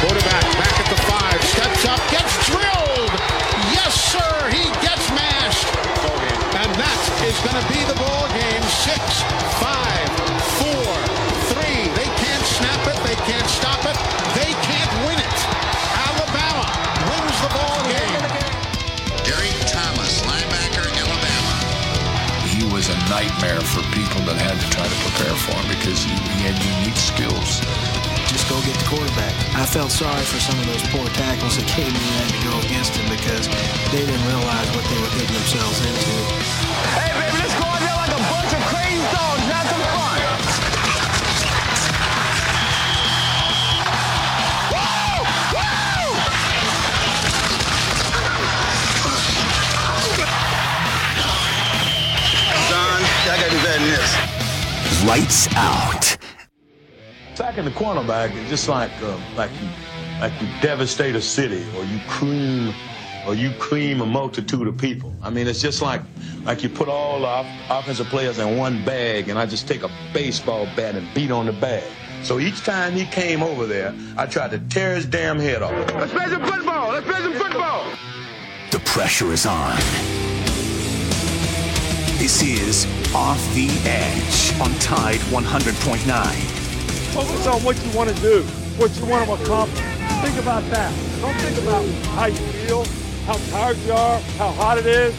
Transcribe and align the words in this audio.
Quarterback 0.00 0.44
back 0.56 0.74
at 0.80 0.88
the 0.88 1.00
five, 1.08 1.40
steps 1.44 1.84
up, 1.84 2.00
gets 2.10 2.32
drilled. 2.46 3.14
Yes, 3.72 3.92
sir, 4.12 4.48
he 4.50 4.64
gets 4.80 5.10
mashed. 5.12 5.68
And 6.56 6.70
that 6.76 7.00
is 7.24 7.36
going 7.44 7.56
to 7.60 7.66
be 7.72 7.84
the 7.84 7.94
ball 8.00 8.28
game. 8.32 8.62
Six, 8.84 9.22
prepare 25.20 25.36
for 25.36 25.56
him 25.60 25.68
because 25.68 26.02
he, 26.02 26.12
he 26.12 26.48
had 26.48 26.56
unique 26.80 26.96
skills. 26.96 27.60
just 28.28 28.48
go 28.48 28.56
get 28.62 28.76
the 28.78 28.86
quarterback. 28.88 29.34
I 29.54 29.66
felt 29.66 29.90
sorry 29.92 30.22
for 30.22 30.40
some 30.40 30.58
of 30.58 30.66
those 30.66 30.82
poor 30.88 31.06
tackles 31.08 31.56
that 31.56 31.66
came 31.68 31.88
in 31.88 31.94
and 31.94 32.16
had 32.24 32.32
to 32.32 32.42
go 32.48 32.54
against 32.66 32.96
him 32.96 33.08
because 33.10 33.48
they 33.92 34.06
didn't 34.06 34.26
realize 34.26 34.68
what 34.72 34.84
they 34.88 34.98
were 35.00 35.12
getting 35.18 35.34
themselves 35.36 35.84
into. 35.84 36.69
Lights 55.06 55.48
out. 55.54 56.18
Sacking 57.34 57.64
the 57.64 57.70
cornerback 57.70 58.34
is 58.36 58.50
just 58.50 58.68
like 58.68 58.90
uh, 59.02 59.18
like 59.34 59.50
you 59.62 59.68
like 60.20 60.32
you 60.42 60.48
devastate 60.60 61.16
a 61.16 61.22
city 61.22 61.64
or 61.74 61.84
you 61.84 61.98
cream 62.06 62.74
or 63.26 63.34
you 63.34 63.50
cream 63.52 64.02
a 64.02 64.06
multitude 64.06 64.68
of 64.68 64.76
people. 64.76 65.14
I 65.22 65.30
mean, 65.30 65.48
it's 65.48 65.62
just 65.62 65.80
like 65.80 66.02
like 66.44 66.62
you 66.62 66.68
put 66.68 66.88
all 66.88 67.20
the 67.20 67.26
off- 67.26 67.46
offensive 67.70 68.08
players 68.08 68.38
in 68.38 68.58
one 68.58 68.84
bag, 68.84 69.30
and 69.30 69.38
I 69.38 69.46
just 69.46 69.66
take 69.66 69.82
a 69.84 69.90
baseball 70.12 70.66
bat 70.76 70.96
and 70.96 71.08
beat 71.14 71.30
on 71.30 71.46
the 71.46 71.52
bag. 71.52 71.84
So 72.22 72.38
each 72.38 72.62
time 72.62 72.92
he 72.92 73.06
came 73.06 73.42
over 73.42 73.64
there, 73.64 73.94
I 74.18 74.26
tried 74.26 74.50
to 74.50 74.58
tear 74.58 74.96
his 74.96 75.06
damn 75.06 75.38
head 75.38 75.62
off. 75.62 75.72
Let's 75.94 76.12
play 76.12 76.26
some 76.26 76.44
football. 76.44 76.92
Let's 76.92 77.06
play 77.06 77.20
some 77.20 77.32
football. 77.32 77.90
The 78.70 78.80
pressure 78.80 79.32
is 79.32 79.46
on. 79.46 79.78
This 82.20 82.42
is 82.42 82.84
Off 83.14 83.40
the 83.54 83.70
Edge 83.88 84.52
on 84.60 84.74
Tide 84.78 85.20
100.9. 85.32 86.04
Focus 87.16 87.46
on 87.46 87.64
what 87.64 87.82
you 87.82 87.96
want 87.96 88.10
to 88.10 88.16
do, 88.20 88.42
what 88.76 88.94
you 89.00 89.06
want 89.06 89.24
to 89.24 89.42
accomplish. 89.42 89.80
Think 90.20 90.36
about 90.36 90.62
that. 90.68 90.92
Don't 91.22 91.32
think 91.40 91.56
about 91.64 91.82
how 92.12 92.26
you 92.26 92.36
feel, 92.36 92.84
how 93.24 93.40
tired 93.48 93.78
you 93.86 93.92
are, 93.92 94.20
how 94.36 94.52
hot 94.52 94.76
it 94.76 94.84
is. 94.84 95.16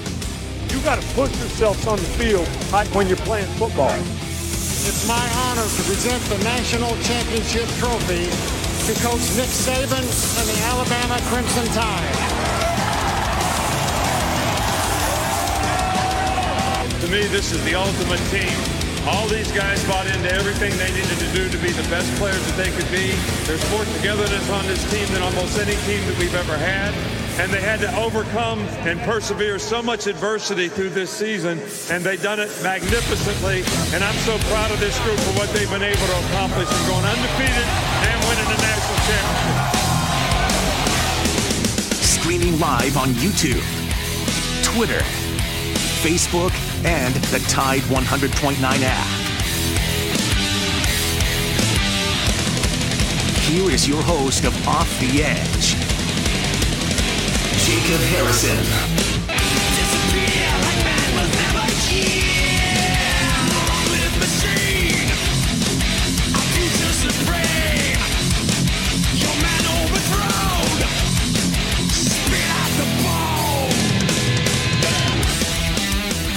You 0.72 0.80
got 0.82 1.02
to 1.02 1.08
push 1.16 1.36
yourselves 1.40 1.88
on 1.88 1.98
the 1.98 2.06
field 2.22 2.48
like 2.72 2.88
when 2.94 3.08
you're 3.08 3.26
playing 3.26 3.50
football. 3.58 3.90
It's 3.90 5.08
my 5.08 5.26
honor 5.50 5.66
to 5.66 5.82
present 5.90 6.22
the 6.30 6.38
national 6.44 6.94
championship 7.02 7.66
trophy 7.82 8.30
to 8.30 8.94
Coach 9.02 9.26
Nick 9.34 9.50
Saban 9.50 10.06
and 10.06 10.48
the 10.54 10.58
Alabama 10.70 11.18
Crimson 11.34 11.66
Tide. 11.74 12.61
Me, 17.12 17.28
this 17.28 17.52
is 17.52 17.62
the 17.66 17.76
ultimate 17.76 18.24
team. 18.32 18.56
All 19.04 19.28
these 19.28 19.52
guys 19.52 19.84
bought 19.84 20.08
into 20.08 20.32
everything 20.32 20.72
they 20.80 20.88
needed 20.96 21.20
to 21.20 21.28
do 21.36 21.50
to 21.50 21.58
be 21.60 21.72
the 21.76 21.84
best 21.92 22.08
players 22.16 22.40
that 22.48 22.56
they 22.56 22.72
could 22.72 22.88
be. 22.88 23.12
There's 23.44 23.60
more 23.70 23.84
togetherness 24.00 24.50
on 24.50 24.66
this 24.66 24.80
team 24.90 25.06
than 25.12 25.22
almost 25.22 25.60
any 25.60 25.76
team 25.84 26.00
that 26.08 26.16
we've 26.18 26.34
ever 26.34 26.56
had. 26.56 26.96
And 27.36 27.52
they 27.52 27.60
had 27.60 27.82
to 27.82 27.92
overcome 28.00 28.60
and 28.88 28.98
persevere 29.02 29.60
so 29.60 29.82
much 29.82 30.08
adversity 30.08 30.70
through 30.70 30.92
this 30.92 31.12
season, 31.12 31.60
and 31.92 32.02
they've 32.04 32.22
done 32.22 32.40
it 32.40 32.48
magnificently. 32.64 33.64
And 33.92 34.04
I'm 34.06 34.16
so 34.24 34.38
proud 34.48 34.72
of 34.72 34.80
this 34.80 34.98
group 35.04 35.20
for 35.20 35.36
what 35.36 35.50
they've 35.52 35.70
been 35.70 35.84
able 35.84 36.08
to 36.08 36.18
accomplish 36.32 36.70
and 36.72 36.88
going 36.88 37.04
undefeated 37.04 37.68
and 38.08 38.18
winning 38.32 38.48
the 38.48 38.60
national 38.64 39.00
championship. 39.04 39.68
Streaming 42.08 42.56
live 42.60 42.96
on 42.96 43.10
YouTube, 43.20 43.66
Twitter, 44.64 45.04
Facebook, 46.02 46.52
and 46.84 47.14
the 47.26 47.38
Tide 47.48 47.82
100.9 47.82 48.58
app. 48.82 49.08
Here 53.48 53.70
is 53.70 53.88
your 53.88 54.02
host 54.02 54.46
of 54.46 54.68
Off 54.68 54.90
the 55.00 55.22
Edge, 55.24 55.76
Jacob 57.64 58.02
Harrison. 58.10 59.11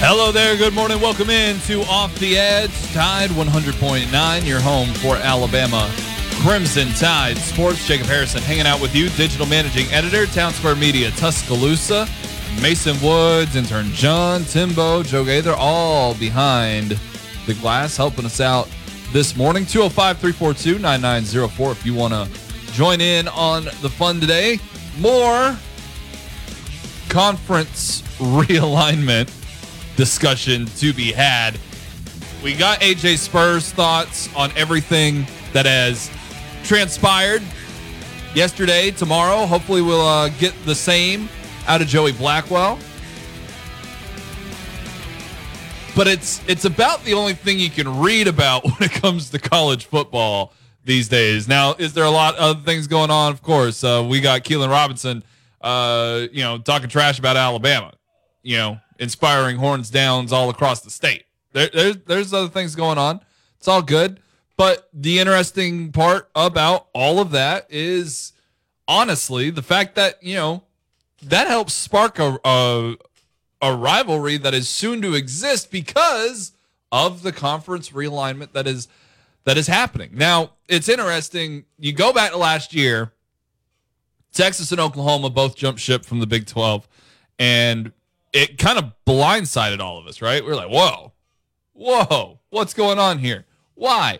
Hello 0.07 0.31
there. 0.31 0.55
Good 0.55 0.75
morning. 0.75 1.01
Welcome 1.01 1.31
in 1.31 1.59
to 1.61 1.81
Off 1.85 2.13
the 2.19 2.37
Edge, 2.37 2.69
Tide 2.93 3.31
100.9, 3.31 4.45
your 4.45 4.59
home 4.59 4.89
for 4.89 5.15
Alabama 5.15 5.91
Crimson 6.43 6.89
Tide 6.89 7.39
Sports. 7.39 7.87
Jacob 7.87 8.05
Harrison 8.05 8.43
hanging 8.43 8.67
out 8.67 8.79
with 8.79 8.95
you, 8.95 9.09
digital 9.09 9.47
managing 9.47 9.87
editor, 9.87 10.27
Town 10.27 10.53
Square 10.53 10.75
Media, 10.75 11.09
Tuscaloosa. 11.09 12.07
Mason 12.61 12.95
Woods, 13.01 13.55
intern 13.55 13.87
John, 13.93 14.43
Timbo, 14.43 15.01
Joe 15.01 15.25
Gay, 15.25 15.41
they're 15.41 15.55
all 15.55 16.13
behind 16.13 16.99
the 17.47 17.55
glass 17.55 17.97
helping 17.97 18.25
us 18.25 18.39
out 18.39 18.69
this 19.11 19.35
morning. 19.35 19.65
205 19.65 20.19
342 20.19 20.77
9904 20.77 21.71
if 21.71 21.83
you 21.83 21.95
want 21.95 22.13
to 22.13 22.73
join 22.73 23.01
in 23.01 23.27
on 23.29 23.63
the 23.81 23.89
fun 23.89 24.19
today. 24.19 24.59
More 24.99 25.57
conference 27.09 28.03
realignment 28.19 29.31
discussion 29.95 30.65
to 30.77 30.93
be 30.93 31.11
had. 31.11 31.57
We 32.43 32.53
got 32.55 32.81
AJ 32.81 33.17
Spurs 33.17 33.71
thoughts 33.71 34.33
on 34.35 34.51
everything 34.55 35.25
that 35.53 35.65
has 35.65 36.11
transpired 36.63 37.41
yesterday, 38.35 38.91
tomorrow. 38.91 39.45
Hopefully, 39.45 39.81
we'll 39.81 40.05
uh, 40.05 40.29
get 40.29 40.53
the 40.65 40.75
same 40.75 41.29
out 41.67 41.81
of 41.81 41.87
Joey 41.87 42.11
Blackwell. 42.11 42.77
But 45.95 46.07
it's 46.07 46.41
it's 46.47 46.65
about 46.65 47.03
the 47.05 47.13
only 47.13 47.33
thing 47.33 47.57
you 47.57 47.69
can 47.69 47.99
read 47.99 48.27
about 48.27 48.63
when 48.65 48.75
it 48.81 48.91
comes 48.91 49.29
to 49.29 49.39
college 49.39 49.85
football 49.85 50.53
these 50.83 51.07
days. 51.07 51.47
Now, 51.47 51.73
is 51.73 51.93
there 51.93 52.03
a 52.03 52.11
lot 52.11 52.35
of 52.35 52.41
other 52.41 52.59
things 52.61 52.87
going 52.87 53.09
on? 53.09 53.31
Of 53.31 53.41
course, 53.41 53.83
uh, 53.83 54.05
we 54.07 54.21
got 54.21 54.43
Keilan 54.43 54.69
Robinson, 54.69 55.23
uh, 55.61 56.27
you 56.31 56.43
know, 56.43 56.57
talking 56.57 56.89
trash 56.89 57.17
about 57.17 57.37
Alabama. 57.37 57.93
You 58.43 58.57
know, 58.57 58.79
inspiring 58.99 59.57
horns 59.57 59.89
downs 59.89 60.31
all 60.31 60.49
across 60.49 60.81
the 60.81 60.89
state. 60.89 61.25
There, 61.53 61.69
there's 61.73 61.97
there's 62.05 62.33
other 62.33 62.49
things 62.49 62.75
going 62.75 62.97
on. 62.97 63.21
It's 63.57 63.67
all 63.67 63.81
good. 63.81 64.19
But 64.57 64.89
the 64.93 65.19
interesting 65.19 65.91
part 65.91 66.29
about 66.35 66.87
all 66.93 67.19
of 67.19 67.31
that 67.31 67.67
is 67.69 68.33
honestly 68.87 69.49
the 69.49 69.61
fact 69.61 69.95
that, 69.95 70.21
you 70.23 70.35
know, 70.35 70.63
that 71.21 71.47
helps 71.47 71.73
spark 71.73 72.19
a, 72.19 72.39
a, 72.45 72.95
a 73.61 73.75
rivalry 73.75 74.37
that 74.37 74.53
is 74.53 74.69
soon 74.69 75.01
to 75.01 75.13
exist 75.13 75.71
because 75.71 76.53
of 76.91 77.23
the 77.23 77.31
conference 77.31 77.89
realignment 77.89 78.53
that 78.53 78.67
is 78.67 78.87
that 79.43 79.57
is 79.57 79.67
happening. 79.67 80.11
Now, 80.13 80.51
it's 80.67 80.89
interesting. 80.89 81.65
You 81.77 81.93
go 81.93 82.11
back 82.11 82.31
to 82.31 82.37
last 82.37 82.73
year, 82.73 83.11
Texas 84.33 84.71
and 84.71 84.81
Oklahoma 84.81 85.29
both 85.29 85.55
jumped 85.55 85.79
ship 85.79 86.03
from 86.03 86.19
the 86.19 86.25
Big 86.25 86.47
12 86.47 86.87
and 87.37 87.91
it 88.35 88.57
kind 88.57 88.77
of 88.77 88.91
blindsided 89.07 89.79
all 89.79 89.97
of 89.97 90.07
us, 90.07 90.21
right? 90.21 90.43
We 90.43 90.51
are 90.51 90.55
like, 90.55 90.69
whoa, 90.69 91.13
whoa, 91.71 92.39
what's 92.49 92.73
going 92.73 92.99
on 92.99 93.19
here? 93.19 93.45
Why? 93.75 94.19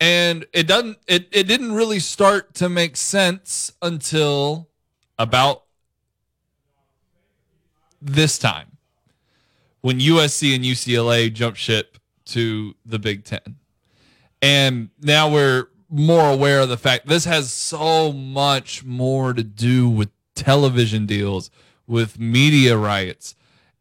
And 0.00 0.46
it 0.52 0.68
doesn't 0.68 0.98
it, 1.08 1.26
it 1.32 1.48
didn't 1.48 1.72
really 1.72 1.98
start 1.98 2.54
to 2.54 2.68
make 2.68 2.96
sense 2.96 3.72
until 3.82 4.68
about 5.18 5.64
this 8.00 8.38
time 8.38 8.76
when 9.80 9.98
USC 9.98 10.54
and 10.54 10.64
UCLA 10.64 11.32
jumped 11.32 11.58
ship 11.58 11.98
to 12.26 12.76
the 12.84 13.00
Big 13.00 13.24
Ten. 13.24 13.56
And 14.40 14.90
now 15.00 15.30
we're 15.30 15.68
more 15.88 16.30
aware 16.30 16.60
of 16.60 16.68
the 16.68 16.76
fact 16.76 17.08
this 17.08 17.24
has 17.24 17.52
so 17.52 18.12
much 18.12 18.84
more 18.84 19.32
to 19.32 19.42
do 19.42 19.88
with 19.88 20.10
television 20.34 21.06
deals 21.06 21.50
with 21.86 22.18
media 22.18 22.76
rights 22.76 23.34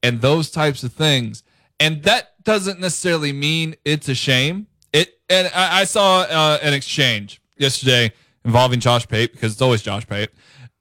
and 0.04 0.22
those 0.22 0.52
types 0.52 0.84
of 0.84 0.94
things. 0.94 1.44
And 1.80 2.04
that 2.04 2.44
doesn't 2.44 2.80
necessarily 2.80 3.34
mean 3.34 3.76
it's 3.84 4.08
a 4.08 4.16
shame. 4.16 4.68
It 4.94 5.20
and 5.30 5.52
I, 5.54 5.82
I 5.82 5.84
saw 5.84 6.22
uh, 6.22 6.60
an 6.62 6.74
exchange 6.74 7.42
yesterday 7.58 8.14
involving 8.44 8.80
Josh 8.80 9.08
Pate 9.08 9.32
because 9.32 9.54
it's 9.54 9.62
always 9.62 9.82
Josh 9.82 10.08
Pate. 10.08 10.30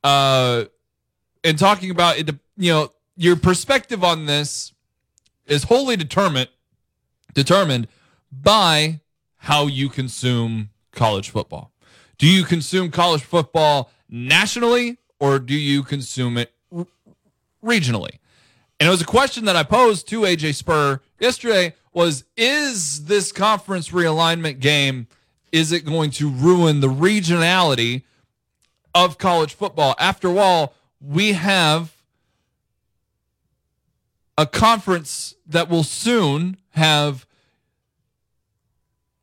Uh, 0.02 0.64
and 1.42 1.58
talking 1.58 1.90
about 1.90 2.18
it, 2.18 2.30
you 2.56 2.72
know, 2.72 2.90
your 3.16 3.36
perspective 3.36 4.04
on 4.04 4.26
this 4.26 4.72
is 5.46 5.64
wholly 5.64 5.96
determined 5.96 6.48
determined 7.34 7.88
by 8.30 9.00
how 9.38 9.66
you 9.66 9.88
consume 9.88 10.70
college 10.92 11.30
football. 11.30 11.72
Do 12.16 12.26
you 12.26 12.44
consume 12.44 12.90
college 12.90 13.22
football 13.22 13.90
nationally 14.08 14.98
or 15.18 15.38
do 15.38 15.54
you 15.54 15.82
consume 15.82 16.38
it 16.38 16.53
regionally? 17.64 18.18
And 18.78 18.88
it 18.88 18.90
was 18.90 19.02
a 19.02 19.06
question 19.06 19.44
that 19.46 19.56
I 19.56 19.62
posed 19.62 20.08
to 20.08 20.22
AJ 20.22 20.54
Spur 20.56 21.00
yesterday 21.18 21.74
was 21.92 22.24
is 22.36 23.06
this 23.06 23.32
conference 23.32 23.90
realignment 23.90 24.60
game 24.60 25.06
is 25.52 25.70
it 25.70 25.84
going 25.84 26.10
to 26.10 26.28
ruin 26.28 26.80
the 26.80 26.88
regionality 26.88 28.02
of 28.92 29.18
college 29.18 29.54
football? 29.54 29.94
After 30.00 30.36
all, 30.36 30.74
we 31.00 31.34
have 31.34 31.94
a 34.36 34.46
conference 34.46 35.36
that 35.46 35.68
will 35.68 35.84
soon 35.84 36.56
have 36.70 37.24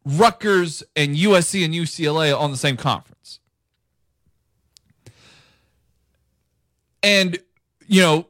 Rutgers 0.05 0.83
and 0.95 1.15
USC 1.15 1.65
and 1.65 1.73
UCLA 1.73 2.37
on 2.37 2.51
the 2.51 2.57
same 2.57 2.77
conference. 2.77 3.39
And, 7.03 7.39
you 7.87 8.01
know, 8.01 8.27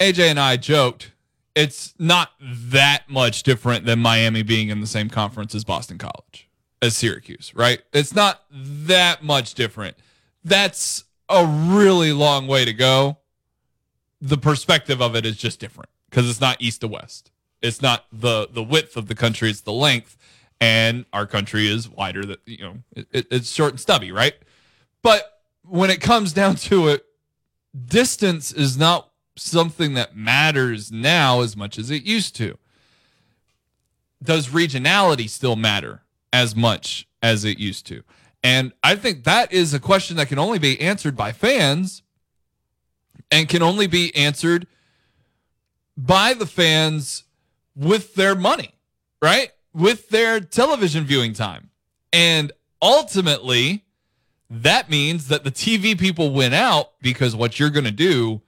AJ 0.00 0.30
and 0.30 0.40
I 0.40 0.56
joked 0.56 1.12
it's 1.58 1.92
not 1.98 2.30
that 2.40 3.10
much 3.10 3.42
different 3.42 3.84
than 3.84 3.98
Miami 3.98 4.44
being 4.44 4.68
in 4.68 4.80
the 4.80 4.86
same 4.86 5.10
conference 5.10 5.56
as 5.56 5.64
Boston 5.64 5.98
College, 5.98 6.48
as 6.80 6.96
Syracuse, 6.96 7.52
right? 7.52 7.82
It's 7.92 8.14
not 8.14 8.44
that 8.52 9.24
much 9.24 9.54
different. 9.54 9.96
That's 10.44 11.02
a 11.28 11.44
really 11.44 12.12
long 12.12 12.46
way 12.46 12.64
to 12.64 12.72
go. 12.72 13.18
The 14.20 14.38
perspective 14.38 15.02
of 15.02 15.16
it 15.16 15.26
is 15.26 15.36
just 15.36 15.58
different 15.58 15.90
because 16.08 16.30
it's 16.30 16.40
not 16.40 16.58
east 16.60 16.82
to 16.82 16.88
west. 16.88 17.32
It's 17.60 17.82
not 17.82 18.04
the 18.12 18.48
the 18.48 18.62
width 18.62 18.96
of 18.96 19.08
the 19.08 19.16
country; 19.16 19.50
it's 19.50 19.62
the 19.62 19.72
length, 19.72 20.16
and 20.60 21.06
our 21.12 21.26
country 21.26 21.66
is 21.66 21.88
wider. 21.88 22.24
That 22.24 22.38
you 22.46 22.58
know, 22.58 22.74
it, 22.94 23.26
it's 23.32 23.50
short 23.50 23.72
and 23.72 23.80
stubby, 23.80 24.12
right? 24.12 24.34
But 25.02 25.40
when 25.64 25.90
it 25.90 26.00
comes 26.00 26.32
down 26.32 26.54
to 26.54 26.86
it, 26.86 27.04
distance 27.86 28.52
is 28.52 28.78
not 28.78 29.10
something 29.38 29.94
that 29.94 30.16
matters 30.16 30.92
now 30.92 31.40
as 31.40 31.56
much 31.56 31.78
as 31.78 31.90
it 31.90 32.02
used 32.02 32.36
to. 32.36 32.58
Does 34.22 34.48
regionality 34.48 35.28
still 35.28 35.56
matter 35.56 36.02
as 36.32 36.56
much 36.56 37.06
as 37.22 37.44
it 37.44 37.58
used 37.58 37.86
to? 37.86 38.02
And 38.42 38.72
I 38.82 38.96
think 38.96 39.24
that 39.24 39.52
is 39.52 39.74
a 39.74 39.80
question 39.80 40.16
that 40.16 40.28
can 40.28 40.38
only 40.38 40.58
be 40.58 40.80
answered 40.80 41.16
by 41.16 41.32
fans 41.32 42.02
and 43.30 43.48
can 43.48 43.62
only 43.62 43.86
be 43.86 44.14
answered 44.14 44.66
by 45.96 46.34
the 46.34 46.46
fans 46.46 47.24
with 47.74 48.14
their 48.14 48.34
money, 48.34 48.74
right? 49.20 49.50
With 49.72 50.08
their 50.08 50.40
television 50.40 51.04
viewing 51.04 51.32
time. 51.32 51.70
And 52.12 52.52
ultimately, 52.80 53.84
that 54.50 54.88
means 54.88 55.28
that 55.28 55.44
the 55.44 55.50
TV 55.50 55.98
people 55.98 56.32
win 56.32 56.54
out 56.54 56.92
because 57.00 57.36
what 57.36 57.58
you're 57.58 57.70
going 57.70 57.84
to 57.84 57.90
do 57.90 58.40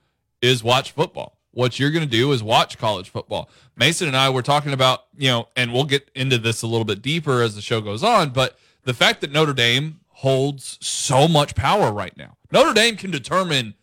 is 0.43 0.63
watch 0.63 0.93
football. 0.93 1.37
What 1.53 1.79
you're 1.79 1.91
going 1.91 2.05
to 2.05 2.11
do 2.11 2.33
is 2.33 2.43
watch 2.43 2.79
college 2.79 3.11
football. 3.11 3.51
Mason 3.77 4.07
and 4.07 4.17
I 4.17 4.31
were 4.31 4.43
talking 4.43 4.73
about, 4.73 5.05
you 5.17 5.29
know, 5.29 5.49
and 5.57 5.73
we'll 5.73 5.85
get 5.85 6.11
into 6.15 6.39
this 6.39 6.63
a 6.63 6.67
little 6.67 6.85
bit 6.85 7.03
deeper 7.03 7.43
as 7.43 7.55
the 7.55 7.61
show 7.61 7.81
goes 7.81 8.05
on, 8.05 8.31
but 8.31 8.57
the 8.85 8.95
fact 8.95 9.21
that 9.21 9.33
Notre 9.33 9.53
Dame 9.53 10.01
holds 10.09 10.79
so 10.81 11.27
much 11.27 11.55
power 11.55 11.91
right 11.91 12.17
now. 12.17 12.37
Notre 12.53 12.75
Dame 12.75 12.97
can 12.97 13.11
determine 13.11 13.75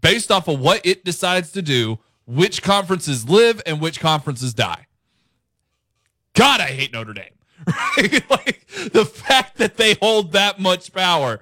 based 0.00 0.30
off 0.30 0.46
of 0.48 0.60
what 0.60 0.84
it 0.84 1.04
decides 1.04 1.52
to 1.52 1.62
do 1.62 1.98
which 2.26 2.62
conferences 2.62 3.28
live 3.28 3.60
and 3.66 3.80
which 3.80 4.00
conferences 4.00 4.54
die. 4.54 4.86
God, 6.34 6.60
I 6.60 6.68
hate 6.68 6.92
Notre 6.92 7.12
Dame. 7.12 7.30
Right? 7.96 8.30
like 8.30 8.66
the 8.92 9.06
fact 9.06 9.56
that 9.58 9.76
they 9.76 9.94
hold 9.94 10.32
that 10.32 10.58
much 10.58 10.92
power 10.92 11.40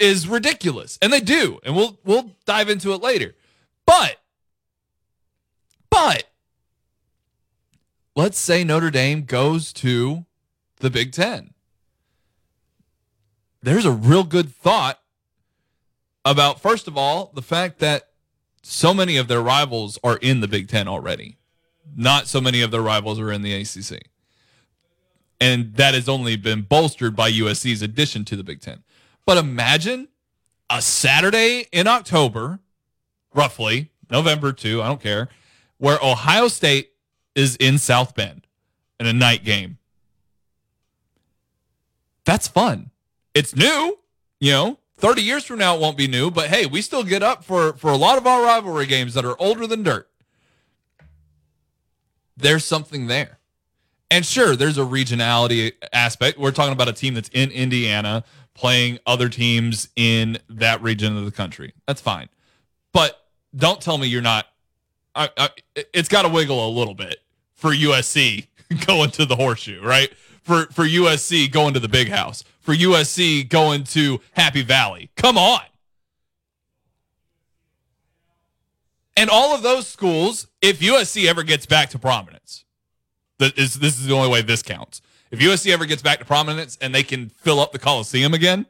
is 0.00 0.26
ridiculous. 0.26 0.98
And 1.00 1.12
they 1.12 1.20
do. 1.20 1.60
And 1.62 1.76
we'll 1.76 1.98
we'll 2.04 2.36
dive 2.46 2.68
into 2.68 2.92
it 2.92 3.02
later. 3.02 3.34
But 3.86 4.16
but 5.90 6.24
let's 8.16 8.38
say 8.38 8.64
Notre 8.64 8.90
Dame 8.90 9.24
goes 9.24 9.72
to 9.74 10.24
the 10.76 10.90
Big 10.90 11.12
10. 11.12 11.52
There's 13.62 13.84
a 13.84 13.92
real 13.92 14.24
good 14.24 14.54
thought 14.54 15.00
about 16.24 16.60
first 16.60 16.88
of 16.88 16.96
all, 16.96 17.30
the 17.34 17.42
fact 17.42 17.78
that 17.80 18.08
so 18.62 18.92
many 18.92 19.16
of 19.16 19.28
their 19.28 19.40
rivals 19.40 19.98
are 20.02 20.16
in 20.16 20.40
the 20.40 20.48
Big 20.48 20.68
10 20.68 20.88
already. 20.88 21.36
Not 21.94 22.28
so 22.28 22.40
many 22.40 22.62
of 22.62 22.70
their 22.70 22.82
rivals 22.82 23.18
are 23.18 23.32
in 23.32 23.42
the 23.42 23.54
ACC. 23.54 24.02
And 25.40 25.74
that 25.74 25.94
has 25.94 26.08
only 26.08 26.36
been 26.36 26.62
bolstered 26.62 27.16
by 27.16 27.32
USC's 27.32 27.82
addition 27.82 28.24
to 28.26 28.36
the 28.36 28.44
Big 28.44 28.60
10. 28.60 28.82
But 29.26 29.38
imagine 29.38 30.08
a 30.68 30.82
Saturday 30.82 31.66
in 31.72 31.86
October, 31.86 32.60
roughly 33.34 33.90
November 34.10 34.52
2, 34.52 34.82
I 34.82 34.88
don't 34.88 35.00
care, 35.00 35.28
where 35.78 35.98
Ohio 36.02 36.48
State 36.48 36.92
is 37.34 37.56
in 37.56 37.78
South 37.78 38.14
Bend 38.14 38.46
in 38.98 39.06
a 39.06 39.12
night 39.12 39.44
game. 39.44 39.78
That's 42.24 42.48
fun. 42.48 42.90
It's 43.34 43.56
new, 43.56 43.98
you 44.40 44.52
know. 44.52 44.78
30 44.98 45.22
years 45.22 45.44
from 45.44 45.58
now 45.58 45.74
it 45.74 45.80
won't 45.80 45.96
be 45.96 46.06
new, 46.06 46.30
but 46.30 46.48
hey, 46.48 46.66
we 46.66 46.82
still 46.82 47.02
get 47.02 47.22
up 47.22 47.42
for 47.42 47.72
for 47.72 47.90
a 47.90 47.96
lot 47.96 48.18
of 48.18 48.26
our 48.26 48.42
rivalry 48.42 48.84
games 48.84 49.14
that 49.14 49.24
are 49.24 49.34
older 49.40 49.66
than 49.66 49.82
dirt. 49.82 50.10
There's 52.36 52.66
something 52.66 53.06
there. 53.06 53.39
And 54.10 54.26
sure, 54.26 54.56
there's 54.56 54.76
a 54.76 54.82
regionality 54.82 55.72
aspect. 55.92 56.38
We're 56.38 56.50
talking 56.50 56.72
about 56.72 56.88
a 56.88 56.92
team 56.92 57.14
that's 57.14 57.28
in 57.28 57.50
Indiana 57.50 58.24
playing 58.54 58.98
other 59.06 59.28
teams 59.28 59.88
in 59.94 60.38
that 60.48 60.82
region 60.82 61.16
of 61.16 61.24
the 61.24 61.30
country. 61.30 61.72
That's 61.86 62.00
fine. 62.00 62.28
But 62.92 63.24
don't 63.54 63.80
tell 63.80 63.98
me 63.98 64.08
you're 64.08 64.20
not. 64.20 64.46
I, 65.14 65.30
I, 65.36 65.50
it's 65.94 66.08
got 66.08 66.22
to 66.22 66.28
wiggle 66.28 66.68
a 66.68 66.70
little 66.70 66.94
bit 66.94 67.18
for 67.54 67.70
USC 67.70 68.48
going 68.86 69.10
to 69.12 69.24
the 69.24 69.36
horseshoe, 69.36 69.82
right? 69.82 70.12
For 70.42 70.66
for 70.66 70.84
USC 70.84 71.50
going 71.50 71.74
to 71.74 71.80
the 71.80 71.88
big 71.88 72.08
house, 72.08 72.44
for 72.60 72.74
USC 72.74 73.48
going 73.48 73.84
to 73.84 74.20
Happy 74.32 74.62
Valley. 74.62 75.10
Come 75.16 75.38
on. 75.38 75.60
And 79.16 79.28
all 79.28 79.54
of 79.54 79.62
those 79.62 79.86
schools, 79.86 80.46
if 80.62 80.80
USC 80.80 81.26
ever 81.26 81.42
gets 81.42 81.66
back 81.66 81.90
to 81.90 81.98
prominence, 81.98 82.64
this 83.48 83.80
is, 83.80 84.06
the 84.06 84.14
only 84.14 84.28
way 84.28 84.42
this 84.42 84.62
counts. 84.62 85.02
If 85.30 85.40
USC 85.40 85.72
ever 85.72 85.86
gets 85.86 86.02
back 86.02 86.18
to 86.18 86.24
prominence 86.24 86.76
and 86.80 86.94
they 86.94 87.02
can 87.02 87.28
fill 87.28 87.60
up 87.60 87.72
the 87.72 87.78
Coliseum 87.78 88.34
again, 88.34 88.66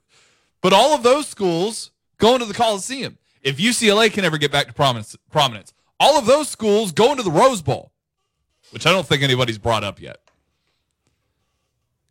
but 0.60 0.72
all 0.72 0.94
of 0.94 1.02
those 1.02 1.26
schools 1.26 1.90
going 2.18 2.38
to 2.38 2.44
the 2.44 2.54
Coliseum. 2.54 3.18
If 3.42 3.58
UCLA 3.58 4.12
can 4.12 4.24
ever 4.24 4.38
get 4.38 4.52
back 4.52 4.68
to 4.68 4.72
prominence, 4.72 5.16
prominence, 5.30 5.74
all 6.00 6.18
of 6.18 6.26
those 6.26 6.48
schools 6.48 6.92
going 6.92 7.16
to 7.16 7.22
the 7.22 7.30
Rose 7.30 7.62
Bowl, 7.62 7.92
which 8.70 8.86
I 8.86 8.92
don't 8.92 9.06
think 9.06 9.22
anybody's 9.22 9.58
brought 9.58 9.84
up 9.84 10.00
yet. 10.00 10.20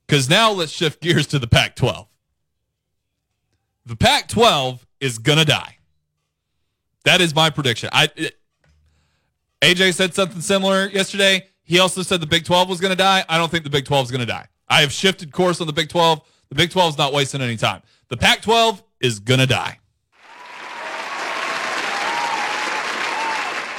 Because 0.06 0.30
now 0.30 0.52
let's 0.52 0.72
shift 0.72 1.02
gears 1.02 1.28
to 1.28 1.40
the 1.40 1.48
Pac 1.48 1.76
12. 1.76 2.08
The 3.86 3.96
Pac 3.96 4.28
12 4.28 4.86
is 5.00 5.18
going 5.18 5.40
to 5.40 5.46
die. 5.46 5.78
That 7.04 7.22
is 7.22 7.36
my 7.36 7.50
prediction. 7.50 7.90
I 7.92 8.10
it, 8.16 8.38
AJ 9.62 9.94
said 9.94 10.14
something 10.14 10.42
similar 10.42 10.88
yesterday. 10.88 11.48
He 11.74 11.80
also 11.80 12.04
said 12.04 12.22
the 12.22 12.28
Big 12.28 12.46
12 12.46 12.70
was 12.70 12.80
going 12.80 12.92
to 12.92 12.96
die. 12.96 13.26
I 13.28 13.40
don't 13.40 13.50
think 13.50 13.64
the 13.64 13.70
Big 13.72 13.86
12 13.86 14.06
is 14.06 14.12
going 14.12 14.20
to 14.20 14.28
die. 14.28 14.46
I 14.70 14.82
have 14.82 14.92
shifted 14.92 15.32
course 15.32 15.60
on 15.60 15.66
the 15.66 15.74
Big 15.74 15.90
12. 15.90 16.22
The 16.50 16.56
Big 16.56 16.70
12 16.70 16.94
is 16.94 16.98
not 17.00 17.12
wasting 17.12 17.42
any 17.42 17.58
time. 17.58 17.82
The 18.10 18.16
Pac 18.16 18.44
12 18.44 18.84
is 19.00 19.20
going 19.20 19.40
to 19.40 19.48
die. 19.48 19.80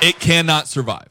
It 0.03 0.19
cannot 0.19 0.67
survive. 0.67 1.09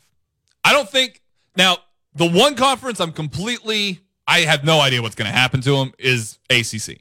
I 0.66 0.74
don't 0.74 0.90
think. 0.90 1.22
Now, 1.56 1.78
the 2.16 2.30
one 2.30 2.56
conference 2.56 3.00
I'm 3.00 3.14
completely, 3.14 4.02
I 4.28 4.40
have 4.42 4.66
no 4.66 4.82
idea 4.82 5.02
what's 5.02 5.16
going 5.16 5.32
to 5.32 5.38
happen 5.38 5.62
to 5.62 5.78
them 5.78 5.94
is 5.98 6.38
ACC. 6.50 6.98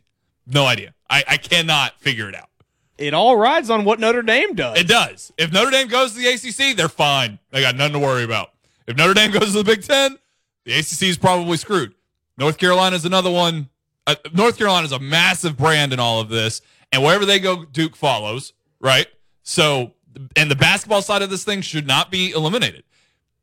No 0.46 0.64
idea. 0.64 0.94
I, 1.10 1.24
I 1.26 1.36
cannot 1.38 1.98
figure 1.98 2.28
it 2.28 2.36
out. 2.36 2.50
It 2.98 3.14
all 3.14 3.36
rides 3.36 3.68
on 3.68 3.84
what 3.84 3.98
Notre 3.98 4.22
Dame 4.22 4.54
does. 4.54 4.78
It 4.78 4.86
does. 4.86 5.32
If 5.36 5.52
Notre 5.52 5.72
Dame 5.72 5.88
goes 5.88 6.12
to 6.12 6.20
the 6.20 6.28
ACC, 6.28 6.76
they're 6.76 6.88
fine. 6.88 7.40
They 7.50 7.62
got 7.62 7.74
nothing 7.74 7.94
to 7.94 7.98
worry 7.98 8.22
about. 8.22 8.51
If 8.86 8.96
Notre 8.96 9.14
Dame 9.14 9.30
goes 9.30 9.52
to 9.52 9.58
the 9.58 9.64
Big 9.64 9.82
Ten, 9.82 10.18
the 10.64 10.72
ACC 10.72 11.02
is 11.02 11.18
probably 11.18 11.56
screwed. 11.56 11.94
North 12.38 12.58
Carolina 12.58 12.96
is 12.96 13.04
another 13.04 13.30
one. 13.30 13.68
Uh, 14.06 14.16
North 14.32 14.58
Carolina 14.58 14.84
is 14.84 14.92
a 14.92 14.98
massive 14.98 15.56
brand 15.56 15.92
in 15.92 16.00
all 16.00 16.20
of 16.20 16.28
this, 16.28 16.60
and 16.90 17.02
wherever 17.02 17.24
they 17.24 17.38
go, 17.38 17.64
Duke 17.64 17.94
follows. 17.96 18.52
Right. 18.80 19.06
So 19.44 19.92
And 20.36 20.50
the 20.50 20.56
basketball 20.56 21.02
side 21.02 21.22
of 21.22 21.30
this 21.30 21.44
thing 21.44 21.60
should 21.62 21.86
not 21.86 22.10
be 22.10 22.32
eliminated. 22.32 22.84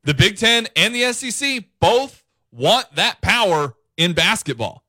The 0.04 0.14
Big 0.14 0.38
Ten 0.38 0.68
and 0.76 0.94
the 0.94 1.12
SEC 1.14 1.64
both 1.80 2.24
want 2.52 2.94
that 2.96 3.22
power 3.22 3.76
in 3.98 4.14
basketball, 4.14 4.84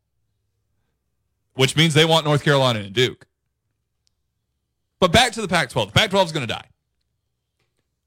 which 1.54 1.76
means 1.76 1.94
they 1.94 2.04
want 2.04 2.24
North 2.24 2.44
Carolina 2.44 2.80
and 2.80 2.92
Duke. 2.92 3.26
But 4.98 5.12
back 5.12 5.32
to 5.32 5.40
the 5.40 5.48
Pac 5.48 5.70
12. 5.70 5.92
The 5.92 5.98
Pac 5.98 6.10
12 6.10 6.28
is 6.28 6.32
going 6.32 6.46
to 6.46 6.52
die. 6.52 6.66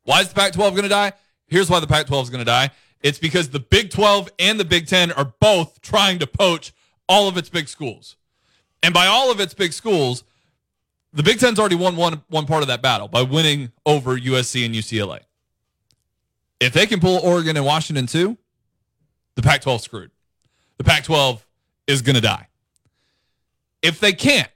Why 0.03 0.21
is 0.21 0.29
the 0.29 0.35
Pac 0.35 0.53
12 0.53 0.73
going 0.75 0.83
to 0.83 0.89
die? 0.89 1.13
Here's 1.53 1.69
why 1.69 1.79
the 1.79 1.85
Pac 1.85 2.07
12 2.07 2.23
is 2.25 2.29
going 2.31 2.39
to 2.39 2.45
die 2.45 2.71
it's 3.03 3.19
because 3.19 3.49
the 3.49 3.59
Big 3.59 3.91
12 3.91 4.29
and 4.39 4.59
the 4.59 4.65
Big 4.65 4.87
10 4.87 5.11
are 5.11 5.33
both 5.39 5.81
trying 5.81 6.17
to 6.19 6.25
poach 6.25 6.73
all 7.07 7.27
of 7.27 7.37
its 7.37 7.49
big 7.49 7.67
schools. 7.67 8.15
And 8.81 8.91
by 8.91 9.05
all 9.05 9.29
of 9.29 9.39
its 9.39 9.53
big 9.53 9.71
schools, 9.71 10.23
the 11.11 11.21
Big 11.21 11.37
Ten's 11.37 11.59
already 11.59 11.75
won 11.75 11.95
one, 11.95 12.23
one 12.29 12.47
part 12.47 12.63
of 12.63 12.69
that 12.69 12.81
battle 12.81 13.07
by 13.07 13.21
winning 13.21 13.71
over 13.85 14.17
USC 14.17 14.65
and 14.65 14.73
UCLA. 14.73 15.19
If 16.59 16.73
they 16.73 16.87
can 16.87 16.99
pull 16.99 17.19
Oregon 17.19 17.55
and 17.55 17.65
Washington 17.65 18.07
too, 18.07 18.37
the 19.35 19.43
Pac 19.43 19.61
12 19.61 19.81
screwed. 19.81 20.11
The 20.77 20.85
Pac 20.85 21.03
12 21.03 21.45
is 21.85 22.01
going 22.01 22.15
to 22.15 22.21
die. 22.21 22.47
If 23.83 23.99
they 23.99 24.13
can't, 24.13 24.49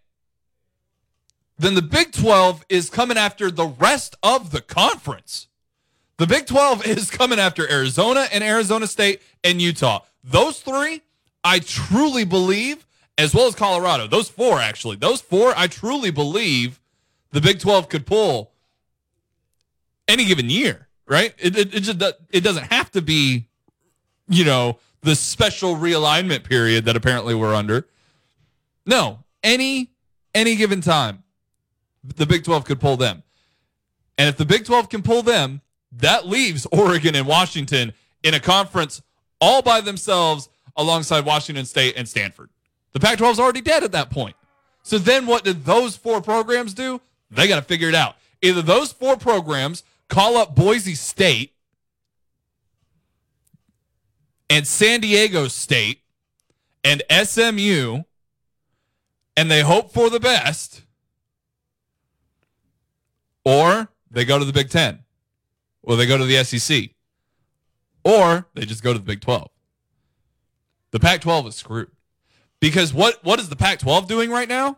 then 1.59 1.75
the 1.75 1.81
Big 1.81 2.11
12 2.11 2.65
is 2.69 2.89
coming 2.89 3.17
after 3.17 3.51
the 3.51 3.67
rest 3.67 4.15
of 4.23 4.51
the 4.51 4.61
conference. 4.61 5.47
The 6.17 6.25
Big 6.27 6.47
12 6.47 6.85
is 6.85 7.11
coming 7.11 7.39
after 7.39 7.69
Arizona 7.69 8.27
and 8.31 8.43
Arizona 8.43 8.87
State 8.87 9.21
and 9.43 9.61
Utah. 9.61 10.01
Those 10.23 10.59
three, 10.59 11.01
I 11.43 11.59
truly 11.59 12.25
believe, 12.25 12.87
as 13.17 13.35
well 13.35 13.45
as 13.45 13.55
Colorado, 13.55 14.07
those 14.07 14.27
four 14.27 14.59
actually, 14.59 14.95
those 14.95 15.21
four, 15.21 15.53
I 15.55 15.67
truly 15.67 16.09
believe 16.09 16.79
the 17.31 17.41
Big 17.41 17.59
12 17.59 17.87
could 17.87 18.05
pull 18.05 18.51
any 20.07 20.25
given 20.25 20.49
year, 20.49 20.87
right? 21.07 21.35
It, 21.37 21.55
it, 21.55 21.75
it 21.75 21.79
just 21.81 22.01
it 22.31 22.41
doesn't 22.41 22.71
have 22.71 22.89
to 22.91 23.01
be, 23.01 23.47
you 24.27 24.43
know, 24.43 24.79
the 25.01 25.15
special 25.15 25.75
realignment 25.75 26.43
period 26.43 26.85
that 26.85 26.95
apparently 26.95 27.35
we're 27.35 27.53
under. 27.53 27.87
No, 28.87 29.19
any 29.43 29.91
any 30.33 30.55
given 30.55 30.81
time, 30.81 31.23
the 32.03 32.25
Big 32.25 32.43
12 32.43 32.65
could 32.65 32.79
pull 32.79 32.97
them. 32.97 33.21
And 34.17 34.29
if 34.29 34.37
the 34.37 34.45
Big 34.45 34.65
12 34.65 34.89
can 34.89 35.03
pull 35.03 35.21
them, 35.21 35.61
that 35.93 36.27
leaves 36.27 36.65
Oregon 36.71 37.15
and 37.15 37.27
Washington 37.27 37.93
in 38.23 38.33
a 38.33 38.39
conference 38.39 39.01
all 39.39 39.61
by 39.61 39.81
themselves 39.81 40.49
alongside 40.75 41.25
Washington 41.25 41.65
State 41.65 41.95
and 41.97 42.07
Stanford. 42.07 42.49
The 42.93 42.99
Pac 42.99 43.17
12 43.17 43.33
is 43.33 43.39
already 43.39 43.61
dead 43.61 43.83
at 43.83 43.91
that 43.91 44.09
point. 44.09 44.35
So 44.83 44.97
then 44.97 45.25
what 45.25 45.43
did 45.43 45.65
those 45.65 45.95
four 45.95 46.21
programs 46.21 46.73
do? 46.73 47.01
They 47.29 47.47
got 47.47 47.57
to 47.57 47.61
figure 47.61 47.89
it 47.89 47.95
out. 47.95 48.15
Either 48.41 48.61
those 48.61 48.91
four 48.91 49.17
programs 49.17 49.83
call 50.07 50.37
up 50.37 50.55
Boise 50.55 50.95
State 50.95 51.53
and 54.49 54.65
San 54.65 55.01
Diego 55.01 55.47
State 55.47 56.01
and 56.83 57.03
SMU 57.11 58.03
and 59.37 59.51
they 59.51 59.61
hope 59.61 59.93
for 59.93 60.09
the 60.09 60.19
best, 60.19 60.81
or 63.45 63.87
they 64.09 64.25
go 64.25 64.39
to 64.39 64.43
the 64.43 64.51
Big 64.51 64.71
Ten, 64.71 65.03
or 65.87 65.95
they 65.95 66.05
go 66.05 66.17
to 66.17 66.25
the 66.25 66.43
SEC, 66.43 66.89
or 68.03 68.45
they 68.53 68.65
just 68.65 68.83
go 68.83 68.91
to 68.91 68.99
the 68.99 69.05
Big 69.05 69.21
12. 69.21 69.49
The 70.91 70.99
Pac 70.99 71.21
12 71.21 71.47
is 71.47 71.55
screwed. 71.55 71.89
Because 72.59 72.93
what, 72.93 73.23
what 73.23 73.39
is 73.39 73.47
the 73.49 73.55
Pac 73.55 73.79
12 73.79 74.07
doing 74.07 74.29
right 74.29 74.49
now? 74.49 74.77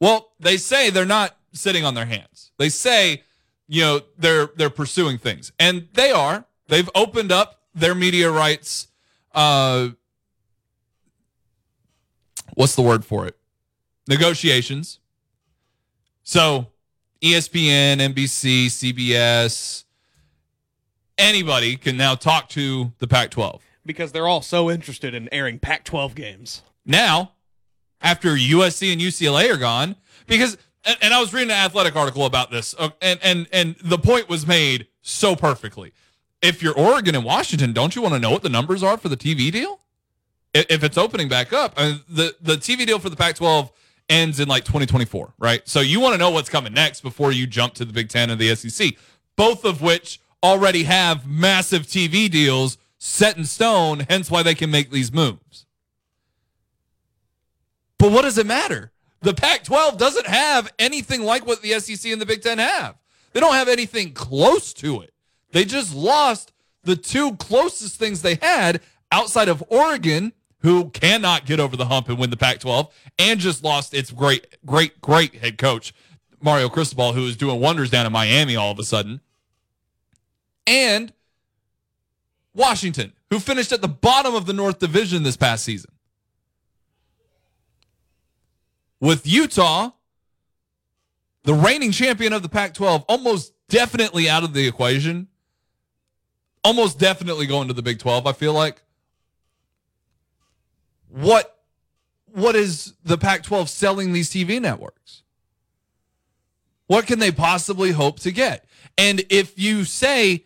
Well, 0.00 0.32
they 0.38 0.56
say 0.56 0.90
they're 0.90 1.04
not 1.04 1.36
sitting 1.52 1.84
on 1.84 1.94
their 1.94 2.06
hands. 2.06 2.52
They 2.58 2.68
say, 2.68 3.24
you 3.66 3.80
know, 3.80 4.00
they're 4.18 4.50
they're 4.56 4.70
pursuing 4.70 5.18
things. 5.18 5.50
And 5.58 5.88
they 5.94 6.10
are. 6.10 6.44
They've 6.68 6.90
opened 6.94 7.32
up 7.32 7.62
their 7.74 7.94
media 7.94 8.30
rights 8.30 8.88
uh 9.34 9.88
what's 12.54 12.76
the 12.76 12.82
word 12.82 13.04
for 13.04 13.26
it? 13.26 13.36
Negotiations. 14.06 15.00
So 16.22 16.68
ESPN, 17.22 17.96
NBC, 17.96 18.66
CBS, 18.66 19.83
anybody 21.18 21.76
can 21.76 21.96
now 21.96 22.14
talk 22.14 22.48
to 22.50 22.92
the 22.98 23.06
Pac 23.08 23.30
12. 23.30 23.62
Because 23.86 24.12
they're 24.12 24.26
all 24.28 24.42
so 24.42 24.70
interested 24.70 25.14
in 25.14 25.28
airing 25.32 25.58
Pac 25.58 25.84
12 25.84 26.14
games. 26.14 26.62
Now, 26.86 27.32
after 28.00 28.30
USC 28.30 28.92
and 28.92 29.00
UCLA 29.00 29.52
are 29.52 29.56
gone, 29.58 29.96
because 30.26 30.56
and, 30.84 30.96
and 31.02 31.14
I 31.14 31.20
was 31.20 31.32
reading 31.32 31.50
an 31.50 31.56
athletic 31.56 31.96
article 31.96 32.24
about 32.26 32.50
this, 32.50 32.74
uh, 32.78 32.90
and 33.02 33.18
and 33.22 33.46
and 33.52 33.76
the 33.82 33.98
point 33.98 34.28
was 34.28 34.46
made 34.46 34.86
so 35.02 35.34
perfectly. 35.36 35.92
If 36.42 36.62
you're 36.62 36.74
Oregon 36.78 37.14
and 37.14 37.24
Washington, 37.24 37.72
don't 37.72 37.94
you 37.96 38.02
want 38.02 38.14
to 38.14 38.20
know 38.20 38.30
what 38.30 38.42
the 38.42 38.48
numbers 38.50 38.82
are 38.82 38.96
for 38.98 39.08
the 39.08 39.16
TV 39.16 39.50
deal? 39.50 39.80
I- 40.54 40.66
If 40.68 40.84
it's 40.84 40.98
opening 40.98 41.28
back 41.28 41.52
up, 41.52 41.72
I 41.76 41.88
mean, 41.92 42.00
the 42.08 42.34
the 42.40 42.56
TV 42.56 42.86
deal 42.86 42.98
for 42.98 43.08
the 43.10 43.16
Pac-12 43.16 43.70
ends 44.10 44.40
in 44.40 44.48
like 44.48 44.64
2024, 44.64 45.32
right? 45.38 45.66
So 45.66 45.80
you 45.80 46.00
want 46.00 46.12
to 46.14 46.18
know 46.18 46.30
what's 46.30 46.50
coming 46.50 46.74
next 46.74 47.00
before 47.00 47.32
you 47.32 47.46
jump 47.46 47.72
to 47.74 47.84
the 47.86 47.92
Big 47.94 48.10
Ten 48.10 48.28
and 48.30 48.38
the 48.38 48.54
SEC, 48.54 48.94
both 49.36 49.64
of 49.64 49.80
which 49.80 50.20
already 50.44 50.84
have 50.84 51.26
massive 51.26 51.82
TV 51.82 52.30
deals 52.30 52.76
set 52.98 53.36
in 53.36 53.44
stone. 53.44 54.06
Hence 54.08 54.30
why 54.30 54.42
they 54.42 54.54
can 54.54 54.70
make 54.70 54.90
these 54.90 55.12
moves. 55.12 55.66
But 57.98 58.12
what 58.12 58.22
does 58.22 58.38
it 58.38 58.46
matter? 58.46 58.92
The 59.22 59.32
Pac 59.34 59.64
12 59.64 59.96
doesn't 59.96 60.26
have 60.26 60.70
anything 60.78 61.22
like 61.22 61.46
what 61.46 61.62
the 61.62 61.80
SEC 61.80 62.12
and 62.12 62.20
the 62.20 62.26
Big 62.26 62.42
Ten 62.42 62.58
have. 62.58 62.96
They 63.32 63.40
don't 63.40 63.54
have 63.54 63.68
anything 63.68 64.12
close 64.12 64.74
to 64.74 65.00
it. 65.00 65.14
They 65.52 65.64
just 65.64 65.94
lost 65.94 66.52
the 66.82 66.96
two 66.96 67.36
closest 67.36 67.96
things 67.98 68.20
they 68.20 68.34
had 68.34 68.82
outside 69.10 69.48
of 69.48 69.64
Oregon, 69.68 70.32
who 70.58 70.90
cannot 70.90 71.46
get 71.46 71.60
over 71.60 71.76
the 71.76 71.86
hump 71.86 72.08
and 72.08 72.18
win 72.18 72.30
the 72.30 72.36
Pac 72.36 72.58
12, 72.58 72.92
and 73.18 73.40
just 73.40 73.64
lost 73.64 73.94
its 73.94 74.10
great, 74.10 74.46
great, 74.66 75.00
great 75.00 75.36
head 75.36 75.56
coach, 75.56 75.94
Mario 76.42 76.68
Cristobal, 76.68 77.14
who 77.14 77.26
is 77.26 77.36
doing 77.36 77.60
wonders 77.60 77.90
down 77.90 78.04
in 78.04 78.12
Miami 78.12 78.56
all 78.56 78.70
of 78.70 78.78
a 78.78 78.84
sudden. 78.84 79.20
And 80.66 81.12
Washington, 82.54 83.12
who 83.30 83.38
finished 83.38 83.72
at 83.72 83.82
the 83.82 83.88
bottom 83.88 84.34
of 84.34 84.46
the 84.46 84.52
North 84.52 84.78
Division 84.78 85.22
this 85.22 85.36
past 85.36 85.64
season. 85.64 85.90
With 89.00 89.26
Utah, 89.26 89.90
the 91.42 91.54
reigning 91.54 91.92
champion 91.92 92.32
of 92.32 92.42
the 92.42 92.48
Pac 92.48 92.74
12, 92.74 93.04
almost 93.08 93.52
definitely 93.68 94.28
out 94.28 94.44
of 94.44 94.54
the 94.54 94.66
equation, 94.66 95.28
almost 96.62 96.98
definitely 96.98 97.46
going 97.46 97.68
to 97.68 97.74
the 97.74 97.82
Big 97.82 97.98
12, 97.98 98.26
I 98.26 98.32
feel 98.32 98.52
like. 98.52 98.82
What 101.08 101.50
what 102.32 102.56
is 102.56 102.94
the 103.04 103.16
Pac 103.16 103.44
12 103.44 103.70
selling 103.70 104.12
these 104.12 104.28
TV 104.28 104.60
networks? 104.60 105.22
What 106.88 107.06
can 107.06 107.20
they 107.20 107.30
possibly 107.30 107.92
hope 107.92 108.18
to 108.20 108.32
get? 108.32 108.64
And 108.98 109.24
if 109.30 109.56
you 109.56 109.84
say, 109.84 110.44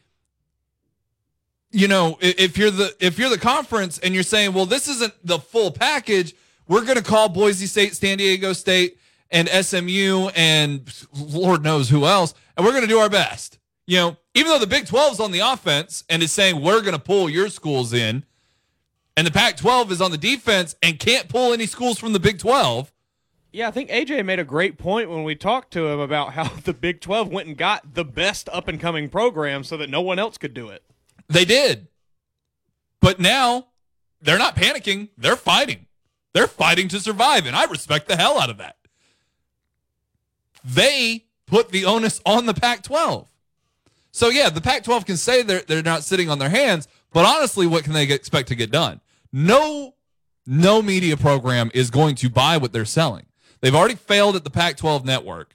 you 1.71 1.89
know, 1.89 2.17
if 2.21 2.57
you're 2.57 2.71
the 2.71 2.95
if 3.01 3.19
you're 3.19 3.31
the 3.31 3.39
conference 3.39 3.99
and 3.99 4.15
you're 4.15 4.23
saying, 4.23 4.55
well, 4.55 4.67
this 4.67 4.89
isn't 4.89 5.15
the 5.25 5.39
full 5.39 5.71
package, 5.71 6.35
we're 6.67 6.85
going 6.85 6.97
to 6.97 7.03
call 7.03 7.29
Boise 7.29 7.67
State, 7.67 7.95
San 7.95 8.19
Diego 8.19 8.53
State, 8.53 8.99
and 9.31 9.49
SMU, 9.49 10.29
and 10.35 10.91
Lord 11.15 11.63
knows 11.63 11.89
who 11.91 12.07
else, 12.07 12.35
and 12.57 12.65
we're 12.65 12.73
going 12.73 12.85
to 12.85 12.89
do 12.89 12.99
our 12.99 13.11
best. 13.11 13.59
You 13.87 13.97
know, 13.97 14.17
even 14.35 14.51
though 14.51 14.59
the 14.59 14.67
Big 14.67 14.87
12 14.87 15.15
is 15.15 15.21
on 15.21 15.33
the 15.33 15.41
offense 15.41 16.05
and 16.11 16.23
is 16.23 16.31
saying 16.31 16.61
we're 16.61 16.81
going 16.81 16.93
to 16.93 16.99
pull 16.99 17.31
your 17.31 17.49
schools 17.49 17.93
in, 17.93 18.25
and 19.17 19.27
the 19.27 19.31
Pac 19.31 19.57
12 19.57 19.93
is 19.93 20.01
on 20.01 20.11
the 20.11 20.19
defense 20.19 20.77
and 20.83 20.99
can't 20.99 21.29
pull 21.29 21.53
any 21.53 21.67
schools 21.67 21.99
from 21.99 22.13
the 22.13 22.21
Big 22.21 22.39
12. 22.39 22.93
Yeah, 23.51 23.67
I 23.67 23.71
think 23.71 23.91
AJ 23.91 24.25
made 24.27 24.39
a 24.39 24.45
great 24.45 24.77
point 24.79 25.09
when 25.09 25.25
we 25.25 25.35
talked 25.35 25.73
to 25.73 25.89
him 25.89 26.01
about 26.01 26.35
how 26.35 26.45
the 26.65 26.75
Big 26.75 27.01
12 27.01 27.29
went 27.29 27.49
and 27.49 27.57
got 27.57 27.95
the 27.95 28.05
best 28.05 28.49
up 28.51 28.69
and 28.69 28.79
coming 28.79 29.09
program 29.09 29.65
so 29.65 29.77
that 29.79 29.91
no 29.91 30.03
one 30.03 30.19
else 30.19 30.39
could 30.39 30.55
do 30.55 30.69
it. 30.69 30.83
They 31.29 31.45
did. 31.45 31.89
But 33.01 33.21
now 33.21 33.67
they're 34.21 34.39
not 34.39 34.57
panicking. 34.57 35.09
They're 35.17 35.37
fighting. 35.37 35.87
They're 36.33 36.47
fighting 36.47 36.89
to 36.89 37.01
survive. 37.01 37.47
And 37.47 37.55
I 37.55 37.65
respect 37.65 38.09
the 38.09 38.17
hell 38.17 38.41
out 38.41 38.51
of 38.51 38.59
that. 38.59 38.77
They 40.65 41.27
put 41.47 41.71
the 41.71 41.85
onus 41.85 42.21
on 42.27 42.47
the 42.47 42.55
Pac 42.55 42.83
12. 42.83 43.29
So, 44.11 44.29
yeah, 44.29 44.51
the 44.51 44.61
Pac 44.61 44.85
12 44.85 45.07
can 45.07 45.17
say 45.17 45.43
they're, 45.43 45.63
they're 45.67 45.83
not 45.83 46.03
sitting 46.03 46.29
on 46.29 46.39
their 46.39 46.49
hands. 46.49 46.89
But 47.13 47.25
honestly, 47.25 47.67
what 47.67 47.85
can 47.85 47.93
they 47.93 48.05
expect 48.05 48.49
to 48.49 48.55
get 48.55 48.71
done? 48.71 49.01
No, 49.33 49.95
no 50.47 50.83
media 50.83 51.17
program 51.17 51.71
is 51.75 51.91
going 51.91 52.17
to 52.17 52.29
buy 52.29 52.57
what 52.57 52.73
they're 52.73 52.85
selling. 52.85 53.27
They've 53.61 53.75
already 53.75 53.95
failed 53.95 54.37
at 54.37 54.45
the 54.45 54.51
Pac 54.51 54.77
12 54.77 55.05
network. 55.05 55.55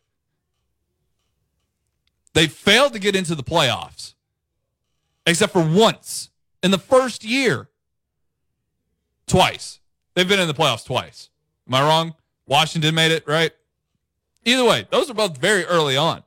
They 2.33 2.47
failed 2.47 2.93
to 2.93 2.99
get 2.99 3.15
into 3.15 3.35
the 3.35 3.43
playoffs 3.43 4.13
except 5.25 5.53
for 5.53 5.63
once 5.63 6.29
in 6.61 6.71
the 6.71 6.77
first 6.77 7.23
year. 7.23 7.69
Twice. 9.27 9.79
They've 10.13 10.27
been 10.27 10.39
in 10.39 10.47
the 10.47 10.53
playoffs 10.53 10.85
twice. 10.85 11.29
Am 11.67 11.75
I 11.75 11.81
wrong? 11.81 12.13
Washington 12.45 12.93
made 12.93 13.11
it, 13.11 13.25
right? 13.27 13.51
Either 14.45 14.65
way, 14.65 14.87
those 14.91 15.09
are 15.09 15.13
both 15.13 15.37
very 15.37 15.65
early 15.65 15.95
on. 15.95 16.23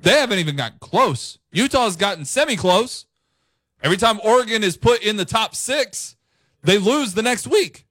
They 0.00 0.12
haven't 0.12 0.38
even 0.38 0.56
gotten 0.56 0.78
close. 0.78 1.38
Utah's 1.50 1.96
gotten 1.96 2.24
semi 2.24 2.56
close. 2.56 3.06
Every 3.82 3.96
time 3.96 4.20
Oregon 4.22 4.62
is 4.62 4.76
put 4.76 5.02
in 5.02 5.16
the 5.16 5.24
top 5.24 5.54
six, 5.54 6.16
they 6.62 6.78
lose 6.78 7.14
the 7.14 7.22
next 7.22 7.46
week. 7.46 7.86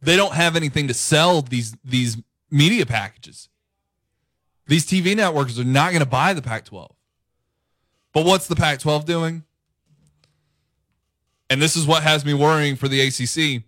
They 0.00 0.16
don't 0.16 0.34
have 0.34 0.56
anything 0.56 0.88
to 0.88 0.94
sell 0.94 1.42
these 1.42 1.76
these 1.84 2.16
media 2.50 2.86
packages. 2.86 3.48
These 4.72 4.86
TV 4.86 5.14
networks 5.14 5.58
are 5.58 5.64
not 5.64 5.90
going 5.90 6.00
to 6.00 6.08
buy 6.08 6.32
the 6.32 6.40
Pac 6.40 6.64
12. 6.64 6.96
But 8.14 8.24
what's 8.24 8.46
the 8.46 8.56
Pac 8.56 8.78
12 8.78 9.04
doing? 9.04 9.44
And 11.50 11.60
this 11.60 11.76
is 11.76 11.86
what 11.86 12.02
has 12.02 12.24
me 12.24 12.32
worrying 12.32 12.76
for 12.76 12.88
the 12.88 13.02
ACC. 13.02 13.64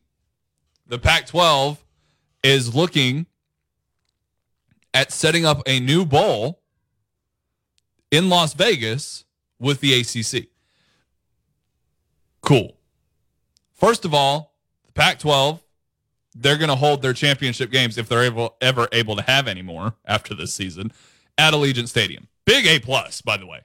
The 0.87 0.99
Pac 0.99 1.27
12 1.27 1.85
is 2.43 2.75
looking 2.75 3.27
at 4.95 5.13
setting 5.13 5.45
up 5.45 5.61
a 5.67 5.79
new 5.79 6.07
bowl 6.07 6.63
in 8.11 8.31
Las 8.31 8.55
Vegas 8.55 9.27
with 9.59 9.81
the 9.81 10.01
ACC. 10.01 10.47
Cool. 12.41 12.79
First 13.75 14.07
of 14.07 14.15
all, 14.15 14.55
the 14.87 14.93
Pac 14.93 15.19
12 15.19 15.63
they're 16.35 16.59
going 16.59 16.69
to 16.69 16.77
hold 16.77 17.03
their 17.03 17.13
championship 17.13 17.71
games 17.71 17.97
if 17.97 18.09
they're 18.09 18.25
able 18.25 18.57
ever 18.61 18.89
able 18.93 19.17
to 19.17 19.23
have 19.23 19.47
any 19.47 19.63
more 19.63 19.95
after 20.05 20.35
this 20.35 20.53
season 20.53 20.93
at 21.39 21.55
Allegiant 21.55 21.89
Stadium. 21.89 22.29
Big 22.45 22.67
A 22.67 22.79
plus, 22.79 23.21
by 23.21 23.37
the 23.37 23.47
way. 23.47 23.61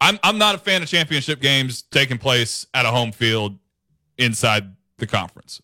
I'm 0.00 0.18
I'm 0.22 0.38
not 0.38 0.54
a 0.54 0.58
fan 0.58 0.82
of 0.82 0.88
championship 0.88 1.40
games 1.40 1.82
taking 1.82 2.18
place 2.18 2.66
at 2.74 2.86
a 2.86 2.90
home 2.90 3.12
field 3.12 3.58
inside 4.16 4.74
the 4.98 5.06
conference. 5.06 5.60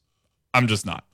I'm 0.52 0.66
just 0.66 0.86
not. 0.86 1.04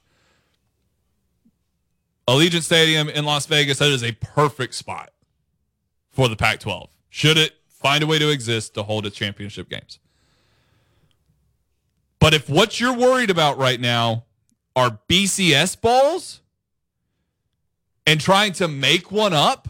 Allegiant 2.29 2.63
Stadium 2.63 3.09
in 3.09 3.25
Las 3.25 3.47
Vegas, 3.47 3.79
that 3.79 3.91
is 3.91 4.05
a 4.05 4.13
perfect 4.13 4.75
spot 4.75 5.11
for 6.11 6.29
the 6.29 6.37
Pac 6.37 6.61
12. 6.61 6.91
Should 7.09 7.37
it 7.37 7.55
find 7.69 8.05
a 8.05 8.07
way 8.07 8.19
to 8.19 8.29
exist 8.29 8.75
to 8.75 8.83
hold 8.83 9.05
its 9.05 9.17
championship 9.17 9.69
games? 9.69 9.99
But 12.21 12.35
if 12.35 12.49
what 12.49 12.79
you're 12.79 12.95
worried 12.95 13.31
about 13.31 13.59
right 13.59 13.81
now 13.81 14.27
are 14.81 14.99
BCS 15.09 15.79
balls 15.79 16.41
and 18.07 18.19
trying 18.19 18.53
to 18.55 18.67
make 18.67 19.13
one 19.13 19.35
up 19.35 19.69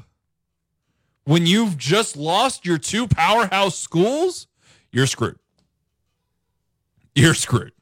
when 1.24 1.46
you've 1.46 1.76
just 1.76 2.16
lost 2.16 2.64
your 2.64 2.78
two 2.78 3.08
powerhouse 3.08 3.76
schools, 3.76 4.46
you're 4.92 5.06
screwed. 5.06 5.38
You're 7.14 7.34
screwed. 7.34 7.72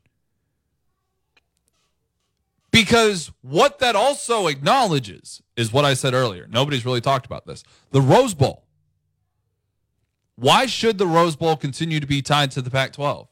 Because 2.71 3.31
what 3.43 3.79
that 3.81 3.95
also 3.95 4.47
acknowledges 4.47 5.43
is 5.57 5.71
what 5.71 5.85
I 5.85 5.95
said 5.95 6.15
earlier. 6.15 6.47
Nobody's 6.51 6.87
really 6.87 7.01
talked 7.01 7.27
about 7.27 7.47
this. 7.47 7.63
The 7.91 8.01
Rose 8.01 8.35
Bowl. 8.35 8.65
Why 10.37 10.65
should 10.67 10.97
the 10.97 11.07
Rose 11.07 11.37
Bowl 11.37 11.57
continue 11.57 12.01
to 12.01 12.07
be 12.07 12.23
tied 12.23 12.53
to 12.53 12.63
the 12.63 12.71
Pac 12.71 12.93
12? 12.93 13.29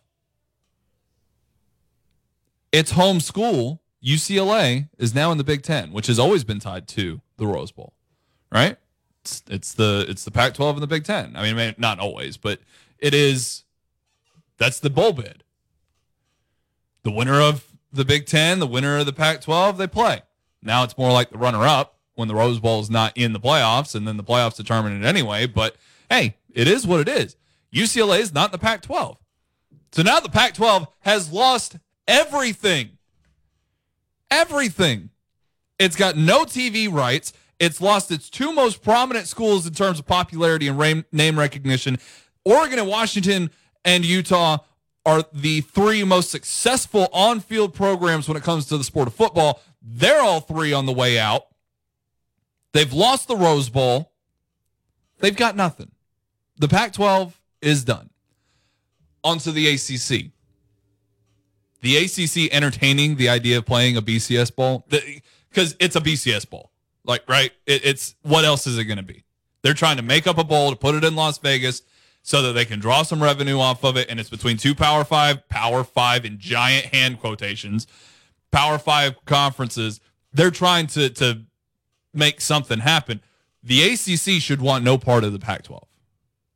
It's 2.73 2.91
home 2.91 3.21
school. 3.21 3.81
UCLA 4.07 4.89
is 4.99 5.15
now 5.15 5.33
in 5.33 5.39
the 5.39 5.45
Big 5.45 5.63
Ten, 5.63 5.93
which 5.93 6.07
has 6.07 6.19
always 6.19 6.45
been 6.45 6.61
tied 6.61 6.87
to 6.89 7.21
the 7.39 7.47
Rose 7.47 7.73
Bowl, 7.73 7.93
right? 8.53 8.77
It's, 9.23 9.43
it's 9.49 9.75
the 9.75 10.07
it's 10.09 10.25
the 10.25 10.31
Pac 10.31 10.55
12 10.55 10.77
and 10.77 10.83
the 10.83 10.87
Big 10.87 11.05
Ten. 11.05 11.35
I 11.35 11.53
mean, 11.53 11.75
not 11.77 11.99
always, 11.99 12.37
but 12.37 12.61
it 12.99 13.13
is. 13.13 13.65
That's 14.59 14.79
the 14.79 14.91
bowl 14.91 15.13
bid. 15.13 15.43
The 17.03 17.11
winner 17.11 17.41
of 17.41 17.67
the 17.93 18.05
Big 18.05 18.27
Ten, 18.27 18.61
the 18.61 18.67
winner 18.67 18.99
of 18.99 19.07
the 19.07 19.13
Pac 19.13 19.41
12, 19.41 19.77
they 19.77 19.87
play. 19.87 20.23
Now 20.63 20.85
it's 20.85 20.97
more 20.97 21.13
like 21.13 21.31
the 21.31 21.39
runner 21.39 21.65
up 21.65 21.99
when 22.15 22.29
the 22.29 22.35
Rose 22.35 22.61
Bowl 22.61 22.81
is 22.81 22.89
not 22.89 23.13
in 23.17 23.33
the 23.33 23.41
playoffs, 23.41 23.95
and 23.95 24.07
then 24.07 24.17
the 24.17 24.25
playoffs 24.25 24.57
determine 24.57 25.03
it 25.03 25.07
anyway. 25.07 25.47
But 25.47 25.77
hey, 26.09 26.37
it 26.53 26.69
is 26.69 26.87
what 26.87 27.01
it 27.01 27.09
is. 27.09 27.37
UCLA 27.75 28.21
is 28.21 28.33
not 28.33 28.51
in 28.51 28.53
the 28.53 28.59
Pac 28.59 28.83
12. 28.83 29.19
So 29.93 30.03
now 30.03 30.21
the 30.21 30.29
Pac 30.29 30.55
12 30.55 30.87
has 31.01 31.33
lost 31.33 31.77
everything. 32.07 32.95
Everything. 34.31 35.11
It's 35.79 35.97
got 35.97 36.17
no 36.17 36.45
TV 36.45 36.93
rights. 36.93 37.33
It's 37.59 37.81
lost 37.81 38.11
its 38.11 38.29
two 38.29 38.53
most 38.53 38.83
prominent 38.83 39.27
schools 39.27 39.67
in 39.67 39.75
terms 39.75 39.99
of 39.99 40.07
popularity 40.07 40.69
and 40.69 41.05
name 41.12 41.39
recognition. 41.39 41.99
Oregon 42.45 42.79
and 42.79 42.89
Washington 42.89 43.51
and 43.85 44.05
Utah 44.05 44.59
are 45.05 45.25
the 45.33 45.61
three 45.61 46.05
most 46.05 46.31
successful 46.31 47.09
on 47.12 47.41
field 47.41 47.73
programs 47.73 48.29
when 48.29 48.37
it 48.37 48.43
comes 48.43 48.67
to 48.67 48.77
the 48.77 48.85
sport 48.85 49.09
of 49.09 49.15
football. 49.15 49.62
They're 49.81 50.21
all 50.21 50.41
three 50.41 50.73
on 50.73 50.87
the 50.87 50.93
way 50.93 51.19
out. 51.19 51.45
They've 52.73 52.93
lost 52.93 53.29
the 53.29 53.37
Rose 53.37 53.71
Bowl. 53.71 54.12
They've 55.21 55.37
got 55.37 55.57
nothing. 55.57 55.93
The 56.59 56.69
Pac 56.69 56.93
12 56.93 57.41
is 57.62 57.85
done. 57.85 58.11
Onto 59.23 59.51
the 59.53 59.69
ACC. 59.69 60.33
The 61.87 61.99
ACC 61.99 62.53
entertaining 62.53 63.14
the 63.14 63.29
idea 63.29 63.59
of 63.59 63.64
playing 63.64 63.96
a 63.96 64.03
BCS 64.03 64.57
bowl 64.57 64.85
because 64.88 65.77
it's 65.79 65.94
a 65.94 66.01
BCS 66.01 66.51
bowl. 66.51 66.72
Like, 67.05 67.22
right? 67.29 67.53
It, 67.64 67.85
it's 67.85 68.16
what 68.22 68.44
else 68.44 68.66
is 68.66 68.77
it 68.77 68.87
going 68.87 68.96
to 68.96 69.05
be? 69.05 69.22
They're 69.62 69.72
trying 69.72 69.96
to 69.99 70.03
make 70.03 70.27
up 70.27 70.37
a 70.37 70.42
bowl 70.42 70.70
to 70.70 70.77
put 70.77 70.96
it 70.96 71.05
in 71.05 71.14
Las 71.14 71.38
Vegas 71.38 71.83
so 72.22 72.42
that 72.42 72.55
they 72.55 72.64
can 72.64 72.81
draw 72.81 73.05
some 73.05 73.22
revenue 73.22 73.61
off 73.61 73.85
of 73.85 73.96
it. 73.96 74.11
And 74.11 74.18
it's 74.18 74.29
between 74.29 74.57
two 74.57 74.75
Power 74.75 75.05
Five, 75.05 75.49
Power 75.49 75.85
Five 75.85 76.25
in 76.25 76.40
giant 76.40 76.87
hand 76.87 77.20
quotations, 77.20 77.87
Power 78.51 78.79
Five 78.79 79.25
conferences. 79.25 80.01
They're 80.33 80.51
trying 80.51 80.88
to 80.88 81.09
to 81.11 81.42
make 82.12 82.40
something 82.40 82.81
happen. 82.81 83.20
The 83.62 83.92
ACC 83.92 84.42
should 84.42 84.61
want 84.61 84.83
no 84.83 84.99
part 84.99 85.22
of 85.22 85.33
the 85.33 85.38
Pac 85.38 85.62
12. 85.62 85.85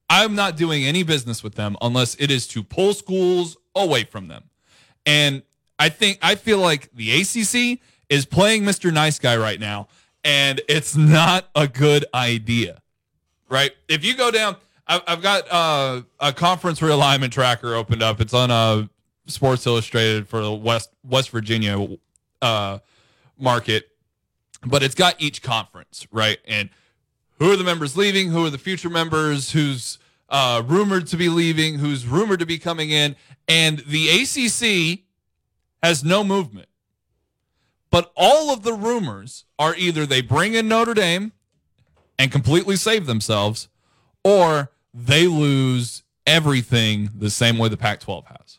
I'm 0.09 0.35
not 0.35 0.57
doing 0.57 0.85
any 0.85 1.05
business 1.05 1.45
with 1.45 1.55
them 1.55 1.77
unless 1.81 2.16
it 2.16 2.33
is 2.33 2.49
to 2.49 2.64
pull 2.64 2.95
schools 2.95 3.57
away 3.77 4.03
from 4.03 4.27
them. 4.27 4.50
And 5.07 5.43
I 5.79 5.89
think 5.89 6.19
I 6.23 6.35
feel 6.35 6.59
like 6.59 6.91
the 6.95 7.21
ACC 7.21 7.81
is 8.09 8.27
playing 8.27 8.63
Mr. 8.65 8.93
Nice 8.93 9.19
Guy 9.19 9.37
right 9.37 9.59
now, 9.59 9.89
and 10.25 10.61
it's 10.69 10.97
not 10.97 11.49
a 11.55 11.67
good 11.67 12.05
idea. 12.13 12.83
Right? 13.49 13.73
If 13.89 14.05
you 14.05 14.17
go 14.17 14.31
down, 14.31 14.57
I've 14.87 15.23
got 15.23 15.51
uh, 15.51 16.03
a 16.19 16.33
conference 16.33 16.81
realignment 16.81 17.31
tracker 17.31 17.75
opened 17.75 18.03
up. 18.03 18.21
It's 18.21 18.35
on 18.35 18.51
uh, 18.51 18.87
Sports 19.27 19.67
Illustrated 19.67 20.29
for 20.29 20.43
the 20.43 20.53
West 20.53 20.91
West 21.09 21.31
Virginia 21.31 21.97
uh, 22.43 22.79
market, 23.39 23.89
but 24.67 24.83
it's 24.83 24.95
got 24.95 25.15
each 25.19 25.43
conference 25.43 26.07
right 26.13 26.39
and 26.47 26.71
who 27.39 27.51
are 27.51 27.57
the 27.57 27.65
members 27.65 27.97
leaving, 27.97 28.31
who 28.31 28.45
are 28.45 28.51
the 28.51 28.59
future 28.59 28.91
members, 28.91 29.53
who's 29.53 29.99
uh, 30.31 30.62
rumored 30.66 31.07
to 31.09 31.16
be 31.16 31.29
leaving, 31.29 31.79
who's 31.79 32.07
rumored 32.07 32.40
to 32.40 32.47
be 32.47 32.59
coming 32.59 32.90
in, 32.90 33.16
and 33.49 33.81
the 33.81 34.09
ACC 34.09 35.05
has 35.83 36.05
no 36.05 36.23
movement. 36.23 36.69
But 37.90 38.12
all 38.16 38.51
of 38.53 38.62
the 38.62 38.73
rumors 38.73 39.45
are 39.59 39.75
either 39.75 40.07
they 40.07 40.23
bring 40.23 40.55
in 40.55 40.69
Notre 40.69 40.95
Dame 40.95 41.33
and 42.19 42.31
completely 42.31 42.77
save 42.77 43.07
themselves, 43.07 43.69
or 44.23 44.71
they 44.95 45.27
lose 45.27 46.05
everything 46.27 47.11
the 47.16 47.31
same 47.31 47.59
way 47.59 47.69
the 47.69 47.77
Pac 47.77 48.01
12 48.01 48.27
has. 48.27 48.59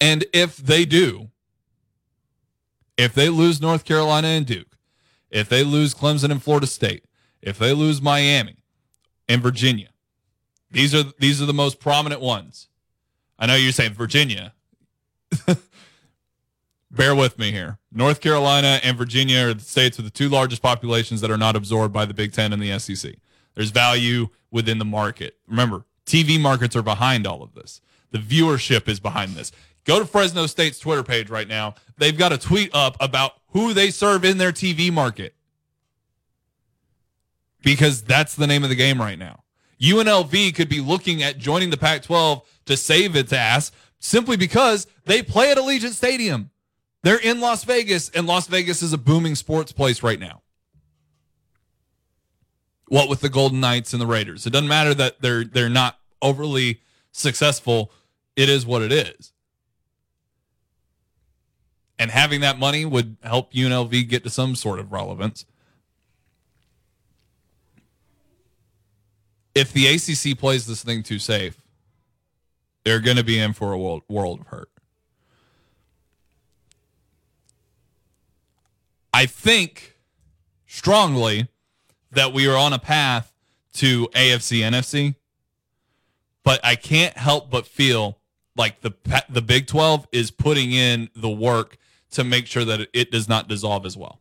And 0.00 0.24
if 0.32 0.56
they 0.58 0.84
do, 0.84 1.30
if 2.96 3.14
they 3.14 3.28
lose 3.28 3.60
North 3.60 3.84
Carolina 3.84 4.28
and 4.28 4.46
Duke, 4.46 4.76
if 5.30 5.48
they 5.48 5.64
lose 5.64 5.94
Clemson 5.94 6.30
and 6.30 6.42
Florida 6.42 6.66
State, 6.66 7.04
if 7.46 7.58
they 7.58 7.72
lose 7.72 8.02
Miami 8.02 8.56
and 9.28 9.40
Virginia, 9.40 9.88
these 10.70 10.94
are 10.94 11.04
these 11.18 11.40
are 11.40 11.46
the 11.46 11.54
most 11.54 11.80
prominent 11.80 12.20
ones. 12.20 12.68
I 13.38 13.46
know 13.46 13.54
you're 13.54 13.72
saying 13.72 13.94
Virginia. 13.94 14.52
Bear 16.90 17.14
with 17.14 17.38
me 17.38 17.52
here. 17.52 17.78
North 17.92 18.20
Carolina 18.20 18.80
and 18.82 18.96
Virginia 18.96 19.48
are 19.48 19.54
the 19.54 19.62
states 19.62 19.96
with 19.96 20.06
the 20.06 20.10
two 20.10 20.28
largest 20.28 20.62
populations 20.62 21.20
that 21.20 21.30
are 21.30 21.38
not 21.38 21.56
absorbed 21.56 21.92
by 21.92 22.04
the 22.04 22.14
Big 22.14 22.32
Ten 22.32 22.52
and 22.52 22.60
the 22.60 22.78
SEC. 22.78 23.14
There's 23.54 23.70
value 23.70 24.28
within 24.50 24.78
the 24.78 24.84
market. 24.84 25.36
Remember, 25.46 25.84
TV 26.04 26.40
markets 26.40 26.74
are 26.74 26.82
behind 26.82 27.26
all 27.26 27.42
of 27.42 27.54
this. 27.54 27.80
The 28.10 28.18
viewership 28.18 28.88
is 28.88 29.00
behind 29.00 29.32
this. 29.32 29.52
Go 29.84 29.98
to 30.00 30.06
Fresno 30.06 30.46
State's 30.46 30.78
Twitter 30.78 31.02
page 31.02 31.30
right 31.30 31.46
now. 31.46 31.74
They've 31.96 32.16
got 32.16 32.32
a 32.32 32.38
tweet 32.38 32.74
up 32.74 32.96
about 32.98 33.34
who 33.50 33.72
they 33.72 33.90
serve 33.90 34.24
in 34.24 34.38
their 34.38 34.52
TV 34.52 34.92
market. 34.92 35.35
Because 37.66 38.02
that's 38.02 38.36
the 38.36 38.46
name 38.46 38.62
of 38.62 38.70
the 38.70 38.76
game 38.76 39.00
right 39.00 39.18
now. 39.18 39.42
UNLV 39.82 40.54
could 40.54 40.68
be 40.68 40.80
looking 40.80 41.22
at 41.22 41.36
joining 41.36 41.70
the 41.70 41.76
Pac 41.76 42.02
12 42.02 42.42
to 42.66 42.76
save 42.76 43.16
its 43.16 43.32
ass 43.32 43.72
simply 43.98 44.36
because 44.36 44.86
they 45.04 45.20
play 45.20 45.50
at 45.50 45.58
Allegiant 45.58 45.92
Stadium. 45.92 46.50
They're 47.02 47.18
in 47.18 47.40
Las 47.40 47.64
Vegas, 47.64 48.08
and 48.10 48.26
Las 48.26 48.46
Vegas 48.46 48.82
is 48.82 48.92
a 48.92 48.98
booming 48.98 49.34
sports 49.34 49.72
place 49.72 50.02
right 50.02 50.20
now. 50.20 50.42
What 52.86 53.08
with 53.08 53.20
the 53.20 53.28
Golden 53.28 53.60
Knights 53.60 53.92
and 53.92 54.00
the 54.00 54.06
Raiders? 54.06 54.46
It 54.46 54.50
doesn't 54.50 54.68
matter 54.68 54.94
that 54.94 55.20
they're 55.20 55.44
they're 55.44 55.68
not 55.68 55.98
overly 56.22 56.80
successful. 57.10 57.90
It 58.36 58.48
is 58.48 58.64
what 58.64 58.82
it 58.82 58.92
is. 58.92 59.32
and 61.98 62.10
having 62.10 62.40
that 62.40 62.58
money 62.58 62.84
would 62.84 63.16
help 63.22 63.52
UNLV 63.52 64.08
get 64.08 64.22
to 64.24 64.30
some 64.30 64.54
sort 64.54 64.78
of 64.78 64.92
relevance. 64.92 65.46
If 69.56 69.72
the 69.72 69.86
ACC 69.86 70.38
plays 70.38 70.66
this 70.66 70.84
thing 70.84 71.02
too 71.02 71.18
safe, 71.18 71.58
they're 72.84 73.00
going 73.00 73.16
to 73.16 73.24
be 73.24 73.38
in 73.38 73.54
for 73.54 73.72
a 73.72 73.78
world, 73.78 74.02
world 74.06 74.40
of 74.40 74.48
hurt. 74.48 74.68
I 79.14 79.24
think 79.24 79.96
strongly 80.66 81.48
that 82.10 82.34
we 82.34 82.46
are 82.46 82.56
on 82.56 82.74
a 82.74 82.78
path 82.78 83.32
to 83.72 84.08
AFC 84.08 84.60
NFC, 84.60 85.14
but 86.44 86.60
I 86.62 86.76
can't 86.76 87.16
help 87.16 87.50
but 87.50 87.66
feel 87.66 88.18
like 88.56 88.82
the 88.82 88.92
the 89.30 89.40
Big 89.40 89.66
12 89.66 90.06
is 90.12 90.30
putting 90.30 90.72
in 90.72 91.08
the 91.16 91.30
work 91.30 91.78
to 92.10 92.24
make 92.24 92.46
sure 92.46 92.66
that 92.66 92.88
it 92.92 93.10
does 93.10 93.26
not 93.26 93.48
dissolve 93.48 93.86
as 93.86 93.96
well. 93.96 94.20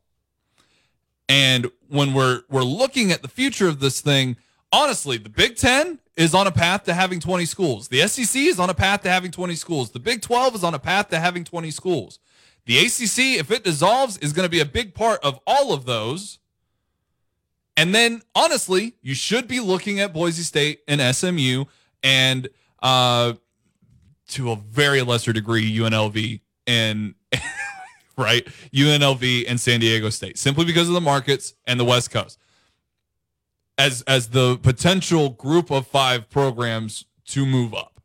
And 1.28 1.70
when 1.90 2.14
we're 2.14 2.44
we're 2.50 2.64
looking 2.64 3.12
at 3.12 3.22
the 3.22 3.28
future 3.28 3.68
of 3.68 3.82
this 3.82 4.00
thing, 4.00 4.38
honestly, 4.72 5.18
the 5.18 5.30
Big 5.30 5.56
10 5.56 6.00
is 6.16 6.34
on 6.34 6.48
a 6.48 6.52
path 6.52 6.84
to 6.84 6.94
having 6.94 7.20
20 7.20 7.46
schools. 7.46 7.88
The 7.88 8.08
SEC 8.08 8.42
is 8.42 8.60
on 8.60 8.70
a 8.70 8.74
path 8.74 9.02
to 9.04 9.10
having 9.10 9.32
20 9.32 9.56
schools. 9.56 9.92
The 9.92 10.00
Big 10.00 10.22
12 10.22 10.56
is 10.56 10.64
on 10.64 10.74
a 10.74 10.80
path 10.80 11.10
to 11.10 11.20
having 11.20 11.44
20 11.44 11.72
schools. 11.72 12.20
The 12.66 12.80
ACC, 12.80 13.40
if 13.40 13.52
it 13.52 13.64
dissolves, 13.64 14.18
is 14.18 14.34
going 14.34 14.46
to 14.46 14.50
be 14.50 14.60
a 14.60 14.66
big 14.66 14.96
part 14.96 15.24
of 15.24 15.40
all 15.46 15.74
of 15.74 15.86
those. 15.86 16.40
And 17.78 17.94
then, 17.94 18.22
honestly, 18.34 18.96
you 19.02 19.14
should 19.14 19.48
be 19.48 19.60
looking 19.60 20.00
at 20.00 20.14
Boise 20.14 20.44
State 20.44 20.80
and 20.88 21.16
SMU 21.16 21.66
and 22.02 22.48
uh, 22.82 23.34
to 24.30 24.52
a 24.52 24.56
very 24.56 25.02
lesser 25.02 25.34
degree, 25.34 25.78
UNLV 25.78 26.40
and 26.66 27.16
right 28.18 28.46
UNLV 28.74 29.46
and 29.48 29.60
San 29.60 29.80
Diego 29.80 30.10
State, 30.10 30.38
simply 30.38 30.66
because 30.66 30.88
of 30.88 30.94
the 30.94 31.02
markets 31.02 31.54
and 31.68 31.80
the 31.80 31.86
West 31.86 32.12
Coast, 32.12 32.40
as 33.78 34.02
as 34.04 34.30
the 34.30 34.58
potential 34.58 35.30
group 35.30 35.72
of 35.72 35.88
five 35.88 36.30
programs 36.30 37.06
to 37.28 37.46
move 37.46 37.74
up. 37.74 38.02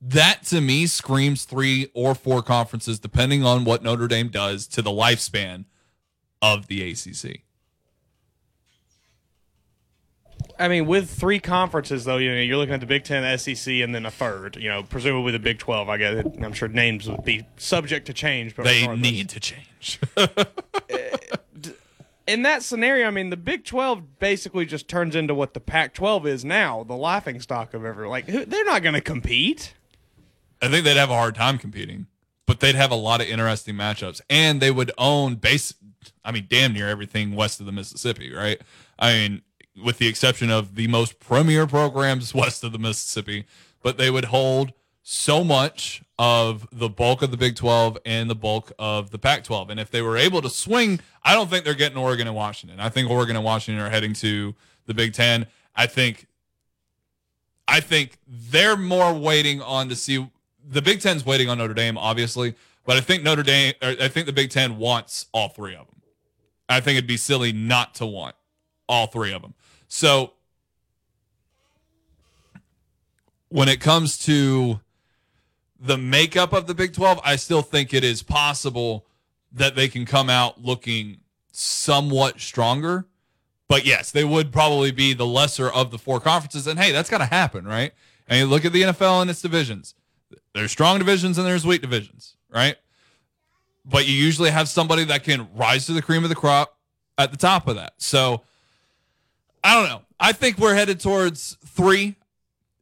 That 0.00 0.44
to 0.46 0.60
me 0.60 0.86
screams 0.86 1.44
three 1.44 1.90
or 1.94 2.14
four 2.14 2.42
conferences, 2.42 2.98
depending 2.98 3.44
on 3.44 3.64
what 3.64 3.82
Notre 3.82 4.06
Dame 4.06 4.28
does 4.28 4.66
to 4.68 4.82
the 4.82 4.90
lifespan 4.90 5.64
of 6.42 6.66
the 6.66 6.90
ACC. 6.90 7.40
I 10.58 10.68
mean, 10.68 10.86
with 10.86 11.10
three 11.10 11.40
conferences, 11.40 12.04
though, 12.04 12.18
you 12.18 12.30
know, 12.30 12.40
you're 12.40 12.58
looking 12.58 12.74
at 12.74 12.80
the 12.80 12.86
Big 12.86 13.02
Ten, 13.02 13.38
SEC, 13.38 13.74
and 13.74 13.94
then 13.94 14.06
a 14.06 14.10
third. 14.10 14.56
You 14.56 14.68
know, 14.68 14.82
presumably 14.82 15.32
the 15.32 15.38
Big 15.38 15.58
Twelve. 15.58 15.88
I 15.88 15.96
guess 15.96 16.24
I'm 16.40 16.52
sure 16.52 16.68
names 16.68 17.08
would 17.08 17.24
be 17.24 17.44
subject 17.56 18.06
to 18.06 18.12
change, 18.12 18.54
but 18.54 18.64
They 18.64 18.86
need 18.96 19.30
to 19.30 19.40
change. 19.40 20.00
Eh, 20.90 21.16
in 22.26 22.42
that 22.42 22.62
scenario, 22.62 23.06
I 23.06 23.10
mean, 23.10 23.30
the 23.30 23.36
Big 23.36 23.64
12 23.64 24.18
basically 24.18 24.64
just 24.66 24.88
turns 24.88 25.14
into 25.14 25.34
what 25.34 25.54
the 25.54 25.60
Pac 25.60 25.94
12 25.94 26.26
is 26.26 26.44
now, 26.44 26.82
the 26.84 26.94
laughing 26.96 27.40
stock 27.40 27.74
of 27.74 27.84
everyone. 27.84 28.10
Like, 28.10 28.26
who- 28.26 28.44
they're 28.44 28.64
not 28.64 28.82
going 28.82 28.94
to 28.94 29.00
compete. 29.00 29.74
I 30.62 30.68
think 30.68 30.84
they'd 30.84 30.96
have 30.96 31.10
a 31.10 31.14
hard 31.14 31.34
time 31.34 31.58
competing, 31.58 32.06
but 32.46 32.60
they'd 32.60 32.74
have 32.74 32.90
a 32.90 32.94
lot 32.96 33.20
of 33.20 33.26
interesting 33.28 33.74
matchups, 33.74 34.20
and 34.30 34.60
they 34.60 34.70
would 34.70 34.90
own 34.96 35.34
base. 35.36 35.74
I 36.24 36.32
mean, 36.32 36.46
damn 36.48 36.72
near 36.72 36.88
everything 36.88 37.34
west 37.34 37.60
of 37.60 37.66
the 37.66 37.72
Mississippi, 37.72 38.32
right? 38.32 38.60
I 38.98 39.12
mean, 39.12 39.42
with 39.82 39.98
the 39.98 40.06
exception 40.06 40.50
of 40.50 40.74
the 40.76 40.86
most 40.88 41.18
premier 41.18 41.66
programs 41.66 42.32
west 42.34 42.64
of 42.64 42.72
the 42.72 42.78
Mississippi, 42.78 43.44
but 43.82 43.98
they 43.98 44.10
would 44.10 44.26
hold 44.26 44.72
so 45.04 45.44
much 45.44 46.02
of 46.18 46.66
the 46.72 46.88
bulk 46.88 47.20
of 47.20 47.30
the 47.30 47.36
Big 47.36 47.54
12 47.54 47.98
and 48.06 48.28
the 48.28 48.34
bulk 48.34 48.72
of 48.78 49.10
the 49.10 49.18
Pac 49.18 49.44
12. 49.44 49.68
And 49.68 49.78
if 49.78 49.90
they 49.90 50.00
were 50.00 50.16
able 50.16 50.40
to 50.40 50.48
swing, 50.48 50.98
I 51.22 51.34
don't 51.34 51.50
think 51.50 51.64
they're 51.64 51.74
getting 51.74 51.98
Oregon 51.98 52.26
and 52.26 52.34
Washington. 52.34 52.80
I 52.80 52.88
think 52.88 53.10
Oregon 53.10 53.36
and 53.36 53.44
Washington 53.44 53.84
are 53.84 53.90
heading 53.90 54.14
to 54.14 54.54
the 54.86 54.94
Big 54.94 55.12
10. 55.12 55.46
I 55.76 55.86
think 55.86 56.26
I 57.68 57.80
think 57.80 58.18
they're 58.26 58.76
more 58.76 59.12
waiting 59.12 59.60
on 59.60 59.88
to 59.88 59.96
see 59.96 60.26
the 60.66 60.82
Big 60.82 61.00
Ten's 61.00 61.24
waiting 61.24 61.48
on 61.48 61.58
Notre 61.58 61.74
Dame, 61.74 61.98
obviously, 61.98 62.54
but 62.84 62.96
I 62.96 63.00
think 63.00 63.22
Notre 63.22 63.42
Dame, 63.42 63.74
I 63.82 64.08
think 64.08 64.26
the 64.26 64.32
Big 64.32 64.50
Ten 64.50 64.78
wants 64.78 65.26
all 65.32 65.48
three 65.48 65.74
of 65.74 65.86
them. 65.86 66.02
I 66.68 66.80
think 66.80 66.96
it'd 66.96 67.08
be 67.08 67.16
silly 67.16 67.52
not 67.52 67.94
to 67.96 68.06
want 68.06 68.36
all 68.88 69.06
three 69.06 69.32
of 69.32 69.42
them. 69.42 69.54
So 69.88 70.32
when 73.48 73.68
it 73.68 73.80
comes 73.80 74.18
to 74.18 74.80
the 75.84 75.98
makeup 75.98 76.54
of 76.54 76.66
the 76.66 76.74
Big 76.74 76.94
12, 76.94 77.20
I 77.22 77.36
still 77.36 77.60
think 77.60 77.92
it 77.92 78.02
is 78.02 78.22
possible 78.22 79.04
that 79.52 79.76
they 79.76 79.86
can 79.86 80.06
come 80.06 80.30
out 80.30 80.64
looking 80.64 81.18
somewhat 81.52 82.40
stronger. 82.40 83.06
But 83.68 83.84
yes, 83.84 84.10
they 84.10 84.24
would 84.24 84.50
probably 84.50 84.92
be 84.92 85.12
the 85.12 85.26
lesser 85.26 85.68
of 85.68 85.90
the 85.90 85.98
four 85.98 86.20
conferences. 86.20 86.66
And 86.66 86.78
hey, 86.78 86.90
that's 86.90 87.10
got 87.10 87.18
to 87.18 87.26
happen, 87.26 87.66
right? 87.66 87.92
And 88.26 88.40
you 88.40 88.46
look 88.46 88.64
at 88.64 88.72
the 88.72 88.82
NFL 88.82 89.20
and 89.20 89.30
its 89.30 89.42
divisions. 89.42 89.94
There's 90.54 90.70
strong 90.70 90.98
divisions 90.98 91.36
and 91.36 91.46
there's 91.46 91.66
weak 91.66 91.82
divisions, 91.82 92.36
right? 92.48 92.76
But 93.84 94.06
you 94.06 94.14
usually 94.14 94.50
have 94.50 94.70
somebody 94.70 95.04
that 95.04 95.22
can 95.22 95.48
rise 95.54 95.84
to 95.86 95.92
the 95.92 96.02
cream 96.02 96.22
of 96.24 96.30
the 96.30 96.34
crop 96.34 96.78
at 97.18 97.30
the 97.30 97.36
top 97.36 97.68
of 97.68 97.76
that. 97.76 97.92
So 97.98 98.40
I 99.62 99.74
don't 99.74 99.88
know. 99.88 100.02
I 100.18 100.32
think 100.32 100.56
we're 100.58 100.74
headed 100.74 101.00
towards 101.00 101.58
three. 101.66 102.16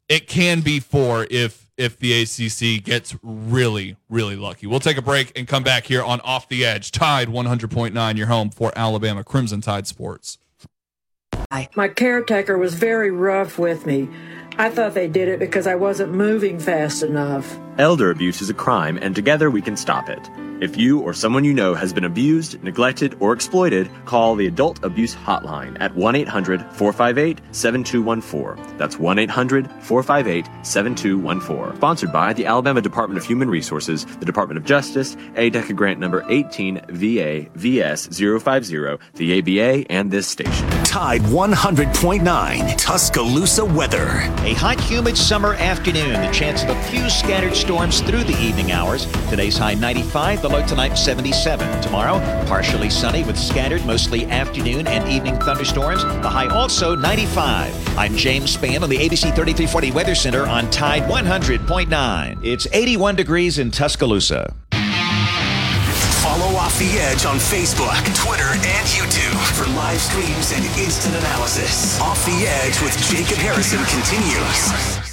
It 0.08 0.28
can 0.28 0.60
be 0.60 0.78
four 0.78 1.26
if 1.28 1.68
if 1.82 1.98
the 1.98 2.22
ACC 2.22 2.82
gets 2.82 3.16
really 3.22 3.96
really 4.08 4.36
lucky. 4.36 4.66
We'll 4.66 4.80
take 4.80 4.96
a 4.96 5.02
break 5.02 5.36
and 5.36 5.48
come 5.48 5.62
back 5.62 5.84
here 5.84 6.02
on 6.02 6.20
Off 6.20 6.48
the 6.48 6.64
Edge. 6.64 6.92
Tide 6.92 7.28
100.9, 7.28 8.16
your 8.16 8.26
home 8.26 8.50
for 8.50 8.72
Alabama 8.76 9.24
Crimson 9.24 9.60
Tide 9.60 9.86
Sports. 9.86 10.38
My 11.76 11.88
caretaker 11.88 12.56
was 12.56 12.74
very 12.74 13.10
rough 13.10 13.58
with 13.58 13.84
me. 13.84 14.08
I 14.58 14.70
thought 14.70 14.94
they 14.94 15.08
did 15.08 15.28
it 15.28 15.38
because 15.38 15.66
I 15.66 15.74
wasn't 15.74 16.12
moving 16.12 16.58
fast 16.58 17.02
enough. 17.02 17.58
Elder 17.78 18.10
abuse 18.10 18.42
is 18.42 18.50
a 18.50 18.54
crime, 18.54 18.98
and 19.00 19.14
together 19.14 19.50
we 19.50 19.62
can 19.62 19.76
stop 19.76 20.08
it. 20.08 20.30
If 20.60 20.76
you 20.76 21.00
or 21.00 21.12
someone 21.12 21.42
you 21.42 21.52
know 21.52 21.74
has 21.74 21.92
been 21.92 22.04
abused, 22.04 22.62
neglected, 22.62 23.16
or 23.18 23.32
exploited, 23.32 23.90
call 24.04 24.36
the 24.36 24.46
Adult 24.46 24.84
Abuse 24.84 25.14
Hotline 25.14 25.76
at 25.80 25.92
1 25.96 26.14
800 26.14 26.60
458 26.72 27.40
7214. 27.50 28.78
That's 28.78 28.98
1 28.98 29.18
800 29.18 29.68
458 29.82 30.46
7214. 30.64 31.76
Sponsored 31.76 32.12
by 32.12 32.32
the 32.32 32.46
Alabama 32.46 32.80
Department 32.80 33.18
of 33.18 33.24
Human 33.24 33.50
Resources, 33.50 34.04
the 34.04 34.26
Department 34.26 34.58
of 34.58 34.64
Justice, 34.64 35.16
ADECA 35.34 35.74
grant 35.74 35.98
number 35.98 36.24
18 36.28 36.82
VA 36.90 37.48
VS 37.54 38.06
050, 38.06 38.98
the 39.14 39.38
ABA, 39.38 39.90
and 39.90 40.12
this 40.12 40.28
station. 40.28 40.71
Tide 40.92 41.22
100.9 41.22 42.76
Tuscaloosa 42.76 43.64
weather. 43.64 44.08
A 44.44 44.52
hot, 44.52 44.78
humid 44.78 45.16
summer 45.16 45.54
afternoon. 45.54 46.12
The 46.20 46.30
chance 46.32 46.64
of 46.64 46.68
a 46.68 46.82
few 46.82 47.08
scattered 47.08 47.56
storms 47.56 48.02
through 48.02 48.24
the 48.24 48.38
evening 48.38 48.72
hours. 48.72 49.06
Today's 49.30 49.56
high 49.56 49.72
95, 49.72 50.42
the 50.42 50.50
low 50.50 50.66
tonight 50.66 50.96
77. 50.96 51.80
Tomorrow, 51.80 52.18
partially 52.46 52.90
sunny 52.90 53.24
with 53.24 53.38
scattered, 53.38 53.86
mostly 53.86 54.26
afternoon 54.26 54.86
and 54.86 55.08
evening 55.08 55.38
thunderstorms. 55.38 56.04
The 56.04 56.28
high 56.28 56.48
also 56.48 56.94
95. 56.94 57.96
I'm 57.96 58.14
James 58.14 58.54
Spann 58.54 58.82
on 58.82 58.90
the 58.90 58.98
ABC 58.98 59.34
3340 59.34 59.92
Weather 59.92 60.14
Center 60.14 60.46
on 60.46 60.68
Tide 60.68 61.04
100.9. 61.04 62.44
It's 62.44 62.66
81 62.70 63.16
degrees 63.16 63.58
in 63.58 63.70
Tuscaloosa. 63.70 64.54
Off 66.72 66.78
the 66.78 66.98
Edge 67.00 67.26
on 67.26 67.36
Facebook, 67.36 68.02
Twitter, 68.14 68.48
and 68.48 68.88
YouTube 68.88 69.38
for 69.54 69.66
live 69.76 70.00
streams 70.00 70.52
and 70.52 70.64
instant 70.80 71.14
analysis. 71.16 72.00
Off 72.00 72.24
the 72.24 72.46
Edge 72.46 72.80
with 72.80 72.96
Jacob 73.10 73.36
Harrison 73.36 73.84
continues. 73.84 75.11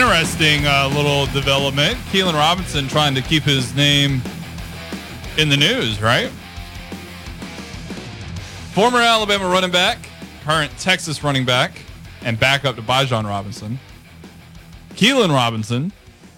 Interesting 0.00 0.66
uh, 0.66 0.90
little 0.94 1.26
development. 1.26 1.94
Keilan 2.10 2.32
Robinson 2.32 2.88
trying 2.88 3.14
to 3.14 3.20
keep 3.20 3.42
his 3.42 3.76
name 3.76 4.22
in 5.36 5.50
the 5.50 5.58
news, 5.58 6.00
right? 6.00 6.30
Former 8.72 8.96
Alabama 8.98 9.46
running 9.46 9.70
back, 9.70 9.98
current 10.42 10.72
Texas 10.78 11.22
running 11.22 11.44
back, 11.44 11.82
and 12.22 12.40
backup 12.40 12.76
to 12.76 12.82
Bijan 12.82 13.24
Robinson. 13.24 13.78
Keilan 14.94 15.34
Robinson 15.34 15.92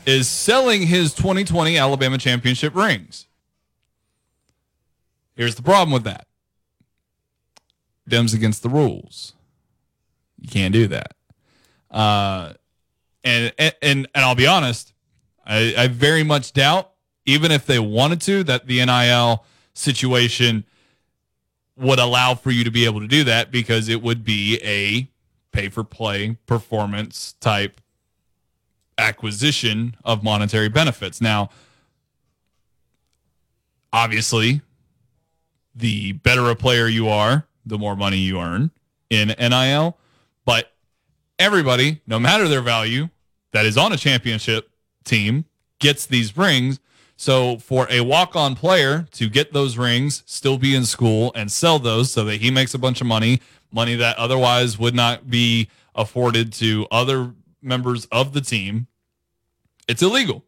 is 0.06 0.26
selling 0.28 0.82
his 0.82 1.14
2020 1.14 1.78
Alabama 1.78 2.18
championship 2.18 2.74
rings. 2.74 3.28
Here's 5.36 5.54
the 5.54 5.62
problem 5.62 5.92
with 5.92 6.02
that. 6.02 6.26
Dems 8.10 8.34
against 8.34 8.64
the 8.64 8.68
rules. 8.68 9.34
You 10.40 10.48
can't 10.48 10.72
do 10.72 10.88
that. 10.88 11.12
Uh, 11.92 12.54
And 13.24 13.52
and 13.58 13.74
and, 13.82 14.08
I'll 14.14 14.34
be 14.34 14.46
honest, 14.46 14.92
I, 15.46 15.74
I 15.76 15.86
very 15.88 16.24
much 16.24 16.52
doubt, 16.52 16.90
even 17.24 17.50
if 17.52 17.66
they 17.66 17.78
wanted 17.78 18.20
to, 18.22 18.44
that 18.44 18.66
the 18.66 18.84
NIL 18.84 19.44
situation 19.74 20.64
would 21.76 21.98
allow 21.98 22.34
for 22.34 22.50
you 22.50 22.64
to 22.64 22.70
be 22.70 22.84
able 22.84 23.00
to 23.00 23.08
do 23.08 23.24
that 23.24 23.50
because 23.50 23.88
it 23.88 24.02
would 24.02 24.24
be 24.24 24.60
a 24.62 25.08
pay 25.52 25.68
for 25.68 25.84
play 25.84 26.36
performance 26.46 27.34
type 27.40 27.80
acquisition 28.98 29.96
of 30.04 30.22
monetary 30.22 30.68
benefits. 30.68 31.20
Now, 31.20 31.50
obviously, 33.92 34.60
the 35.74 36.12
better 36.12 36.50
a 36.50 36.56
player 36.56 36.86
you 36.88 37.08
are, 37.08 37.46
the 37.64 37.78
more 37.78 37.96
money 37.96 38.18
you 38.18 38.40
earn 38.40 38.70
in 39.10 39.28
NIL. 39.38 39.96
Everybody, 41.42 42.00
no 42.06 42.20
matter 42.20 42.46
their 42.46 42.62
value, 42.62 43.08
that 43.50 43.66
is 43.66 43.76
on 43.76 43.92
a 43.92 43.96
championship 43.96 44.70
team 45.04 45.44
gets 45.80 46.06
these 46.06 46.36
rings. 46.36 46.78
So 47.16 47.58
for 47.58 47.88
a 47.90 48.02
walk-on 48.02 48.54
player 48.54 49.08
to 49.10 49.28
get 49.28 49.52
those 49.52 49.76
rings, 49.76 50.22
still 50.24 50.56
be 50.56 50.76
in 50.76 50.86
school 50.86 51.32
and 51.34 51.50
sell 51.50 51.80
those 51.80 52.12
so 52.12 52.22
that 52.26 52.40
he 52.40 52.52
makes 52.52 52.74
a 52.74 52.78
bunch 52.78 53.00
of 53.00 53.08
money, 53.08 53.40
money 53.72 53.96
that 53.96 54.16
otherwise 54.18 54.78
would 54.78 54.94
not 54.94 55.30
be 55.30 55.68
afforded 55.96 56.52
to 56.52 56.86
other 56.92 57.34
members 57.60 58.04
of 58.12 58.34
the 58.34 58.40
team, 58.40 58.86
it's 59.88 60.00
illegal 60.00 60.44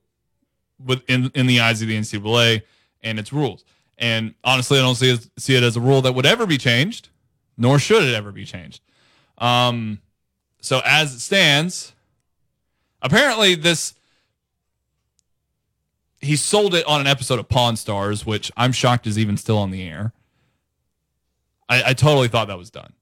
within 0.78 1.32
in 1.34 1.48
the 1.48 1.58
eyes 1.58 1.82
of 1.82 1.88
the 1.88 1.98
NCAA 1.98 2.62
and 3.02 3.18
its 3.18 3.32
rules. 3.32 3.64
And 3.98 4.36
honestly, 4.44 4.78
I 4.78 4.82
don't 4.82 4.94
see 4.94 5.10
it, 5.10 5.28
see 5.40 5.56
it 5.56 5.64
as 5.64 5.76
a 5.76 5.80
rule 5.80 6.02
that 6.02 6.14
would 6.14 6.24
ever 6.24 6.46
be 6.46 6.56
changed, 6.56 7.08
nor 7.58 7.80
should 7.80 8.04
it 8.04 8.14
ever 8.14 8.30
be 8.30 8.44
changed. 8.44 8.80
Um, 9.38 9.98
so 10.64 10.80
as 10.84 11.14
it 11.14 11.20
stands, 11.20 11.92
apparently 13.02 13.54
this 13.54 13.94
he 16.22 16.36
sold 16.36 16.74
it 16.74 16.86
on 16.86 17.02
an 17.02 17.06
episode 17.06 17.38
of 17.38 17.50
Pawn 17.50 17.76
Stars, 17.76 18.24
which 18.24 18.50
I'm 18.56 18.72
shocked 18.72 19.06
is 19.06 19.18
even 19.18 19.36
still 19.36 19.58
on 19.58 19.70
the 19.70 19.82
air. 19.86 20.14
I, 21.68 21.90
I 21.90 21.92
totally 21.92 22.28
thought 22.28 22.48
that 22.48 22.56
was 22.56 22.70
done. 22.70 22.94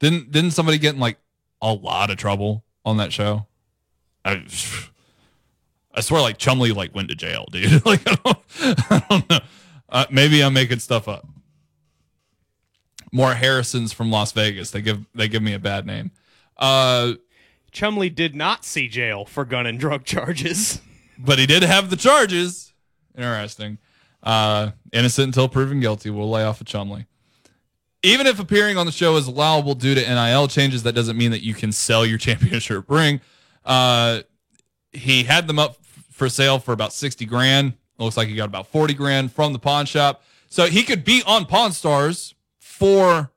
Didn't 0.00 0.32
didn't 0.32 0.50
somebody 0.50 0.76
get 0.76 0.94
in 0.94 1.00
like 1.00 1.16
a 1.62 1.72
lot 1.72 2.10
of 2.10 2.18
trouble 2.18 2.62
on 2.84 2.98
that 2.98 3.10
show? 3.10 3.46
I, 4.22 4.44
I 5.94 6.02
swear, 6.02 6.20
like 6.20 6.36
Chumlee 6.36 6.76
like 6.76 6.94
went 6.94 7.08
to 7.08 7.14
jail, 7.14 7.46
dude. 7.50 7.86
like 7.86 8.02
I 8.06 8.16
don't, 8.22 8.38
I 8.60 9.06
don't 9.08 9.30
know. 9.30 9.40
Uh, 9.88 10.04
maybe 10.10 10.42
I'm 10.42 10.52
making 10.52 10.80
stuff 10.80 11.08
up. 11.08 11.26
More 13.12 13.32
Harrisons 13.32 13.94
from 13.94 14.10
Las 14.10 14.32
Vegas. 14.32 14.72
They 14.72 14.82
give 14.82 15.06
they 15.14 15.26
give 15.28 15.42
me 15.42 15.54
a 15.54 15.58
bad 15.58 15.86
name. 15.86 16.10
Uh, 16.56 17.14
Chumlee 17.72 18.14
did 18.14 18.34
not 18.34 18.64
see 18.64 18.88
jail 18.88 19.24
for 19.24 19.44
gun 19.44 19.66
and 19.66 19.78
drug 19.78 20.04
charges. 20.04 20.80
but 21.18 21.38
he 21.38 21.46
did 21.46 21.62
have 21.62 21.90
the 21.90 21.96
charges. 21.96 22.72
Interesting. 23.16 23.78
Uh, 24.22 24.70
innocent 24.92 25.26
until 25.26 25.48
proven 25.48 25.80
guilty. 25.80 26.10
We'll 26.10 26.30
lay 26.30 26.44
off 26.44 26.60
of 26.60 26.66
Chumlee. 26.66 27.06
Even 28.02 28.26
if 28.26 28.38
appearing 28.38 28.76
on 28.76 28.86
the 28.86 28.92
show 28.92 29.16
is 29.16 29.26
allowable 29.26 29.74
due 29.74 29.94
to 29.94 30.00
NIL 30.00 30.46
changes, 30.48 30.82
that 30.82 30.92
doesn't 30.94 31.16
mean 31.16 31.30
that 31.30 31.42
you 31.42 31.54
can 31.54 31.72
sell 31.72 32.04
your 32.04 32.18
championship 32.26 32.84
ring. 32.88 33.20
Uh, 33.64 34.20
he 34.92 35.24
had 35.24 35.46
them 35.46 35.58
up 35.58 35.76
for 36.10 36.28
sale 36.28 36.58
for 36.58 36.72
about 36.72 36.92
60 36.92 37.24
grand. 37.26 37.74
Looks 37.98 38.16
like 38.16 38.28
he 38.28 38.34
got 38.34 38.46
about 38.46 38.66
40 38.68 38.94
grand 38.94 39.32
from 39.32 39.52
the 39.52 39.58
pawn 39.58 39.86
shop. 39.86 40.22
So 40.48 40.66
he 40.66 40.82
could 40.84 41.04
be 41.04 41.22
on 41.26 41.46
Pawn 41.46 41.72
Stars 41.72 42.34
for 42.60 43.32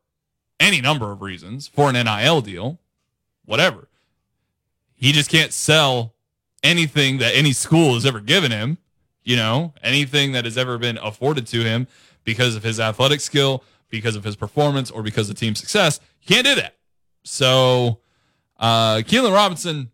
any 0.60 0.82
number 0.82 1.12
of 1.12 1.22
reasons, 1.22 1.68
for 1.68 1.90
an 1.90 1.94
NIL 2.06 2.42
deal, 2.42 2.80
whatever. 3.48 3.88
He 4.96 5.12
just 5.12 5.32
can't 5.32 5.52
sell 5.52 6.14
anything 6.62 7.18
that 7.18 7.34
any 7.36 7.54
school 7.54 7.96
has 7.96 8.06
ever 8.06 8.20
given 8.20 8.52
him, 8.52 8.78
you 9.24 9.36
know, 9.36 9.74
anything 9.82 10.34
that 10.34 10.46
has 10.46 10.58
ever 10.58 10.78
been 10.78 10.98
afforded 11.00 11.48
to 11.48 11.64
him 11.64 11.88
because 12.24 12.56
of 12.56 12.64
his 12.64 12.80
athletic 12.80 13.22
skill, 13.22 13.64
because 13.90 14.16
of 14.16 14.24
his 14.24 14.36
performance, 14.36 14.92
or 14.92 15.02
because 15.02 15.30
of 15.30 15.36
team 15.38 15.56
success. 15.56 16.00
You 16.22 16.36
can't 16.36 16.46
do 16.46 16.56
that. 16.56 16.76
So 17.24 18.00
uh 18.60 18.98
Keilan 18.98 19.34
Robinson 19.34 19.92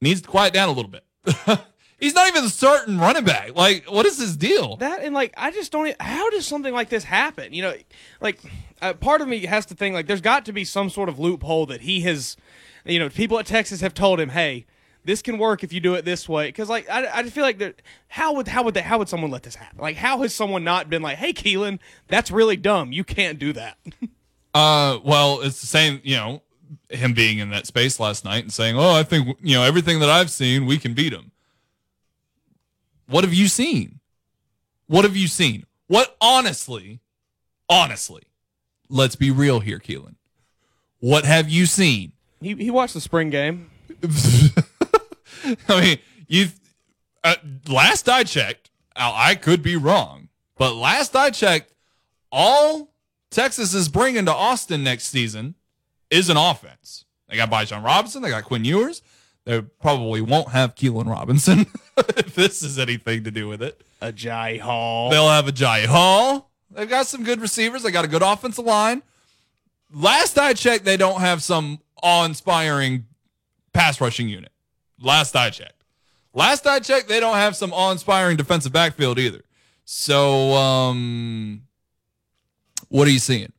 needs 0.00 0.20
to 0.22 0.28
quiet 0.28 0.52
down 0.52 0.68
a 0.68 0.72
little 0.72 0.90
bit. 0.90 1.04
He's 1.98 2.14
not 2.14 2.28
even 2.28 2.48
starting 2.48 2.98
running 2.98 3.24
back. 3.24 3.56
Like, 3.56 3.90
what 3.90 4.04
is 4.04 4.18
his 4.18 4.36
deal? 4.36 4.76
That 4.76 5.02
and 5.02 5.14
like, 5.14 5.32
I 5.36 5.50
just 5.50 5.72
don't. 5.72 5.94
How 6.00 6.28
does 6.30 6.46
something 6.46 6.74
like 6.74 6.88
this 6.90 7.04
happen? 7.04 7.54
You 7.54 7.62
know, 7.62 7.74
like, 8.20 8.40
uh, 8.84 8.94
part 8.94 9.20
of 9.20 9.28
me 9.28 9.46
has 9.46 9.66
to 9.66 9.74
think 9.74 9.94
like, 9.94 10.06
there's 10.06 10.20
got 10.20 10.44
to 10.46 10.52
be 10.52 10.64
some 10.64 10.90
sort 10.90 11.08
of 11.08 11.18
loophole 11.18 11.66
that 11.66 11.82
he 11.82 12.00
has. 12.02 12.36
You 12.84 12.98
know, 12.98 13.08
people 13.08 13.38
at 13.38 13.46
Texas 13.46 13.80
have 13.80 13.94
told 13.94 14.20
him, 14.20 14.30
hey. 14.30 14.66
This 15.06 15.20
can 15.20 15.36
work 15.36 15.62
if 15.62 15.70
you 15.70 15.80
do 15.80 15.92
it 15.96 16.06
this 16.06 16.30
way, 16.30 16.48
because 16.48 16.70
like 16.70 16.88
I, 16.88 17.22
just 17.22 17.34
feel 17.34 17.44
like. 17.44 17.82
How 18.08 18.32
would 18.32 18.48
how 18.48 18.62
would 18.62 18.72
they 18.72 18.80
how 18.80 18.96
would 18.96 19.10
someone 19.10 19.30
let 19.30 19.42
this 19.42 19.54
happen? 19.54 19.78
Like 19.78 19.96
how 19.96 20.22
has 20.22 20.34
someone 20.34 20.64
not 20.64 20.88
been 20.88 21.02
like, 21.02 21.18
hey 21.18 21.34
Keilan, 21.34 21.78
that's 22.08 22.30
really 22.30 22.56
dumb. 22.56 22.90
You 22.90 23.04
can't 23.04 23.38
do 23.38 23.52
that. 23.52 23.76
Uh, 24.54 25.00
well, 25.02 25.40
it's 25.40 25.60
the 25.60 25.66
same, 25.66 26.00
you 26.04 26.14
know, 26.14 26.40
him 26.88 27.12
being 27.12 27.38
in 27.38 27.50
that 27.50 27.66
space 27.66 27.98
last 27.98 28.24
night 28.24 28.44
and 28.44 28.52
saying, 28.52 28.76
"Oh, 28.78 28.94
I 28.94 29.02
think 29.02 29.36
you 29.42 29.56
know 29.56 29.62
everything 29.62 30.00
that 30.00 30.08
I've 30.08 30.30
seen, 30.30 30.66
we 30.66 30.78
can 30.78 30.94
beat 30.94 31.12
him." 31.12 31.32
What 33.06 33.24
have 33.24 33.34
you 33.34 33.48
seen? 33.48 34.00
What 34.86 35.04
have 35.04 35.16
you 35.16 35.26
seen? 35.26 35.66
What 35.88 36.16
honestly, 36.20 37.00
honestly, 37.68 38.22
let's 38.88 39.16
be 39.16 39.30
real 39.30 39.60
here, 39.60 39.78
Keilan. 39.78 40.14
What 41.00 41.24
have 41.24 41.48
you 41.48 41.66
seen? 41.66 42.12
he 42.40 42.54
he 42.54 42.70
watched 42.70 42.94
the 42.94 43.00
spring 43.00 43.30
game. 43.30 43.70
I 45.68 45.80
mean, 45.80 45.98
you. 46.28 46.48
Uh, 47.22 47.36
last 47.68 48.08
I 48.08 48.24
checked, 48.24 48.70
I 48.94 49.34
could 49.34 49.62
be 49.62 49.76
wrong, 49.76 50.28
but 50.58 50.74
last 50.74 51.16
I 51.16 51.30
checked, 51.30 51.72
all 52.30 52.92
Texas 53.30 53.72
is 53.72 53.88
bringing 53.88 54.26
to 54.26 54.32
Austin 54.32 54.84
next 54.84 55.04
season 55.04 55.54
is 56.10 56.28
an 56.28 56.36
offense. 56.36 57.06
They 57.28 57.36
got 57.36 57.50
Bijan 57.50 57.82
Robinson, 57.82 58.22
they 58.22 58.28
got 58.28 58.44
Quinn 58.44 58.64
Ewers. 58.64 59.00
They 59.44 59.60
probably 59.60 60.20
won't 60.20 60.50
have 60.50 60.74
Keilan 60.74 61.06
Robinson 61.06 61.66
if 61.96 62.34
this 62.34 62.62
is 62.62 62.78
anything 62.78 63.24
to 63.24 63.30
do 63.30 63.48
with 63.48 63.62
it. 63.62 63.82
A 64.00 64.12
Jai 64.12 64.56
Hall. 64.56 65.10
They'll 65.10 65.28
have 65.28 65.48
a 65.48 65.52
Jai 65.52 65.86
Hall. 65.86 66.50
They've 66.74 66.88
got 66.88 67.06
some 67.06 67.24
good 67.24 67.40
receivers. 67.40 67.82
They 67.82 67.90
got 67.90 68.04
a 68.04 68.08
good 68.08 68.22
offensive 68.22 68.64
line. 68.64 69.02
Last 69.92 70.38
I 70.38 70.54
checked, 70.54 70.84
they 70.84 70.96
don't 70.96 71.20
have 71.20 71.42
some 71.42 71.78
awe-inspiring 72.02 73.06
pass 73.72 74.00
rushing 74.00 74.28
unit. 74.28 74.52
Last 75.00 75.36
I 75.36 75.50
checked. 75.50 75.84
Last 76.32 76.66
I 76.66 76.80
checked, 76.80 77.08
they 77.08 77.20
don't 77.20 77.36
have 77.36 77.54
some 77.54 77.72
awe-inspiring 77.72 78.36
defensive 78.36 78.72
backfield 78.72 79.18
either. 79.18 79.42
So, 79.84 80.52
um, 80.54 81.62
what 82.88 83.06
are 83.06 83.10
you 83.10 83.18
seeing? 83.18 83.52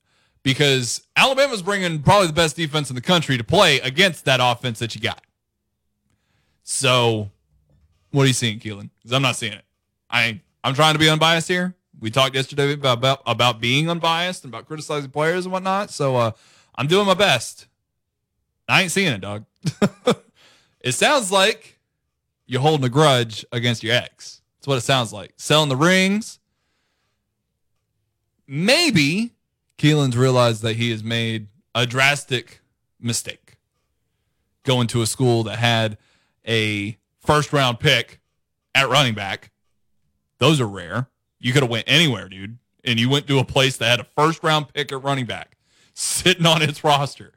Because 0.43 1.01
Alabama's 1.15 1.61
bringing 1.61 2.01
probably 2.01 2.27
the 2.27 2.33
best 2.33 2.55
defense 2.55 2.89
in 2.89 2.95
the 2.95 3.01
country 3.01 3.37
to 3.37 3.43
play 3.43 3.79
against 3.79 4.25
that 4.25 4.39
offense 4.41 4.79
that 4.79 4.93
you 4.93 5.01
got. 5.01 5.21
So, 6.63 7.31
what 8.11 8.23
are 8.23 8.27
you 8.27 8.33
seeing, 8.33 8.59
Keilan? 8.59 8.89
Because 8.97 9.13
I'm 9.13 9.21
not 9.21 9.35
seeing 9.35 9.53
it. 9.53 9.63
I 10.09 10.41
I'm 10.63 10.73
trying 10.73 10.93
to 10.93 10.99
be 10.99 11.09
unbiased 11.09 11.47
here. 11.47 11.75
We 11.99 12.11
talked 12.11 12.35
yesterday 12.35 12.73
about 12.73 13.21
about, 13.25 13.59
being 13.59 13.89
unbiased 13.89 14.43
and 14.43 14.53
about 14.53 14.67
criticizing 14.67 15.11
players 15.11 15.45
and 15.45 15.53
whatnot. 15.53 15.91
So, 15.91 16.15
uh, 16.15 16.31
I'm 16.75 16.87
doing 16.87 17.07
my 17.07 17.13
best. 17.13 17.67
I 18.67 18.81
ain't 18.81 18.91
seeing 18.91 19.13
it, 19.13 19.21
dog. 19.21 19.45
it 20.81 20.93
sounds 20.93 21.31
like 21.31 21.79
you're 22.47 22.61
holding 22.61 22.85
a 22.85 22.89
grudge 22.89 23.45
against 23.51 23.83
your 23.83 23.95
ex. 23.95 24.41
That's 24.57 24.67
what 24.67 24.77
it 24.77 24.81
sounds 24.81 25.13
like. 25.13 25.33
Selling 25.37 25.69
the 25.69 25.75
rings. 25.75 26.39
Maybe 28.47 29.31
Keilan's 29.77 30.17
realized 30.17 30.61
that 30.63 30.75
he 30.75 30.91
has 30.91 31.03
made 31.03 31.47
a 31.73 31.85
drastic 31.85 32.61
mistake 32.99 33.57
going 34.63 34.87
to 34.87 35.01
a 35.01 35.05
school 35.05 35.43
that 35.43 35.59
had 35.59 35.97
a 36.47 36.97
first 37.19 37.53
round 37.53 37.79
pick 37.79 38.19
at 38.73 38.89
running 38.89 39.13
back. 39.13 39.51
Those 40.39 40.59
are 40.59 40.67
rare. 40.67 41.07
You 41.45 41.53
could 41.53 41.61
have 41.61 41.69
went 41.69 41.83
anywhere, 41.85 42.27
dude. 42.27 42.57
And 42.83 42.99
you 42.99 43.07
went 43.07 43.27
to 43.27 43.37
a 43.37 43.45
place 43.45 43.77
that 43.77 43.85
had 43.85 43.99
a 43.99 44.07
first 44.17 44.43
round 44.43 44.73
pick 44.73 44.91
at 44.91 45.03
running 45.03 45.25
back 45.25 45.57
sitting 45.93 46.43
on 46.47 46.63
its 46.63 46.83
roster. 46.83 47.33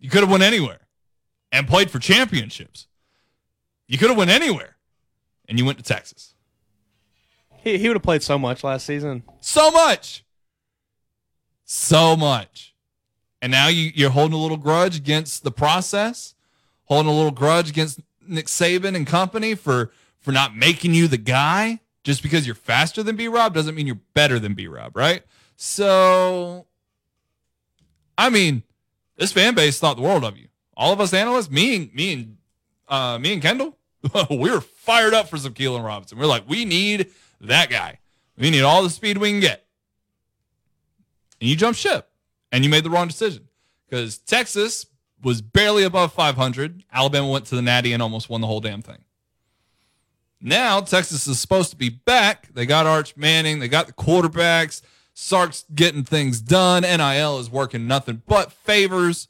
You 0.00 0.10
could 0.10 0.22
have 0.22 0.30
went 0.30 0.42
anywhere 0.42 0.80
and 1.52 1.68
played 1.68 1.88
for 1.88 2.00
championships. 2.00 2.88
You 3.86 3.96
could 3.96 4.08
have 4.08 4.18
went 4.18 4.30
anywhere 4.30 4.74
and 5.48 5.56
you 5.56 5.64
went 5.64 5.78
to 5.78 5.84
Texas. 5.84 6.34
He 7.62 7.78
he 7.78 7.86
would 7.86 7.94
have 7.94 8.02
played 8.02 8.24
so 8.24 8.40
much 8.40 8.64
last 8.64 8.86
season. 8.86 9.22
So 9.40 9.70
much. 9.70 10.24
So 11.64 12.16
much. 12.16 12.74
And 13.40 13.52
now 13.52 13.68
you, 13.68 13.92
you're 13.94 14.10
holding 14.10 14.36
a 14.36 14.42
little 14.42 14.56
grudge 14.56 14.96
against 14.96 15.44
the 15.44 15.52
process, 15.52 16.34
holding 16.86 17.12
a 17.12 17.14
little 17.14 17.30
grudge 17.30 17.70
against 17.70 18.00
Nick 18.26 18.46
Saban 18.46 18.96
and 18.96 19.06
company 19.06 19.54
for 19.54 19.92
for 20.18 20.32
not 20.32 20.56
making 20.56 20.92
you 20.92 21.06
the 21.06 21.18
guy. 21.18 21.78
Just 22.04 22.22
because 22.22 22.46
you're 22.46 22.54
faster 22.54 23.02
than 23.02 23.16
B 23.16 23.28
Rob 23.28 23.54
doesn't 23.54 23.74
mean 23.74 23.86
you're 23.86 24.00
better 24.14 24.38
than 24.38 24.54
B 24.54 24.68
Rob, 24.68 24.96
right? 24.96 25.22
So 25.56 26.66
I 28.16 28.30
mean, 28.30 28.62
this 29.16 29.32
fan 29.32 29.54
base 29.54 29.78
thought 29.78 29.96
the 29.96 30.02
world 30.02 30.24
of 30.24 30.38
you 30.38 30.48
all 30.76 30.92
of 30.92 31.00
us 31.00 31.12
analysts, 31.12 31.50
me 31.50 31.76
and 31.76 31.94
me 31.94 32.12
and 32.12 32.36
uh, 32.88 33.18
me 33.18 33.32
and 33.32 33.42
Kendall, 33.42 33.76
we 34.30 34.50
were 34.50 34.60
fired 34.60 35.14
up 35.14 35.28
for 35.28 35.38
some 35.38 35.54
Keilan 35.54 35.84
Robinson. 35.84 36.18
We 36.18 36.24
are 36.24 36.28
like, 36.28 36.48
we 36.48 36.64
need 36.64 37.10
that 37.40 37.70
guy. 37.70 38.00
We 38.36 38.50
need 38.50 38.62
all 38.62 38.82
the 38.82 38.90
speed 38.90 39.18
we 39.18 39.30
can 39.30 39.40
get. 39.40 39.64
And 41.40 41.48
you 41.48 41.56
jumped 41.56 41.78
ship, 41.78 42.10
and 42.52 42.64
you 42.64 42.70
made 42.70 42.84
the 42.84 42.90
wrong 42.90 43.08
decision 43.08 43.48
because 43.88 44.18
Texas 44.18 44.86
was 45.22 45.40
barely 45.40 45.84
above 45.84 46.12
500. 46.12 46.84
Alabama 46.92 47.28
went 47.28 47.46
to 47.46 47.56
the 47.56 47.62
Natty 47.62 47.92
and 47.92 48.02
almost 48.02 48.28
won 48.28 48.40
the 48.40 48.46
whole 48.46 48.60
damn 48.60 48.82
thing. 48.82 49.04
Now 50.46 50.82
Texas 50.82 51.26
is 51.26 51.40
supposed 51.40 51.70
to 51.70 51.76
be 51.76 51.88
back. 51.88 52.52
They 52.52 52.66
got 52.66 52.86
Arch 52.86 53.16
Manning. 53.16 53.60
They 53.60 53.68
got 53.68 53.86
the 53.86 53.94
quarterbacks. 53.94 54.82
Sark's 55.14 55.64
getting 55.74 56.04
things 56.04 56.42
done. 56.42 56.82
NIL 56.82 57.38
is 57.38 57.48
working 57.48 57.86
nothing 57.86 58.20
but 58.26 58.52
favors. 58.52 59.28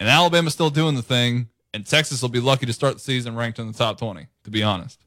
And 0.00 0.08
Alabama's 0.08 0.54
still 0.54 0.70
doing 0.70 0.94
the 0.94 1.02
thing. 1.02 1.50
And 1.74 1.84
Texas 1.84 2.22
will 2.22 2.30
be 2.30 2.40
lucky 2.40 2.64
to 2.64 2.72
start 2.72 2.94
the 2.94 3.00
season 3.00 3.36
ranked 3.36 3.58
in 3.58 3.66
the 3.66 3.74
top 3.74 3.98
20, 3.98 4.26
to 4.44 4.50
be 4.50 4.62
honest. 4.62 5.04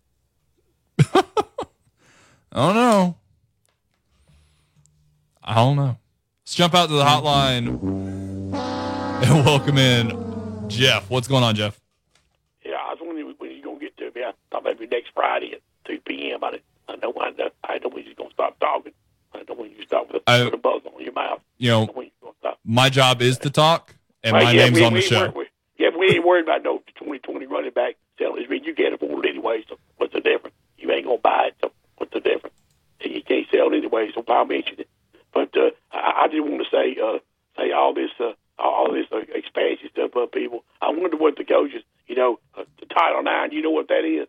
I 1.00 1.24
don't 2.54 2.76
know. 2.76 3.18
I 5.44 5.56
don't 5.56 5.76
know. 5.76 5.98
Let's 6.44 6.54
jump 6.54 6.76
out 6.76 6.90
to 6.90 6.94
the 6.94 7.04
hotline 7.04 7.68
and 8.54 9.46
welcome 9.46 9.80
in 9.80 10.70
Jeff. 10.70 11.10
What's 11.10 11.28
going 11.28 11.44
on, 11.44 11.56
Jeff? 11.56 11.82
Yeah, 12.64 12.74
I 12.74 12.92
was 12.92 13.00
wondering 13.02 13.34
when 13.40 13.52
you're 13.52 13.64
going 13.64 13.80
to 13.80 13.86
get 13.86 13.98
I 14.52 14.56
thought 14.56 14.64
maybe 14.66 14.88
next 14.88 15.12
Friday 15.14 15.54
at 15.54 15.62
2 15.86 16.00
p.m. 16.06 16.44
I, 16.44 16.60
I 16.90 16.96
know 16.98 17.14
I 17.20 17.30
know, 17.32 17.50
I 17.64 17.78
know 17.80 17.90
when 17.90 18.04
you're 18.06 18.14
going 18.16 18.30
to 18.30 18.34
stop 18.34 18.60
talking. 18.60 18.94
I 19.34 19.38
don't 19.38 19.50
know 19.50 19.56
when 19.64 19.72
you 19.72 19.82
stop 19.86 20.12
with, 20.12 20.24
I- 20.28 20.44
with 20.44 20.54
a 20.54 20.58
buzz 20.58 20.82
on 20.94 21.02
your 21.02 21.14
mouth. 21.14 21.40
You 21.58 21.70
know, 21.72 22.06
my 22.66 22.90
job 22.90 23.22
is 23.22 23.38
to 23.40 23.50
talk, 23.50 23.96
and 24.24 24.34
Well, 24.34 24.44
my 24.44 24.52
yeah, 24.52 24.66
name's 24.66 24.80
we- 24.80 24.86
on 24.86 24.94
the 24.94 25.02
show. 25.02 25.30
we- 25.36 25.46
yeah, 25.78 25.90
we 25.98 26.08
ain't 26.10 26.26
worried 26.26 26.44
about 26.44 26.64
no 26.64 26.80
2020 26.96 27.46
running 27.48 27.72
back 27.72 27.96
selling. 28.20 28.44
I 28.46 28.48
mean, 28.48 28.64
you 28.64 28.74
can't 28.76 28.94
afford 28.94 29.26
it 29.26 29.30
anyway, 29.30 29.64
so 29.70 29.78
what's 29.98 30.14
the 30.14 30.20
difference? 30.22 30.56
You 30.78 30.92
ain't 30.92 31.06
going 31.06 31.18
to 31.18 31.22
buy 31.22 31.46
it, 31.48 31.56
so 31.62 31.72
what's 31.98 32.14
the 32.14 32.20
difference? 32.20 32.56
And 33.04 33.14
you 33.14 33.24
can't 33.24 33.48
sell 33.52 33.72
it 33.74 33.78
anyway, 33.78 34.12
so 34.14 34.22
why 34.26 34.44
mention 34.44 34.80
it? 34.80 34.90
But 35.34 35.56
uh, 35.58 35.72
I, 35.92 36.24
I 36.24 36.28
just 36.28 36.42
want 36.44 36.62
to 36.64 36.70
say, 36.70 36.98
uh, 37.02 37.20
say 37.58 37.72
all 37.72 37.94
this, 37.94 38.12
uh, 38.20 38.34
all 38.60 38.92
this 38.94 39.06
uh, 39.12 39.22
expansion 39.34 39.90
stuff 39.92 40.16
up, 40.18 40.32
people. 40.34 40.64
I 40.82 40.90
wonder 40.92 41.18
what 41.18 41.38
the 41.38 41.46
coaches, 41.46 41.84
you 42.08 42.16
know, 42.16 42.40
uh, 42.58 42.64
the 42.80 42.86
Title 42.88 43.24
Nine. 43.24 43.52
You 43.52 43.62
know 43.64 43.72
what 43.72 43.88
that 43.88 44.04
is? 44.06 44.28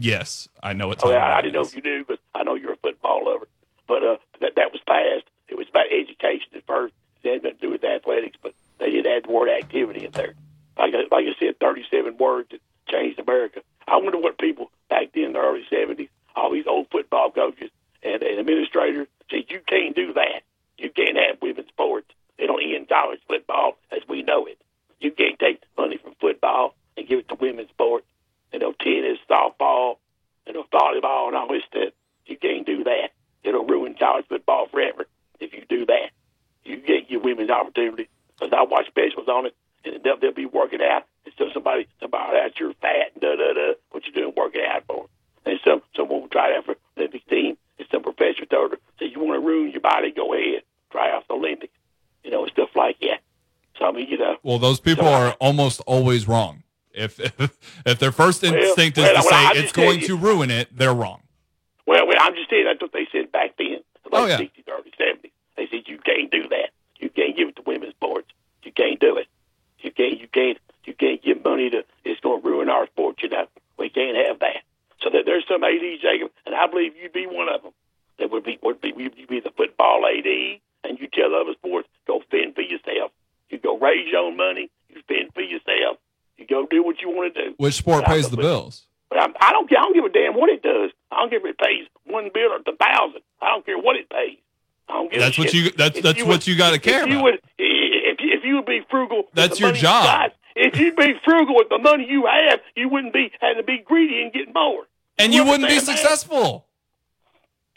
Yes, 0.00 0.48
I 0.62 0.72
know 0.72 0.90
it's. 0.92 1.04
Oh, 1.04 1.10
yeah, 1.10 1.36
I 1.36 1.42
didn't 1.42 1.54
know 1.54 1.62
if 1.62 1.76
you 1.76 1.82
knew, 1.82 2.04
but 2.06 2.18
I 2.34 2.42
know 2.42 2.54
you're 2.54 2.72
a 2.72 2.76
football 2.76 3.24
lover. 3.26 3.48
But 3.86 4.02
uh, 4.02 4.16
that 4.40 4.56
that 4.56 4.72
was 4.72 4.80
passed. 4.86 5.26
It 5.48 5.58
was 5.58 5.68
about 5.68 5.86
education 5.92 6.48
at 6.54 6.66
first. 6.66 6.94
It 7.22 7.32
had 7.32 7.42
nothing 7.42 7.58
to 7.58 7.66
do 7.66 7.70
with 7.70 7.84
athletics, 7.84 8.38
but 8.42 8.54
they 8.78 8.90
did 8.90 9.06
add 9.06 9.24
the 9.24 9.32
word 9.32 9.50
activity 9.50 10.06
in 10.06 10.12
there. 10.12 10.34
Like 10.78 10.94
I, 10.94 11.14
like 11.14 11.26
I 11.26 11.38
said, 11.38 11.60
37 11.60 12.16
words 12.16 12.50
that 12.50 12.60
changed 12.88 13.18
America. 13.18 13.60
I 13.86 13.96
wonder 13.96 14.18
what 14.18 14.38
people 14.38 14.70
back 14.88 15.12
then 15.14 15.24
in 15.24 15.32
the 15.34 15.38
early 15.40 15.64
70s, 15.70 16.08
all 16.34 16.52
these 16.52 16.66
old 16.66 16.86
football 16.90 17.30
coaches 17.30 17.70
and, 18.02 18.22
and 18.22 18.38
administrators 18.38 19.08
said, 19.30 19.44
you 19.48 19.60
can't 19.66 19.94
do 19.94 20.14
that. 20.14 20.42
You 20.78 20.90
can't 20.90 21.16
have 21.16 21.42
women's 21.42 21.68
sports. 21.68 22.10
It'll 22.38 22.58
end 22.58 22.88
college 22.88 23.20
football 23.28 23.76
as 23.92 24.00
we 24.08 24.22
know 24.22 24.46
it. 24.46 24.58
You 24.98 25.10
can't 25.10 25.38
take 25.38 25.62
money 25.76 25.98
from 25.98 26.14
football 26.20 26.74
and 26.96 27.06
give 27.06 27.18
it 27.18 27.28
to 27.28 27.34
women's 27.34 27.70
sports. 27.70 28.06
You 28.52 28.58
know, 28.58 28.72
tennis, 28.80 29.18
softball, 29.28 29.96
you 30.46 30.52
know, 30.52 30.64
volleyball, 30.72 31.28
and 31.28 31.36
all 31.36 31.48
this 31.48 31.62
stuff. 31.68 31.92
You 32.26 32.36
can't 32.36 32.66
do 32.66 32.84
that. 32.84 33.10
It'll 33.44 33.64
ruin 33.64 33.94
college 33.94 34.26
football 34.28 34.66
forever 34.68 35.06
if 35.38 35.52
you 35.52 35.64
do 35.68 35.86
that. 35.86 36.10
You 36.64 36.78
can't 36.78 37.08
give 37.08 37.22
women's 37.22 37.50
opportunity. 37.50 38.08
Because 38.38 38.52
I 38.56 38.62
watch 38.62 38.86
specials 38.86 39.28
on 39.28 39.46
it, 39.46 39.54
and 39.84 40.02
they'll, 40.02 40.18
they'll 40.18 40.32
be 40.32 40.46
working 40.46 40.80
out. 40.82 41.04
And 41.24 41.34
so 41.36 41.46
somebody, 41.52 41.86
somebody 42.00 42.38
out 42.38 42.58
you're 42.58 42.72
fat, 42.74 43.12
and 43.14 43.20
da 43.20 43.36
da 43.36 43.52
da. 43.52 43.72
What 43.90 44.06
you 44.06 44.12
doing 44.12 44.32
working 44.36 44.62
out 44.66 44.84
for? 44.86 45.06
And 45.44 45.58
some 45.64 45.82
someone 45.96 46.22
will 46.22 46.28
try 46.28 46.56
out 46.56 46.64
for 46.64 46.74
the 46.94 47.02
Olympic 47.02 47.26
team. 47.28 47.56
And 47.78 47.88
some 47.90 48.02
professor 48.02 48.46
told 48.46 48.72
her, 48.72 48.78
"Say 48.98 49.06
you 49.06 49.20
want 49.20 49.40
to 49.40 49.46
ruin 49.46 49.70
your 49.70 49.80
body, 49.80 50.10
go 50.10 50.34
ahead, 50.34 50.62
try 50.90 51.10
out 51.10 51.26
for 51.26 51.36
the 51.36 51.46
Olympics." 51.46 51.74
You 52.24 52.30
know, 52.30 52.42
and 52.42 52.52
stuff 52.52 52.70
like 52.74 52.98
that. 53.00 53.20
So 53.78 53.86
I 53.86 53.92
mean, 53.92 54.08
you 54.08 54.18
know, 54.18 54.36
Well, 54.50 54.58
those 54.58 54.80
people 54.80 55.06
are 55.06 55.36
almost 55.38 55.80
always 55.86 56.26
wrong. 56.26 56.64
If 56.92 57.20
if, 57.20 57.56
if 57.86 57.98
their 58.00 58.10
first 58.10 58.42
Well, 58.42 58.52
instinct 58.52 58.98
is 58.98 59.04
well, 59.04 59.12
to 59.14 59.20
well, 59.20 59.22
say 59.30 59.36
I 59.36 59.62
it's 59.62 59.70
going 59.70 60.00
to 60.00 60.16
ruin 60.16 60.50
it, 60.50 60.76
they're 60.76 60.92
wrong. 60.92 61.22
Well, 61.86 62.04
well, 62.08 62.16
I'm 62.20 62.34
just 62.34 62.50
saying 62.50 62.64
that's 62.64 62.82
what 62.82 62.92
they 62.92 63.06
said 63.12 63.30
back 63.30 63.56
then, 63.56 63.78
the 64.02 64.10
late 64.10 64.22
Oh, 64.22 64.26
yeah. 64.26 64.38
60s, 64.38 64.50
early 64.68 64.92
70s. 64.98 65.30
They 65.56 65.68
said 65.70 65.82
you 65.86 65.98
can't 65.98 66.32
do 66.32 66.48
that. 66.48 66.70
You 66.98 67.10
can't 67.10 67.36
give 67.36 67.46
it 67.48 67.56
to 67.56 67.62
women's 67.64 67.94
sports. 67.94 68.26
You 68.64 68.72
can't 68.72 68.98
do 68.98 69.18
it. 69.18 69.28
You 69.78 69.92
can't. 69.92 70.18
You 70.20 70.26
can't. 70.26 70.58
You 70.84 70.94
can't 70.94 71.22
give 71.22 71.44
money 71.44 71.70
to. 71.70 71.84
It's 72.04 72.18
going 72.20 72.42
to 72.42 72.48
ruin 72.48 72.68
our 72.68 72.86
sport. 72.88 73.22
You 73.22 73.28
know, 73.28 73.46
we 73.78 73.88
can't 73.88 74.16
have 74.26 74.40
that. 74.40 74.62
So 75.00 75.10
that 75.10 75.26
there's 75.26 75.44
some 75.48 75.62
AD 75.62 75.80
Jacob, 76.02 76.32
and 76.44 76.56
I 76.56 76.66
believe 76.66 76.96
you'd 77.00 77.12
be 77.12 77.26
one 77.28 77.48
of 77.48 77.62
them. 77.62 77.72
That 78.18 78.32
would 78.32 78.42
be 78.42 78.58
would 78.64 78.80
be 78.80 78.92
you'd 78.96 79.28
be 79.28 79.38
the 79.38 79.52
football 79.56 80.04
AD, 80.06 80.26
and 80.82 80.98
you 80.98 81.06
tell 81.06 81.36
other 81.36 81.52
sports 81.52 81.86
go 82.08 82.20
fend 82.32 82.56
for 82.56 82.62
yourself. 82.62 83.12
You 83.48 83.58
go 83.58 83.76
raise 83.78 84.06
your 84.12 84.20
own 84.20 84.36
money. 84.36 84.70
You 84.88 85.02
fend 85.08 85.34
for 85.34 85.40
yourself. 85.42 85.98
You 86.38 86.46
go 86.46 86.66
do 86.66 86.84
what 86.84 87.00
you 87.00 87.10
want 87.10 87.34
to 87.34 87.48
do. 87.50 87.54
Which 87.70 87.76
sport 87.76 88.04
pays 88.04 88.28
the 88.28 88.36
bills? 88.36 88.82
I'm, 89.12 89.32
don't. 89.32 89.36
I 89.42 89.52
don't 89.52 89.94
give 89.94 90.04
a 90.04 90.08
damn 90.08 90.34
what 90.34 90.50
it 90.50 90.60
does. 90.62 90.90
I 91.12 91.16
don't 91.20 91.30
care 91.30 91.38
if 91.38 91.44
it 91.44 91.58
pays 91.58 91.86
one 92.04 92.30
bill 92.34 92.50
or 92.50 92.56
a 92.56 92.62
thousand. 92.76 93.22
I 93.40 93.50
don't 93.50 93.64
care 93.64 93.78
what 93.78 93.94
it 93.96 94.10
pays. 94.10 94.38
I 94.88 94.92
don't 94.94 95.10
give 95.10 95.20
a 95.20 95.24
That's 95.24 95.38
what 95.38 95.50
shit. 95.50 95.54
you. 95.66 95.70
That's 95.70 95.96
If 95.98 96.02
that's 96.02 96.18
you 96.18 96.26
what 96.26 96.32
would- 96.32 96.46
you 96.48 96.56
got 96.58 96.70
to 96.70 96.76
if 96.76 96.82
care 96.82 97.06
you 97.06 97.14
about. 97.20 97.22
Would, 97.24 97.40
if 97.58 98.20
you, 98.20 98.32
if 98.32 98.44
you 98.44 98.56
would 98.56 98.66
be 98.66 98.80
frugal, 98.90 99.24
That's 99.34 99.60
your 99.60 99.70
job. 99.72 100.04
got, 100.04 100.32
if 100.56 100.78
you'd 100.80 100.96
be 100.96 101.14
frugal 101.24 101.54
with 101.56 101.68
the 101.68 101.78
money 101.78 102.06
you 102.10 102.26
have, 102.26 102.58
you 102.76 102.88
wouldn't 102.88 103.12
be 103.12 103.30
having 103.40 103.58
to 103.58 103.62
be 103.62 103.78
greedy 103.78 104.20
and 104.22 104.32
get 104.32 104.52
more. 104.52 104.86
and 105.18 105.32
you 105.32 105.44
wouldn't 105.44 105.68
be 105.68 105.76
that? 105.76 105.84
successful. 105.84 106.66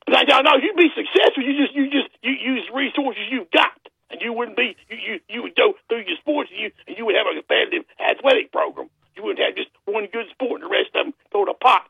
No, 0.09 0.21
no, 0.27 0.41
no, 0.41 0.51
you'd 0.61 0.75
be 0.75 0.89
successful. 0.95 1.43
You 1.43 1.53
just 1.57 1.73
you 1.75 1.85
just 1.89 2.09
you 2.21 2.31
use 2.33 2.67
resources 2.73 3.23
you've 3.31 3.49
got, 3.51 3.71
and 4.09 4.21
you 4.21 4.33
wouldn't 4.33 4.57
be 4.57 4.75
you 4.89 4.97
you, 4.97 5.19
you 5.29 5.43
would 5.43 5.55
go 5.55 5.73
through 5.87 6.03
your 6.07 6.17
sports, 6.17 6.49
and 6.51 6.59
you 6.59 6.71
and 6.87 6.97
you 6.97 7.05
would 7.05 7.15
have 7.15 7.25
a 7.27 7.33
competitive 7.39 7.85
athletic 7.99 8.51
program. 8.51 8.89
You 9.15 9.23
wouldn't 9.23 9.45
have 9.45 9.55
just 9.55 9.69
one 9.85 10.07
good 10.11 10.25
sport, 10.31 10.61
and 10.61 10.69
the 10.69 10.73
rest 10.73 10.89
of 10.95 11.05
them 11.05 11.13
go 11.31 11.45
to 11.45 11.53
pot. 11.53 11.85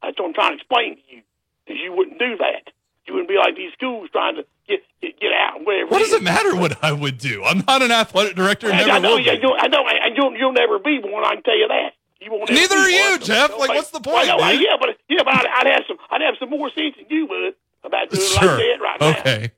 That's 0.00 0.16
what 0.18 0.26
I'm 0.28 0.34
trying 0.34 0.52
to 0.52 0.58
explain 0.62 0.94
to 0.96 1.02
you. 1.10 1.20
Is 1.66 1.76
you 1.82 1.92
wouldn't 1.92 2.18
do 2.20 2.36
that. 2.38 2.70
You 3.04 3.14
wouldn't 3.14 3.28
be 3.28 3.36
like 3.36 3.56
these 3.56 3.72
schools 3.74 4.08
trying 4.12 4.36
to 4.36 4.44
get 4.68 4.80
get, 5.02 5.18
get 5.20 5.32
out 5.34 5.58
and 5.58 5.66
whatever. 5.66 5.90
What 6.60 6.72
it 6.72 6.80
does 6.80 6.90
is. 6.92 6.96
it 6.96 6.96
matter 6.96 6.98
what 6.98 6.98
I 6.98 7.02
would 7.02 7.18
do? 7.18 7.44
I'm 7.44 7.64
not 7.66 7.82
an 7.82 7.90
athletic 7.92 8.36
director. 8.36 8.68
I, 8.68 8.76
Never 8.78 8.90
I 8.90 8.98
know, 8.98 9.10
will 9.12 9.20
yeah, 9.20 9.34
be. 9.36 9.42
you, 9.42 9.54
I 9.54 9.68
know, 9.68 9.84
and 9.88 10.16
you'll, 10.16 10.36
you'll 10.36 10.52
never 10.52 10.78
be 10.78 10.98
one. 11.02 11.24
I 11.24 11.34
can 11.34 11.42
tell 11.44 11.56
you 11.58 11.68
that. 11.68 11.90
You 12.20 12.32
won't. 12.32 12.50
Neither 12.50 12.74
are 12.76 12.90
you, 12.90 13.10
one. 13.12 13.20
Jeff. 13.22 13.50
Like, 13.58 13.68
what's 13.70 13.90
the 13.90 14.00
point, 14.00 14.26
Well, 14.26 14.38
no, 14.38 14.52
dude? 14.52 14.60
yeah, 14.62 14.76
but 14.80 14.90
yeah, 15.08 15.22
but 15.24 15.34
I'd, 15.34 15.46
I'd 15.46 15.66
have 15.72 15.84
some. 15.86 15.96
I'd 16.10 16.20
have 16.22 16.34
some 16.40 16.50
more 16.50 16.68
sense 16.70 16.96
than 16.96 17.06
you 17.08 17.26
would 17.26 17.54
about 17.84 18.10
doing 18.10 18.22
it 18.22 18.28
Sure. 18.28 18.48
like 18.48 18.58
that 18.58 18.80
right 18.82 19.00
now. 19.00 19.20
Okay. 19.20 19.52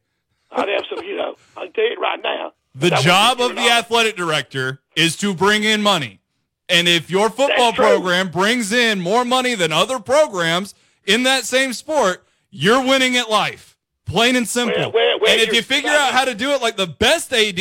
I'd 0.53 0.69
have 0.69 0.85
some. 0.95 1.05
You 1.05 1.17
know, 1.17 1.37
I 1.57 1.65
can 1.65 1.73
tell 1.73 1.85
you 1.85 1.97
right 2.01 2.21
now. 2.23 2.53
The 2.75 2.91
job 2.91 3.41
of 3.41 3.57
the 3.57 3.63
athletic 3.71 4.17
director 4.17 4.81
is 4.95 5.17
to 5.17 5.35
bring 5.35 5.65
in 5.65 5.83
money. 5.83 6.21
And 6.69 6.87
if 6.87 7.11
your 7.11 7.31
football 7.31 7.73
program 7.73 8.31
brings 8.31 8.73
in 8.73 9.01
more 9.01 9.25
money 9.25 9.55
than 9.57 9.73
other 9.73 9.99
programs 9.99 10.75
in 11.05 11.25
that 11.25 11.45
same 11.45 11.73
sport, 11.73 12.25
you're 12.51 12.81
winning 12.85 13.17
at 13.17 13.29
life. 13.29 13.77
Plain 14.05 14.37
and 14.37 14.47
simple. 14.47 14.79
Well, 14.79 14.93
well, 14.93 15.10
and 15.29 15.41
if 15.41 15.49
you're- 15.49 15.63
figure 15.63 15.91
out 15.91 16.13
how 16.13 16.25
to 16.25 16.35
do 16.35 16.51
it 16.51 16.61
like 16.63 16.77
the 16.77 16.87
best 16.87 17.33
AD 17.33 17.59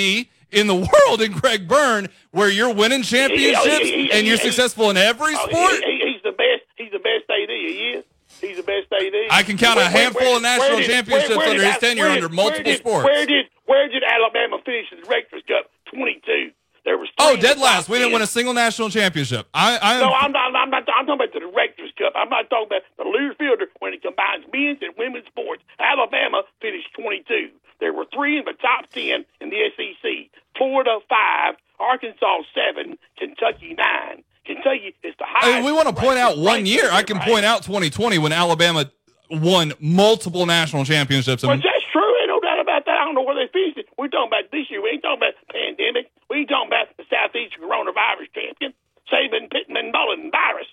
in 0.51 0.67
the 0.67 0.75
world 1.07 1.21
in 1.21 1.31
Greg 1.31 1.67
Byrne, 1.67 2.07
where 2.31 2.49
you're 2.49 2.73
winning 2.73 3.03
championships 3.03 3.79
he- 3.79 4.03
he- 4.07 4.11
and 4.11 4.25
you're 4.27 4.37
successful 4.37 4.89
in 4.89 4.97
every 4.97 5.33
Oh, 5.35 5.47
sport, 5.49 5.73
he- 5.85 6.01
he's 6.13 6.21
the 6.23 6.31
best. 6.31 6.63
He's 6.77 6.91
the 6.91 6.99
best 6.99 7.29
AD. 7.29 7.49
He 7.49 7.93
is. 7.97 8.05
He's 8.41 8.57
the 8.57 8.63
best 8.63 8.87
AD. 8.93 9.13
I 9.31 9.43
can 9.43 9.57
count 9.57 9.77
a 9.77 9.83
Where- 9.83 9.91
where- 9.91 10.01
handful 10.03 10.27
where- 10.27 10.35
of 10.37 10.41
national 10.41 10.77
did- 10.79 10.87
championships 10.89 11.29
where- 11.29 11.37
where 11.39 11.49
under 11.49 11.63
his 11.63 11.77
tenure 11.77 12.03
where 12.03 12.11
under 12.11 12.29
multiple 12.29 12.63
where 12.63 12.73
did, 12.73 12.79
sports. 12.79 13.05
Where 13.05 13.25
did 13.25 13.45
where 13.65 13.87
did 13.89 14.03
Alabama 14.03 14.57
finish 14.65 14.85
in 14.91 15.01
the 15.01 15.07
Rector's 15.07 15.43
Cup? 15.47 15.69
Twenty 15.93 16.21
two. 16.25 16.51
There 16.85 16.97
was 16.97 17.09
oh, 17.19 17.35
dead 17.35 17.59
last. 17.59 17.89
We 17.89 17.97
didn't 17.99 18.13
win 18.13 18.21
a 18.21 18.27
single 18.27 18.53
national 18.53 18.89
championship. 18.89 19.47
I, 19.53 19.77
I 19.81 19.99
No, 19.99 20.11
I'm 20.13 20.31
not. 20.31 20.55
I'm 20.55 20.69
not. 20.71 20.79
I'm 20.89 21.05
talking 21.05 21.13
about 21.13 21.33
the 21.33 21.39
Directors 21.41 21.78
Cup. 21.99 22.13
I'm 22.15 22.29
not 22.31 22.49
talking 22.49 22.71
about 22.71 22.83
the 22.97 23.03
Lear 23.03 23.35
Fielder 23.37 23.67
when 23.79 23.93
it 23.93 24.01
combines 24.01 24.45
men's 24.51 24.79
and 24.81 24.95
women's 24.97 25.27
sports. 25.27 25.61
Alabama 25.79 26.43
finished 26.63 26.87
22. 26.97 27.51
There 27.79 27.93
were 27.93 28.05
three 28.13 28.39
in 28.39 28.45
the 28.45 28.55
top 28.59 28.89
10 28.91 29.25
in 29.41 29.49
the 29.51 29.59
SEC. 29.75 30.31
Florida 30.57 30.99
five, 31.07 31.55
Arkansas 31.79 32.43
seven, 32.55 32.97
Kentucky 33.17 33.75
nine. 33.77 34.23
Kentucky 34.45 34.95
is 35.03 35.13
the 35.19 35.25
I 35.25 35.27
highest. 35.29 35.55
mean, 35.57 35.65
we 35.65 35.71
want 35.71 35.87
to 35.87 35.95
point 35.95 36.17
out 36.17 36.37
one 36.39 36.65
year. 36.65 36.89
I 36.91 37.03
can 37.03 37.17
right? 37.17 37.27
point 37.27 37.45
out 37.45 37.63
2020 37.63 38.17
when 38.17 38.31
Alabama 38.33 38.89
won 39.29 39.73
multiple 39.79 40.45
national 40.45 40.85
championships. 40.85 41.43
Well, 41.43 41.55
that's 41.55 41.85
true. 41.93 42.11
Ain't 42.21 42.29
no 42.33 42.39
doubt 42.41 42.59
about 42.59 42.85
that. 42.85 42.97
I 42.97 43.05
don't 43.05 43.13
know 43.15 43.21
where 43.21 43.35
they 43.37 43.51
finished 43.53 43.77
it. 43.77 43.85
We're 43.97 44.07
talking 44.09 44.27
about 44.33 44.49
this 44.51 44.65
year. 44.71 44.81
We 44.81 44.89
ain't 44.97 45.03
talking 45.03 45.21
about 45.21 45.37
pandemic. 45.53 46.09
We 46.29 46.41
ain't 46.43 46.49
talking 46.49 46.67
about 46.73 46.89
the 46.97 47.05
Southeast 47.13 47.55
coronavirus 47.61 48.33
champion, 48.33 48.73
Saban, 49.05 49.51
Pittman, 49.51 49.91
Mullen 49.93 50.31
virus, 50.31 50.67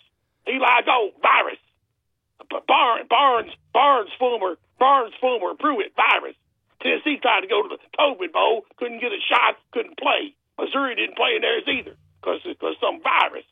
Eli 0.49 0.81
Gold 0.87 1.13
virus, 1.23 1.59
Barnes, 2.67 3.07
Barnes, 3.09 3.53
Barnes, 3.73 4.11
Fulmer, 4.19 4.57
Barnes, 4.79 5.15
Fulmer, 5.21 5.55
Pruitt 5.59 5.93
virus. 5.97 6.37
Tennessee 6.83 7.19
tried 7.21 7.41
to 7.41 7.49
go 7.49 7.63
to 7.63 7.69
the 7.69 7.81
COVID 7.99 8.33
Bowl, 8.33 8.65
couldn't 8.77 9.01
get 9.01 9.11
a 9.13 9.21
shot, 9.27 9.57
couldn't 9.73 9.99
play. 9.99 10.35
Missouri 10.59 10.95
didn't 10.95 11.17
play 11.17 11.35
in 11.37 11.43
theirs 11.43 11.65
either 11.67 11.97
because 12.21 12.41
because 12.45 12.77
some 12.81 13.01
virus. 13.03 13.45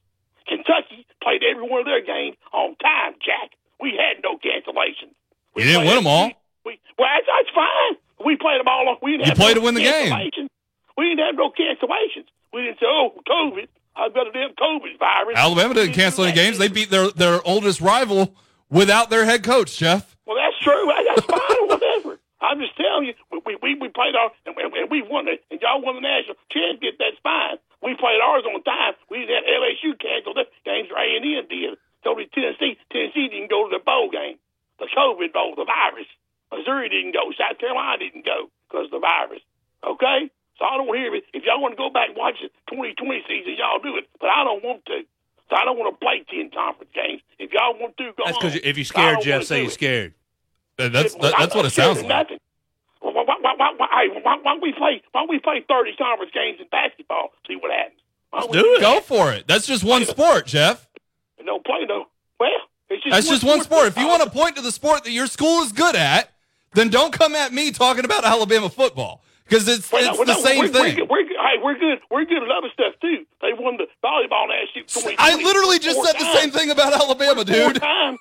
Kentucky 0.47 1.07
played 1.23 1.43
every 1.43 1.65
one 1.65 1.81
of 1.81 1.87
their 1.87 2.05
games 2.05 2.37
on 2.53 2.77
time, 2.77 3.17
Jack. 3.25 3.57
We 3.81 3.97
had 3.97 4.23
no 4.23 4.37
cancellations. 4.37 5.17
You 5.57 5.65
didn't 5.65 5.87
win 5.87 5.97
them 5.97 6.07
all. 6.07 6.31
We, 6.65 6.81
well, 6.99 7.09
that's, 7.09 7.27
that's 7.27 7.55
fine. 7.55 7.97
We 8.25 8.37
played 8.37 8.61
them 8.61 8.69
all. 8.69 8.97
We 9.03 9.13
didn't 9.13 9.25
You 9.25 9.31
have 9.33 9.39
played 9.39 9.57
no 9.57 9.61
to 9.61 9.65
win 9.65 9.75
the 9.75 9.83
game. 9.83 10.13
We 10.97 11.09
didn't 11.09 11.25
have 11.27 11.37
no 11.37 11.51
cancellations. 11.51 12.29
We 12.53 12.63
didn't 12.63 12.79
say, 12.79 12.87
"Oh, 12.87 13.13
COVID." 13.27 13.69
I 13.97 14.09
better 14.09 14.33
them 14.33 14.51
COVID 14.59 14.99
virus. 14.99 15.37
Alabama 15.37 15.75
didn't 15.75 15.95
cancel 15.95 16.25
any 16.25 16.35
games. 16.35 16.59
They 16.59 16.69
beat 16.69 16.91
their 16.91 17.11
their 17.11 17.41
oldest 17.47 17.81
rival 17.81 18.35
without 18.71 19.11
their 19.11 19.25
head 19.25 19.45
coach, 19.45 19.77
Jeff. 19.79 20.17
Well, 20.27 20.37
that's 20.37 20.59
true. 20.63 20.91
That's 20.91 21.27
fine 21.27 21.59
or 21.63 21.67
whatever. 21.79 22.19
I'm 22.41 22.61
just 22.61 22.77
telling 22.77 23.07
you, 23.07 23.15
we 23.47 23.57
we, 23.63 23.75
we 23.79 23.89
played 23.89 24.15
our 24.15 24.31
and, 24.47 24.57
and, 24.59 24.75
and 24.75 24.91
we 24.91 25.03
won 25.03 25.29
it, 25.29 25.45
and 25.51 25.61
y'all 25.61 25.81
won 25.81 25.95
the 25.97 26.03
national 26.03 26.37
championship. 26.51 26.99
That's 26.99 27.17
fine. 27.23 27.57
We 27.83 27.95
played 27.95 28.21
ours 28.21 28.45
on 28.49 28.63
time. 28.65 28.95
We 29.11 29.21
didn't 29.21 29.45
have 29.45 29.63
LSU 29.63 29.95
cancel 30.01 30.35
the 30.35 30.45
games. 30.65 30.89
or 30.91 30.99
A 30.99 31.07
and 31.17 31.25
M 31.25 31.47
did. 31.49 31.79
So 32.03 32.15
did 32.15 32.33
Tennessee. 32.33 32.77
Tennessee 32.91 33.29
didn't 33.29 33.51
go 33.51 33.69
to 33.69 33.77
the 33.77 33.83
bowl 33.85 34.11
game. 34.11 34.37
The 34.79 34.89
COVID 34.91 35.33
bowl, 35.33 35.55
the 35.57 35.65
virus. 35.65 36.09
Missouri 36.53 36.89
didn't 36.89 37.13
go. 37.13 37.31
South 37.37 37.59
Carolina 37.59 37.99
didn't 37.99 38.25
go 38.25 38.51
because 38.69 38.87
of 38.87 38.91
the 38.93 39.01
virus. 39.01 39.41
Okay. 39.85 40.31
So 40.59 40.65
I 40.65 40.77
don't 40.77 40.95
hear 40.95 41.15
it. 41.15 41.25
If 41.33 41.43
y'all 41.45 41.61
want 41.61 41.75
to 41.75 41.81
go 41.81 41.91
back 41.91 42.11
and 42.11 42.17
watch 42.17 42.39
the 42.41 42.49
2020 42.71 43.25
season, 43.27 43.57
y'all 43.59 43.83
do 43.83 43.97
it. 43.99 44.07
But 44.21 44.31
I 44.31 44.45
don't 44.45 44.63
want 44.63 44.87
to. 44.87 45.03
So 45.51 45.57
I 45.57 45.65
don't 45.65 45.79
want 45.79 45.93
to 45.93 45.99
play 45.99 46.25
10 46.31 46.51
conference 46.51 46.91
games. 46.95 47.21
If 47.39 47.53
y'all 47.53 47.77
want 47.79 47.97
to, 47.99 48.13
go 48.17 48.25
That's 48.25 48.39
because 48.39 48.57
if 48.57 48.79
you're 48.79 48.85
scared, 48.85 49.21
Jeff, 49.21 49.45
say 49.45 49.63
you're 49.63 49.71
scared. 49.71 50.15
That's 50.77 51.15
that, 51.15 51.35
that's 51.39 51.55
what 51.55 51.67
it 51.67 51.71
sounds 51.71 51.99
like. 51.99 52.09
Nothing. 52.09 52.39
Why, 53.01 53.13
why, 53.13 53.37
why, 53.41 53.55
why, 53.77 54.09
why, 54.23 54.39
why, 54.43 54.59
we 54.63 54.73
play? 54.73 55.03
Why 55.13 55.21
don't 55.21 55.31
we 55.31 55.39
play 55.39 55.65
thirty 55.69 55.95
conference 55.97 56.33
games 56.33 56.59
in 56.61 56.67
basketball? 56.71 57.31
See 57.47 57.57
what 57.57 57.71
happens. 57.71 58.01
Why 58.31 58.41
don't 58.41 58.53
Do 58.53 58.75
it. 58.75 58.81
Go 58.81 59.01
for 59.01 59.33
it. 59.33 59.47
That's 59.47 59.67
just 59.67 59.85
one 59.85 60.05
sport, 60.05 60.47
Jeff. 60.47 60.89
No 61.43 61.59
play 61.59 61.85
though. 61.87 62.07
Well, 62.41 62.51
it's 62.89 63.05
just 63.05 63.15
That's 63.15 63.29
just 63.29 63.45
one 63.45 63.61
sport. 63.61 63.87
If 63.87 63.99
you 63.99 64.09
want 64.09 64.23
to 64.23 64.31
point 64.31 64.57
to 64.57 64.63
the 64.63 64.73
sport 64.73 65.05
that 65.05 65.11
your 65.11 65.27
school 65.27 65.63
is 65.63 65.73
good 65.73 65.95
at, 65.95 66.33
then 66.73 66.89
don't 66.89 67.13
come 67.13 67.35
at 67.35 67.53
me 67.53 67.71
talking 67.71 68.05
about 68.05 68.25
Alabama 68.25 68.71
football 68.71 69.23
because 69.49 69.69
it's 69.69 69.91
Well, 69.93 70.01
it's 70.11 70.19
no, 70.19 70.25
the 70.25 70.33
no, 70.35 70.41
same 70.41 70.59
we're, 70.61 70.69
thing. 70.69 70.97
We're, 70.97 71.07
we're, 71.23 71.29
good- 71.29 71.37
hey, 71.37 71.63
we're 71.63 71.79
good. 71.79 71.99
We're 72.11 72.25
good 72.25 72.43
at 72.43 72.51
other 72.51 72.69
stuff 72.73 72.95
too. 73.01 73.25
They 73.43 73.53
won 73.53 73.77
the 73.77 73.87
volleyball 74.03 74.49
national. 74.49 74.85
2020 74.89 75.17
I 75.19 75.35
literally 75.43 75.79
just 75.79 76.03
said 76.03 76.15
the 76.19 76.33
same 76.35 76.51
thing 76.51 76.71
about 76.71 76.93
Alabama, 76.95 77.45
Four 77.45 77.73
dude. 77.73 77.81
time, 77.83 78.17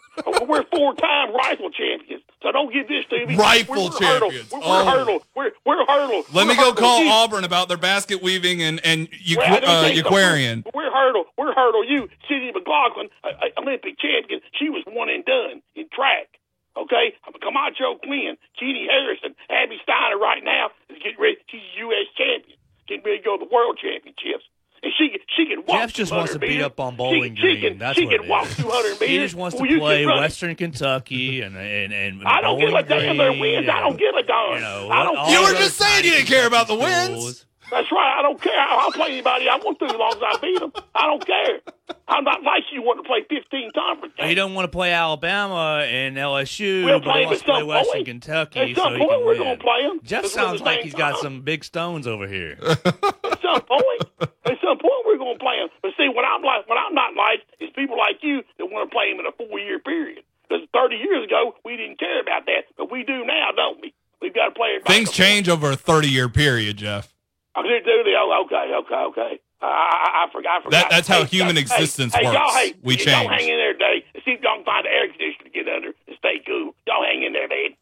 we're 0.48 0.64
four-time 0.66 1.34
rifle 1.34 1.70
champions. 1.72 2.24
So 2.42 2.52
don't 2.52 2.74
give 2.74 2.88
this 2.90 3.06
to 3.10 3.26
me. 3.26 3.36
Rifle 3.38 3.76
we're, 3.76 3.82
we're 3.90 4.06
hurdle. 4.06 4.30
champions. 4.32 4.52
We're, 4.52 4.60
Oh. 4.64 4.86
we're 4.86 4.92
hurdle. 4.92 5.26
We're, 5.36 5.52
we're 5.66 5.86
hurdle. 5.86 6.24
Let 6.34 6.48
me 6.48 6.56
We're 6.58 6.64
go 6.66 6.74
call 6.74 7.04
You- 7.04 7.10
Auburn 7.10 7.44
about 7.46 7.70
their 7.70 7.78
basket 7.78 8.22
weaving 8.22 8.62
and 8.62 8.82
and 8.86 9.10
Equ- 9.12 9.38
Well, 9.38 9.62
uh, 9.66 9.82
say 9.84 9.96
so. 9.96 10.02
Equestrian. 10.08 10.66
We're 10.74 10.92
hurdle. 10.92 11.26
We're 11.38 11.54
hurdle. 11.54 11.86
You, 11.90 12.10
Sydney 12.28 12.52
McLaughlin, 12.54 13.08
a, 13.24 13.30
a 13.30 13.62
Olympic 13.62 13.98
champion. 13.98 14.42
She 14.60 14.70
was 14.70 14.84
one 14.88 15.10
and 15.10 15.24
done 15.24 15.62
in 15.76 15.86
track. 15.94 16.28
Okay, 16.76 17.14
I'm 17.26 17.36
a 17.36 17.40
Camacho 17.40 18.00
Quinn, 18.02 18.36
Keni 18.62 18.88
Harrison, 18.90 19.36
Abby 19.50 19.78
Steiner. 19.84 20.18
Right 20.18 20.44
now 20.44 20.72
is 20.90 20.98
getting 21.04 21.20
ready. 21.22 21.38
She's 21.50 21.62
a 21.62 21.80
U.S. 21.86 22.08
champion, 22.18 22.58
getting 22.88 23.04
ready 23.06 23.20
to 23.20 23.24
go 23.24 23.38
to 23.38 23.46
the 23.46 23.52
World 23.54 23.78
Championships. 23.82 24.44
And 24.82 24.92
she 24.98 25.08
can 25.10 25.20
she 25.38 25.46
can 25.46 25.64
walk. 25.66 25.80
Jeff 25.80 25.94
just 25.94 26.12
wants 26.12 26.34
to 26.34 26.40
200 26.40 26.42
beat 26.42 26.56
meters. 26.58 26.66
up 26.66 26.80
on 26.82 26.92
She- 26.94 26.98
Bowling 26.98 27.36
she, 27.36 27.42
Green. 27.42 27.62
Can, 27.62 27.78
That's 27.78 27.98
she 27.98 28.06
what 28.06 28.16
can 28.16 28.24
it 28.26 28.30
walk 28.30 28.48
is. 28.48 28.58
200 28.58 28.90
meters. 29.00 29.00
He 29.08 29.18
just 29.20 29.36
wants 29.36 29.56
to 29.56 29.62
Well, 29.62 29.72
you 29.72 29.80
play 29.80 30.00
can 30.02 30.08
run 30.10 30.18
it. 30.18 30.22
Western 30.22 30.56
Kentucky 30.56 31.42
and 31.42 31.56
and 31.56 31.94
and 31.94 32.24
I 32.26 32.42
don't 32.42 32.60
give 32.60 32.74
a 32.74 32.84
damn 32.84 33.16
their 33.18 33.30
Green 33.30 33.40
wins. 33.40 33.70
I 33.70 33.80
don't 33.80 33.98
give 33.98 34.14
a 34.16 34.24
darn. 34.24 34.56
You 34.56 34.60
know, 34.62 34.90
I 34.92 35.04
don't. 35.04 35.30
You 35.30 35.42
were 35.44 35.54
just 35.58 35.78
saying 35.78 36.04
you 36.04 36.12
didn't 36.12 36.28
care 36.28 36.48
about 36.48 36.68
the 36.68 36.76
Kentucky 36.76 37.14
wins. 37.14 37.46
Schools. 37.74 37.84
That's 37.84 37.92
right. 37.92 38.16
I 38.20 38.22
don't 38.22 38.42
care. 38.42 38.60
I'll 38.60 38.92
play 38.92 39.12
anybody 39.14 39.50
I 39.50 39.58
want 39.58 39.80
to 39.80 39.86
as 39.86 39.96
long 39.96 40.14
as 40.16 40.22
I 40.24 40.38
beat 40.42 40.60
them. 40.60 40.72
I 40.96 41.06
don't 41.08 41.26
care. 41.26 41.60
I'm 42.08 42.24
not 42.24 42.44
like 42.44 42.64
you 42.72 42.82
want 42.82 43.04
to 43.04 43.08
play 43.08 43.22
15 43.30 43.72
conference 43.74 44.14
games. 44.18 44.30
He 44.30 44.36
don't 44.36 44.54
want 44.54 44.66
to 44.66 44.72
play 44.72 44.92
Alabama 44.94 45.84
and 45.88 46.16
LSU, 46.18 46.86
We'll 46.86 47.00
but 47.00 47.06
play 47.12 47.20
he 47.22 47.26
wants 47.26 47.42
to 47.42 47.46
play 47.48 47.64
Western 47.64 47.94
point. 47.94 48.06
Kentucky 48.06 48.60
At 48.60 48.76
so 48.76 48.84
some 48.84 48.94
he 48.94 49.00
can 49.00 49.08
we're 49.22 49.28
win. 49.28 49.38
going 49.38 49.58
to 49.58 49.64
play 49.64 49.82
them. 49.88 50.00
Jeff 50.04 50.26
sounds 50.28 50.62
like 50.62 50.82
he's 50.82 50.94
got 50.94 51.18
some 51.20 51.42
big 51.42 51.64
stones 51.64 52.08
over 52.08 52.28
here. 52.28 52.58
At 52.64 53.40
some 53.42 53.62
point, 53.68 54.02
at 54.46 54.58
some 54.64 54.78
point, 54.80 55.02
we're 55.06 55.18
going 55.18 55.38
to 55.38 55.44
play 55.44 55.58
him. 55.58 55.70
But 55.82 55.92
see, 55.98 56.08
what 56.10 56.24
I'm 56.26 56.42
like, 56.44 56.68
what 56.68 56.78
I'm 56.78 56.94
not 56.96 57.14
like, 57.16 57.42
is 57.60 57.70
people 57.76 57.98
like 57.98 58.18
you 58.22 58.42
that 58.58 58.66
want 58.66 58.90
to 58.90 58.94
play 58.94 59.12
him 59.12 59.20
in 59.20 59.26
a 59.26 59.32
four-year 59.32 59.80
period. 59.80 60.24
Because 60.48 60.66
30 60.74 60.96
years 60.96 61.26
ago, 61.26 61.54
we 61.66 61.78
didn't 61.78 62.00
care 62.00 62.22
about 62.22 62.46
that, 62.46 62.64
but 62.78 62.92
we 62.92 63.04
do 63.04 63.26
now, 63.26 63.50
don't 63.56 63.80
we? 63.82 63.94
We've 64.22 64.34
got 64.34 64.46
to 64.50 64.52
play 64.52 64.70
it. 64.70 64.86
Things 64.86 65.12
change 65.12 65.50
over 65.50 65.72
a 65.72 65.76
30 65.76 66.08
year 66.10 66.30
period, 66.30 66.78
Jeff. 66.78 67.13
I 67.56 67.62
do, 67.62 67.70
do 67.86 68.04
they? 68.04 68.16
Oh, 68.18 68.44
okay, 68.46 68.74
okay, 68.82 68.96
okay. 69.14 69.40
I, 69.62 69.66
I, 69.68 70.26
I 70.26 70.28
forgot. 70.32 70.60
I 70.60 70.64
forgot. 70.64 70.72
That- 70.72 70.90
that's 70.90 71.08
how 71.08 71.24
Hey, 71.24 71.38
human 71.38 71.56
hey, 71.56 71.62
existence 71.62 72.14
hey, 72.16 72.24
Y'all, 72.24 72.34
works. 72.34 72.56
hey, 72.56 72.74
We 72.82 72.96
y'all 72.96 73.06
change. 73.06 73.30
hang 73.30 73.48
in 73.48 73.58
there 73.58 73.72
and 73.72 74.04
see 74.26 74.32
if 74.32 74.42
y'all 74.42 74.56
can 74.58 74.66
find 74.66 74.86
the 74.86 74.90
air 74.92 75.08
conditioner 75.08 75.44
to 75.46 75.50
get 75.50 75.68
under 75.70 75.90
and 76.08 76.18
stay 76.18 76.42
cool. 76.46 76.74
Y'all 76.88 77.04
hang 77.06 77.24
in 77.24 77.34
there, 77.34 77.48
man. 77.48 77.76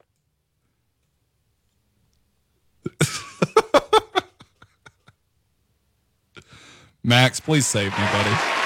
Max, 7.04 7.40
please 7.40 7.66
save 7.66 7.92
me, 7.98 8.06
buddy. 8.12 8.61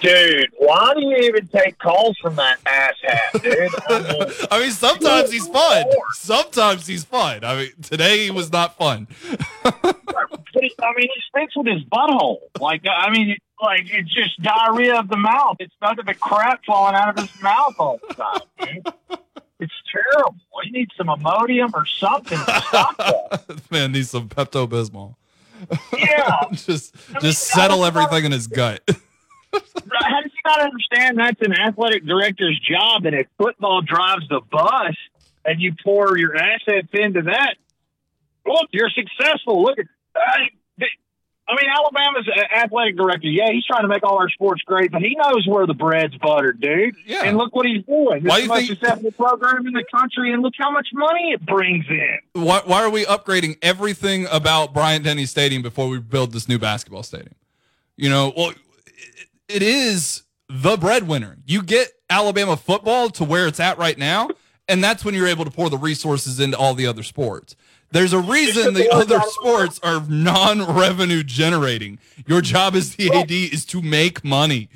Dude, 0.00 0.50
why 0.58 0.92
do 0.94 1.00
you 1.00 1.16
even 1.16 1.46
take 1.48 1.78
calls 1.78 2.16
from 2.18 2.36
that 2.36 2.58
asshat, 2.64 3.42
dude? 3.42 3.70
I 3.88 4.02
mean, 4.12 4.48
I 4.50 4.60
mean, 4.60 4.70
sometimes 4.70 5.32
he's 5.32 5.46
fun. 5.48 5.86
Sometimes 6.14 6.86
he's 6.86 7.04
fun. 7.04 7.44
I 7.44 7.56
mean, 7.56 7.70
today 7.82 8.24
he 8.24 8.30
was 8.30 8.52
not 8.52 8.76
fun. 8.76 9.08
I 9.64 10.92
mean, 10.96 11.08
he 11.14 11.22
speaks 11.26 11.56
with 11.56 11.66
his 11.66 11.82
butthole. 11.84 12.38
Like, 12.60 12.82
I 12.86 13.10
mean, 13.10 13.36
like 13.60 13.86
it's 13.86 14.12
just 14.12 14.40
diarrhea 14.42 14.98
of 14.98 15.08
the 15.08 15.16
mouth. 15.16 15.56
It's 15.60 15.74
nothing 15.80 16.04
but 16.04 16.20
crap 16.20 16.64
falling 16.64 16.94
out 16.94 17.18
of 17.18 17.28
his 17.28 17.42
mouth 17.42 17.74
all 17.78 17.98
the 18.06 18.14
time. 18.14 18.40
Dude. 18.60 19.18
It's 19.58 19.72
terrible. 19.90 20.36
You 20.64 20.72
need 20.72 20.88
some 20.96 21.06
Imodium 21.06 21.72
or 21.72 21.86
something 21.86 22.38
to 22.38 22.62
stop 22.68 22.96
that. 22.98 23.62
Man 23.70 23.92
needs 23.92 24.10
some 24.10 24.28
Pepto 24.28 24.68
Bismol. 24.68 25.14
Yeah. 25.96 26.44
just 26.52 26.94
just 27.20 27.42
settle 27.42 27.84
everything 27.84 28.26
in 28.26 28.32
his 28.32 28.46
gut. 28.46 28.82
Not 30.46 30.60
understand 30.60 31.18
that's 31.18 31.40
an 31.42 31.52
athletic 31.52 32.06
director's 32.06 32.58
job 32.60 33.04
and 33.04 33.14
if 33.14 33.26
football 33.36 33.82
drives 33.82 34.28
the 34.28 34.40
bus 34.50 34.94
and 35.44 35.60
you 35.60 35.74
pour 35.84 36.16
your 36.16 36.36
assets 36.36 36.88
into 36.92 37.22
that, 37.22 37.56
look, 38.46 38.68
you're 38.72 38.90
successful. 38.90 39.62
Look 39.62 39.78
at 39.78 39.86
I, 40.16 40.48
I 41.48 41.52
mean, 41.54 41.70
Alabama's 41.70 42.28
athletic 42.56 42.96
director. 42.96 43.28
Yeah, 43.28 43.52
he's 43.52 43.64
trying 43.64 43.82
to 43.82 43.88
make 43.88 44.02
all 44.02 44.16
our 44.18 44.28
sports 44.30 44.62
great, 44.66 44.90
but 44.90 45.00
he 45.00 45.14
knows 45.16 45.46
where 45.46 45.64
the 45.64 45.74
bread's 45.74 46.16
buttered, 46.16 46.60
dude. 46.60 46.96
Yeah. 47.06 47.22
And 47.24 47.36
look 47.36 47.54
what 47.54 47.66
he's 47.66 47.84
doing. 47.84 48.24
Why 48.24 48.38
It's 48.38 48.42
you 48.42 48.42
the 48.42 48.48
most 48.48 48.58
think- 48.66 48.78
successful 48.80 49.12
program 49.12 49.64
in 49.66 49.72
the 49.72 49.84
country, 49.94 50.32
and 50.32 50.42
look 50.42 50.54
how 50.58 50.72
much 50.72 50.88
money 50.92 51.30
it 51.32 51.46
brings 51.46 51.84
in. 51.88 52.18
why, 52.32 52.62
why 52.64 52.82
are 52.82 52.90
we 52.90 53.04
upgrading 53.04 53.58
everything 53.62 54.26
about 54.32 54.74
Bryant 54.74 55.04
Denny 55.04 55.24
Stadium 55.24 55.62
before 55.62 55.88
we 55.88 56.00
build 56.00 56.32
this 56.32 56.48
new 56.48 56.58
basketball 56.58 57.04
stadium? 57.04 57.34
You 57.96 58.10
know, 58.10 58.32
well, 58.36 58.50
it, 58.50 59.28
it 59.48 59.62
is 59.62 60.22
the 60.48 60.76
breadwinner. 60.76 61.38
You 61.46 61.62
get 61.62 61.92
Alabama 62.08 62.56
football 62.56 63.10
to 63.10 63.24
where 63.24 63.46
it's 63.46 63.60
at 63.60 63.78
right 63.78 63.98
now, 63.98 64.30
and 64.68 64.82
that's 64.82 65.04
when 65.04 65.14
you're 65.14 65.26
able 65.26 65.44
to 65.44 65.50
pour 65.50 65.70
the 65.70 65.78
resources 65.78 66.40
into 66.40 66.56
all 66.56 66.74
the 66.74 66.86
other 66.86 67.02
sports. 67.02 67.56
There's 67.92 68.12
a 68.12 68.18
reason 68.18 68.74
the 68.74 68.92
other 68.92 69.20
sports 69.26 69.78
are 69.82 70.04
non-revenue 70.08 71.22
generating. 71.22 71.98
Your 72.26 72.40
job 72.40 72.74
as 72.74 72.96
the 72.96 73.12
AD 73.12 73.30
is 73.30 73.64
to 73.66 73.80
make 73.80 74.24
money. 74.24 74.68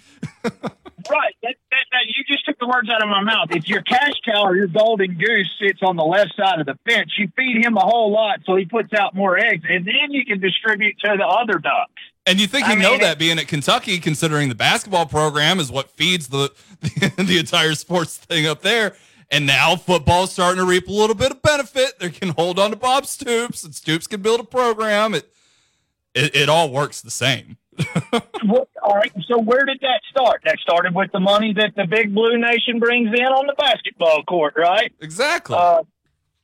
Right. 1.08 1.34
That, 1.42 1.54
that, 1.70 1.86
that, 1.92 2.04
you 2.06 2.24
just 2.28 2.44
took 2.44 2.58
the 2.58 2.66
words 2.66 2.88
out 2.90 3.02
of 3.02 3.08
my 3.08 3.22
mouth. 3.22 3.48
If 3.50 3.68
your 3.68 3.82
cash 3.82 4.12
cow 4.24 4.44
or 4.44 4.56
your 4.56 4.66
golden 4.66 5.16
goose 5.16 5.50
sits 5.60 5.80
on 5.82 5.96
the 5.96 6.04
left 6.04 6.34
side 6.36 6.60
of 6.60 6.66
the 6.66 6.78
fence, 6.88 7.12
you 7.18 7.28
feed 7.36 7.64
him 7.64 7.76
a 7.76 7.80
whole 7.80 8.12
lot 8.12 8.40
so 8.44 8.56
he 8.56 8.64
puts 8.64 8.92
out 8.92 9.14
more 9.14 9.38
eggs, 9.38 9.64
and 9.68 9.84
then 9.84 10.10
you 10.10 10.24
can 10.24 10.40
distribute 10.40 10.98
to 11.00 11.16
the 11.16 11.26
other 11.26 11.58
ducks. 11.58 11.99
And 12.30 12.40
you 12.40 12.46
think 12.46 12.68
I 12.68 12.74
you 12.74 12.78
know 12.78 12.92
mean, 12.92 13.00
that 13.00 13.18
being 13.18 13.40
at 13.40 13.48
Kentucky, 13.48 13.98
considering 13.98 14.48
the 14.48 14.54
basketball 14.54 15.04
program 15.04 15.58
is 15.58 15.72
what 15.72 15.90
feeds 15.90 16.28
the 16.28 16.52
the, 16.80 17.38
entire 17.40 17.74
sports 17.74 18.18
thing 18.18 18.46
up 18.46 18.62
there. 18.62 18.94
And 19.32 19.46
now 19.46 19.74
football's 19.74 20.30
starting 20.30 20.60
to 20.60 20.64
reap 20.64 20.86
a 20.86 20.92
little 20.92 21.16
bit 21.16 21.32
of 21.32 21.42
benefit. 21.42 21.98
They 21.98 22.10
can 22.10 22.28
hold 22.28 22.60
on 22.60 22.70
to 22.70 22.76
Bob 22.76 23.06
Stoops, 23.06 23.64
and 23.64 23.74
Stoops 23.74 24.06
can 24.06 24.22
build 24.22 24.38
a 24.38 24.44
program. 24.44 25.12
It 25.12 25.28
it, 26.14 26.36
it 26.36 26.48
all 26.48 26.70
works 26.70 27.00
the 27.00 27.10
same. 27.10 27.56
What, 28.42 28.68
all 28.82 28.94
right. 28.94 29.12
So 29.26 29.38
where 29.38 29.66
did 29.66 29.80
that 29.82 30.00
start? 30.08 30.42
That 30.46 30.58
started 30.60 30.94
with 30.94 31.12
the 31.12 31.20
money 31.20 31.52
that 31.52 31.74
the 31.76 31.86
Big 31.86 32.14
Blue 32.14 32.38
Nation 32.38 32.78
brings 32.78 33.08
in 33.08 33.26
on 33.26 33.46
the 33.46 33.52
basketball 33.52 34.22
court, 34.22 34.54
right? 34.56 34.90
Exactly. 35.00 35.56
Uh, 35.58 35.82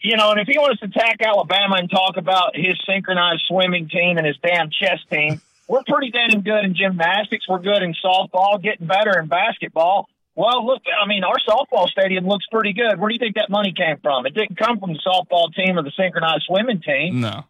you 0.01 0.17
know, 0.17 0.31
and 0.33 0.41
if 0.41 0.47
he 0.47 0.59
wants 0.59 0.81
to 0.81 0.87
attack 0.87 1.23
Alabama 1.23 1.77
and 1.77 1.91
talk 1.91 2.19
about 2.19 2.55
his 2.55 2.79
synchronized 2.87 3.45
swimming 3.49 3.89
team 3.89 4.19
and 4.19 4.27
his 4.27 4.37
damn 4.43 4.69
chess 4.71 5.01
team, 5.11 5.41
we're 5.69 5.83
pretty 5.87 6.11
damn 6.11 6.43
good 6.43 6.65
in 6.65 6.75
gymnastics. 6.75 7.47
We're 7.49 7.59
good 7.59 7.83
in 7.83 7.95
softball, 8.05 8.63
getting 8.63 8.87
better 8.87 9.19
in 9.19 9.27
basketball. 9.29 10.09
Well, 10.35 10.67
look, 10.67 10.83
I 11.03 11.07
mean, 11.09 11.25
our 11.25 11.37
softball 11.49 11.89
stadium 11.89 12.27
looks 12.27 12.45
pretty 12.53 12.75
good. 12.75 13.01
Where 13.01 13.09
do 13.09 13.15
you 13.15 13.19
think 13.19 13.37
that 13.37 13.49
money 13.49 13.73
came 13.73 13.97
from? 14.03 14.27
It 14.27 14.35
didn't 14.35 14.59
come 14.59 14.79
from 14.79 14.93
the 14.93 15.01
softball 15.05 15.53
team 15.55 15.79
or 15.79 15.83
the 15.83 15.93
synchronized 15.97 16.45
swimming 16.47 16.81
team. 16.83 17.21
No. 17.21 17.45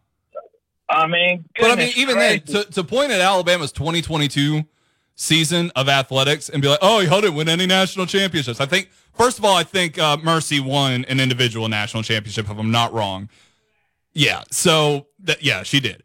I 0.89 1.05
mean, 1.07 1.43
But 1.59 1.71
I 1.71 1.75
mean, 1.75 1.91
even 1.97 2.15
gracious. 2.15 2.49
then, 2.49 2.63
to, 2.63 2.71
to 2.71 2.83
point 2.85 3.11
at 3.11 3.19
Alabama's 3.19 3.73
2022 3.73 4.63
season 5.15 5.69
of 5.75 5.89
athletics 5.89 6.47
and 6.47 6.61
be 6.61 6.69
like, 6.69 6.79
oh, 6.81 6.99
he 7.01 7.07
didn't 7.09 7.35
win 7.35 7.49
any 7.49 7.65
national 7.65 8.05
championships. 8.05 8.61
I 8.61 8.65
think, 8.67 8.89
first 9.13 9.37
of 9.37 9.43
all, 9.43 9.55
I 9.55 9.63
think 9.63 9.99
uh, 9.99 10.15
Mercy 10.23 10.61
won 10.61 11.03
an 11.05 11.19
individual 11.19 11.67
national 11.67 12.03
championship, 12.03 12.49
if 12.49 12.57
I'm 12.57 12.71
not 12.71 12.93
wrong. 12.93 13.27
Yeah. 14.13 14.43
So, 14.49 15.07
that, 15.19 15.43
yeah, 15.43 15.63
she 15.63 15.81
did. 15.81 16.03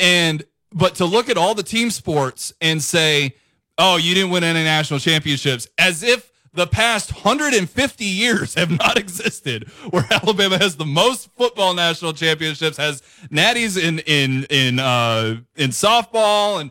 And, 0.00 0.42
but 0.74 0.96
to 0.96 1.04
look 1.06 1.28
at 1.28 1.38
all 1.38 1.54
the 1.54 1.62
team 1.62 1.90
sports 1.90 2.52
and 2.60 2.82
say, 2.82 3.36
oh, 3.78 3.96
you 3.96 4.14
didn't 4.14 4.30
win 4.30 4.44
any 4.44 4.64
national 4.64 5.00
championships, 5.00 5.68
as 5.78 6.02
if 6.02 6.30
the 6.52 6.66
past 6.66 7.12
150 7.12 8.04
years 8.04 8.54
have 8.54 8.70
not 8.70 8.98
existed 8.98 9.68
where 9.90 10.06
Alabama 10.10 10.58
has 10.58 10.76
the 10.76 10.84
most 10.84 11.30
football 11.34 11.74
national 11.74 12.12
championships, 12.12 12.76
has 12.76 13.02
natties 13.30 13.82
in 13.82 14.00
in 14.00 14.44
in 14.50 14.78
uh 14.78 15.36
in 15.56 15.70
softball 15.70 16.60
and 16.60 16.70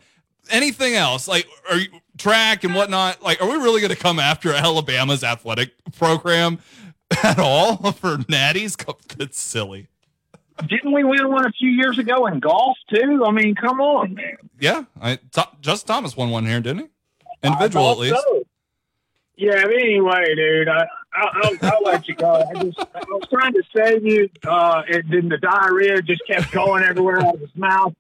anything 0.50 0.94
else 0.96 1.28
like 1.28 1.48
are 1.70 1.78
you, 1.78 1.88
track 2.18 2.64
and 2.64 2.76
whatnot. 2.76 3.22
Like, 3.22 3.42
are 3.42 3.48
we 3.48 3.56
really 3.56 3.82
going 3.82 3.94
to 3.94 4.00
come 4.00 4.20
after 4.20 4.54
Alabama's 4.54 5.24
athletic 5.24 5.72
program 5.98 6.60
at 7.24 7.40
all 7.40 7.92
for 7.92 8.18
natties? 8.18 8.78
That's 9.18 9.40
silly. 9.40 9.88
Didn't 10.68 10.92
we 10.92 11.04
win 11.04 11.30
one 11.30 11.46
a 11.46 11.52
few 11.52 11.70
years 11.70 11.98
ago 11.98 12.28
in 12.28 12.40
golf 12.40 12.78
too? 12.94 13.24
I 13.26 13.32
mean, 13.32 13.56
come 13.56 13.80
on, 13.82 14.16
man. 14.16 14.38
Yeah, 14.60 14.84
I, 15.02 15.18
Th- 15.32 15.48
Justin 15.62 15.88
Thomas 15.88 16.16
won 16.18 16.30
one 16.30 16.46
here, 16.46 16.62
didn't 16.62 16.80
he? 16.80 16.88
Individual 17.48 17.92
at 17.92 17.98
least. 17.98 18.16
so. 18.16 18.44
Yeah, 19.36 19.64
but 19.64 19.74
anyway, 19.74 20.36
dude, 20.36 20.68
I, 20.70 20.86
I, 21.14 21.28
I'll, 21.44 21.58
I'll 21.64 21.84
let 21.84 22.08
you 22.08 22.16
go. 22.16 22.36
I 22.36 22.64
just 22.64 22.80
I 22.80 23.00
was 23.10 23.28
trying 23.30 23.54
to 23.54 23.64
save 23.76 24.06
you, 24.06 24.30
uh, 24.46 24.84
and 24.88 25.04
then 25.10 25.30
the 25.30 25.38
diarrhea 25.38 26.02
just 26.02 26.22
kept 26.28 26.52
going 26.52 26.84
everywhere 26.84 27.20
out 27.20 27.36
of 27.36 27.42
his 27.42 27.56
mouth. 27.56 27.96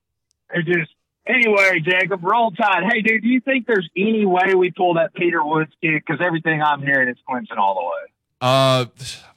It 0.54 0.66
just 0.66 0.92
anyway, 1.26 1.80
Jacob, 1.80 2.24
roll 2.24 2.52
tide. 2.52 2.84
Hey, 2.90 3.02
dude, 3.02 3.24
do 3.24 3.28
you 3.28 3.42
think 3.42 3.66
there's 3.66 3.90
any 3.98 4.26
way 4.26 4.54
we 4.54 4.72
pull 4.72 4.94
that 4.96 5.14
Peter 5.16 5.44
Woods 5.44 5.72
kid? 5.82 6.04
Because 6.06 6.22
everything 6.24 6.62
I'm 6.62 6.82
hearing 6.82 7.10
is 7.10 7.18
Clemson 7.28 7.58
all 7.58 7.76
the 7.76 7.82
way. 7.82 8.14
Uh, 8.40 8.86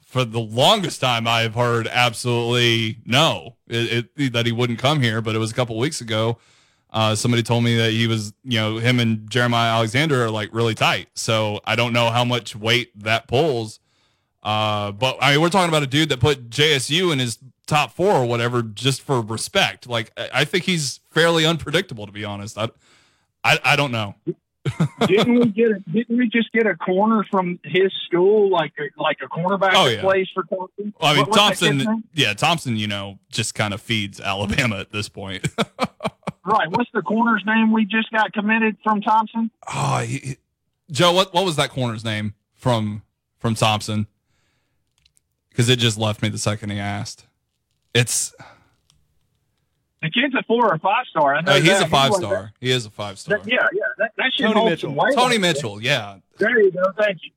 for 0.07 0.23
the 0.23 0.39
longest 0.39 1.01
time, 1.01 1.27
I've 1.27 1.53
heard 1.53 1.85
absolutely 1.85 2.99
no 3.05 3.57
it, 3.67 4.09
it, 4.15 4.33
that 4.33 4.45
he 4.45 4.53
wouldn't 4.53 4.79
come 4.79 5.01
here. 5.01 5.21
But 5.21 5.35
it 5.35 5.39
was 5.39 5.51
a 5.51 5.53
couple 5.53 5.77
weeks 5.77 5.99
ago. 5.99 6.37
Uh, 6.89 7.13
somebody 7.13 7.43
told 7.43 7.65
me 7.65 7.75
that 7.75 7.91
he 7.91 8.07
was, 8.07 8.33
you 8.45 8.57
know, 8.57 8.77
him 8.77 9.01
and 9.01 9.29
Jeremiah 9.29 9.73
Alexander 9.73 10.23
are 10.23 10.31
like 10.31 10.49
really 10.53 10.73
tight. 10.73 11.09
So 11.15 11.59
I 11.65 11.75
don't 11.75 11.91
know 11.91 12.09
how 12.09 12.23
much 12.23 12.55
weight 12.55 12.97
that 13.03 13.27
pulls. 13.27 13.81
Uh, 14.41 14.93
but 14.93 15.17
I 15.21 15.33
mean, 15.33 15.41
we're 15.41 15.49
talking 15.49 15.67
about 15.67 15.83
a 15.83 15.87
dude 15.87 16.07
that 16.09 16.21
put 16.21 16.49
JSU 16.49 17.11
in 17.11 17.19
his 17.19 17.37
top 17.67 17.91
four 17.91 18.13
or 18.13 18.25
whatever 18.25 18.63
just 18.63 19.01
for 19.01 19.19
respect. 19.19 19.87
Like 19.87 20.13
I, 20.15 20.29
I 20.33 20.45
think 20.45 20.63
he's 20.63 21.01
fairly 21.11 21.45
unpredictable, 21.45 22.05
to 22.05 22.13
be 22.13 22.23
honest. 22.23 22.57
I, 22.57 22.69
I, 23.43 23.59
I 23.61 23.75
don't 23.75 23.91
know. 23.91 24.15
didn't 25.07 25.39
we 25.39 25.45
get? 25.47 25.71
A, 25.71 25.79
didn't 25.91 26.17
we 26.17 26.27
just 26.29 26.51
get 26.51 26.65
a 26.67 26.75
corner 26.75 27.25
from 27.29 27.59
his 27.63 27.91
school, 28.05 28.49
like 28.49 28.73
a, 28.79 29.01
like 29.01 29.17
a 29.23 29.27
cornerback 29.27 29.71
Oh, 29.73 29.87
yeah. 29.87 30.01
plays 30.01 30.27
for 30.33 30.43
Clemson? 30.43 30.93
I 31.01 31.13
mean, 31.13 31.19
What- 31.21 31.29
what's 31.29 31.59
that 31.59 31.67
kid's 31.69 31.83
Thompson, 31.85 32.03
yeah, 32.13 32.33
Thompson, 32.33 32.77
you 32.77 32.87
know, 32.87 33.19
just 33.31 33.55
kind 33.55 33.73
of 33.73 33.81
feeds 33.81 34.19
Alabama 34.21 34.77
at 34.77 34.91
this 34.91 35.09
point. 35.09 35.47
Right. 36.49 36.69
What's 36.71 36.89
the 36.93 37.01
corner's 37.01 37.43
name 37.45 37.73
we 37.73 37.83
just 37.83 38.09
got 38.09 38.31
committed 38.31 38.77
from 38.81 39.01
Thompson? 39.01 39.51
Oh, 39.67 39.97
he- 39.97 40.37
Joe, 40.89 41.11
what 41.11 41.33
what 41.33 41.43
was 41.43 41.57
that 41.57 41.71
corner's 41.71 42.05
name 42.05 42.35
from 42.53 43.01
from 43.37 43.53
Thompson? 43.53 44.07
Because 45.49 45.67
it 45.67 45.77
just 45.77 45.97
left 45.97 46.21
me 46.21 46.29
the 46.29 46.37
second 46.37 46.69
he 46.69 46.79
asked. 46.79 47.25
It's 47.93 48.33
The 50.01 50.11
kid's 50.11 50.35
a 50.35 50.43
four 50.43 50.71
or 50.71 50.77
five 50.77 51.05
star. 51.09 51.35
I 51.35 51.41
know 51.41 51.53
uh, 51.53 51.55
he's 51.55 51.65
that. 51.65 51.87
a 51.87 51.89
five 51.89 52.11
Anyway, 52.13 52.19
star. 52.19 52.53
He 52.59 52.69
is 52.71 52.85
a 52.85 52.91
five 52.91 53.17
star. 53.17 53.39
that- 53.39 53.47
yeah, 53.47 53.57
yeah. 53.73 53.79
That, 53.97 54.11
that 54.17 54.31
should 54.35 54.43
Tony 54.45 54.53
hold 54.59 54.69
Mitchell. 54.69 54.89
some 54.89 54.95
weight. 54.95 55.15
Tony 55.15 55.37
Mitchell. 55.39 55.81
Yeah. 55.81 56.17
There 56.37 56.59
you 56.61 56.71
go. 56.71 56.83
Thank 56.97 57.17
you. 57.23 57.31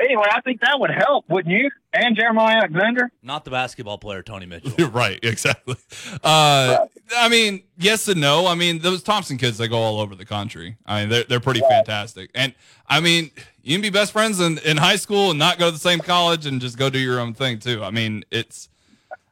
Anyway, 0.00 0.26
I 0.30 0.40
think 0.42 0.60
that 0.60 0.78
would 0.78 0.90
help, 0.90 1.24
wouldn't 1.28 1.52
you? 1.52 1.68
And 1.92 2.14
Jeremiah 2.14 2.58
Alexander. 2.58 3.10
Not 3.20 3.44
the 3.44 3.50
basketball 3.50 3.98
player 3.98 4.22
Tony 4.22 4.46
Mitchell. 4.46 4.88
Right. 4.90 5.18
Exactly. 5.24 5.74
Uh, 6.22 6.86
I 7.16 7.28
mean, 7.28 7.64
yes 7.76 8.06
and 8.06 8.20
no. 8.20 8.46
I 8.46 8.54
mean, 8.54 8.78
those 8.78 9.02
Thompson 9.02 9.38
kids, 9.38 9.58
they 9.58 9.66
go 9.66 9.78
all 9.78 9.98
over 9.98 10.14
the 10.14 10.24
country. 10.24 10.76
I 10.86 11.00
mean, 11.00 11.08
they're, 11.08 11.24
they're 11.24 11.40
pretty 11.40 11.62
fantastic. 11.68 12.30
And 12.36 12.54
I 12.86 13.00
mean, 13.00 13.32
you 13.64 13.74
can 13.74 13.82
be 13.82 13.90
best 13.90 14.12
friends 14.12 14.38
in, 14.38 14.58
in 14.58 14.76
high 14.76 14.94
school 14.96 15.30
and 15.30 15.38
not 15.40 15.58
go 15.58 15.66
to 15.66 15.72
the 15.72 15.78
same 15.78 15.98
college 15.98 16.46
and 16.46 16.60
just 16.60 16.78
go 16.78 16.88
do 16.90 17.00
your 17.00 17.18
own 17.18 17.34
thing 17.34 17.58
too. 17.58 17.82
I 17.82 17.90
mean, 17.90 18.24
it's, 18.30 18.68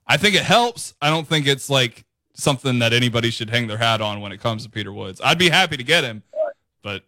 I 0.08 0.16
think 0.16 0.34
it 0.34 0.42
helps. 0.42 0.94
I 1.00 1.10
don't 1.10 1.28
think 1.28 1.46
it's 1.46 1.70
like 1.70 2.04
something 2.36 2.78
that 2.78 2.92
anybody 2.92 3.30
should 3.30 3.50
hang 3.50 3.66
their 3.66 3.78
hat 3.78 4.00
on 4.00 4.20
when 4.20 4.30
it 4.30 4.40
comes 4.40 4.62
to 4.64 4.70
Peter 4.70 4.92
Woods. 4.92 5.20
I'd 5.24 5.38
be 5.38 5.48
happy 5.48 5.76
to 5.76 5.82
get 5.82 6.04
him, 6.04 6.22
but 6.82 7.02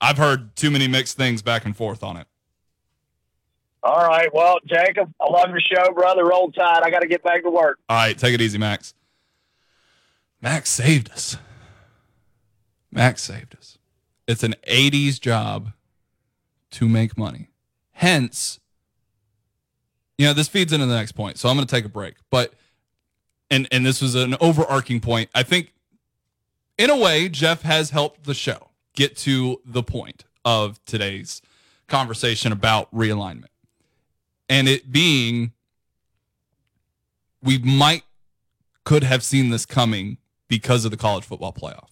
I've 0.00 0.16
heard 0.16 0.56
too 0.56 0.70
many 0.70 0.88
mixed 0.88 1.16
things 1.16 1.42
back 1.42 1.64
and 1.64 1.76
forth 1.76 2.02
on 2.02 2.16
it. 2.16 2.26
All 3.82 4.06
right. 4.06 4.32
Well, 4.32 4.58
Jacob, 4.66 5.12
I 5.20 5.30
love 5.30 5.50
your 5.50 5.60
show, 5.60 5.92
brother. 5.92 6.24
Roll 6.24 6.52
tide. 6.52 6.82
I 6.82 6.90
got 6.90 7.00
to 7.00 7.08
get 7.08 7.22
back 7.22 7.42
to 7.42 7.50
work. 7.50 7.78
All 7.88 7.96
right, 7.96 8.16
take 8.16 8.34
it 8.34 8.40
easy, 8.40 8.58
Max. 8.58 8.94
Max 10.42 10.70
saved 10.70 11.10
us. 11.10 11.36
Max 12.92 13.22
saved 13.22 13.56
us. 13.56 13.78
It's 14.26 14.42
an 14.42 14.54
AD's 14.66 15.18
job 15.18 15.72
to 16.72 16.88
make 16.88 17.18
money. 17.18 17.48
Hence, 17.92 18.60
you 20.18 20.26
know, 20.26 20.32
this 20.32 20.48
feeds 20.48 20.72
into 20.72 20.86
the 20.86 20.94
next 20.94 21.12
point. 21.12 21.38
So 21.38 21.48
I'm 21.48 21.56
going 21.56 21.66
to 21.66 21.74
take 21.74 21.84
a 21.84 21.90
break. 21.90 22.14
But, 22.30 22.54
and, 23.50 23.68
and 23.70 23.84
this 23.84 24.00
was 24.00 24.14
an 24.14 24.36
overarching 24.40 25.00
point. 25.00 25.30
I 25.34 25.42
think, 25.42 25.72
in 26.78 26.90
a 26.90 26.96
way, 26.96 27.28
Jeff 27.28 27.62
has 27.62 27.90
helped 27.90 28.24
the 28.24 28.34
show 28.34 28.68
get 28.94 29.16
to 29.18 29.60
the 29.64 29.82
point 29.82 30.24
of 30.44 30.82
today's 30.84 31.42
conversation 31.88 32.52
about 32.52 32.92
realignment. 32.94 33.46
And 34.48 34.68
it 34.68 34.90
being 34.90 35.52
we 37.42 37.58
might 37.58 38.02
could 38.84 39.02
have 39.04 39.22
seen 39.22 39.50
this 39.50 39.66
coming 39.66 40.18
because 40.48 40.84
of 40.84 40.90
the 40.90 40.96
college 40.96 41.24
football 41.24 41.52
playoff. 41.52 41.90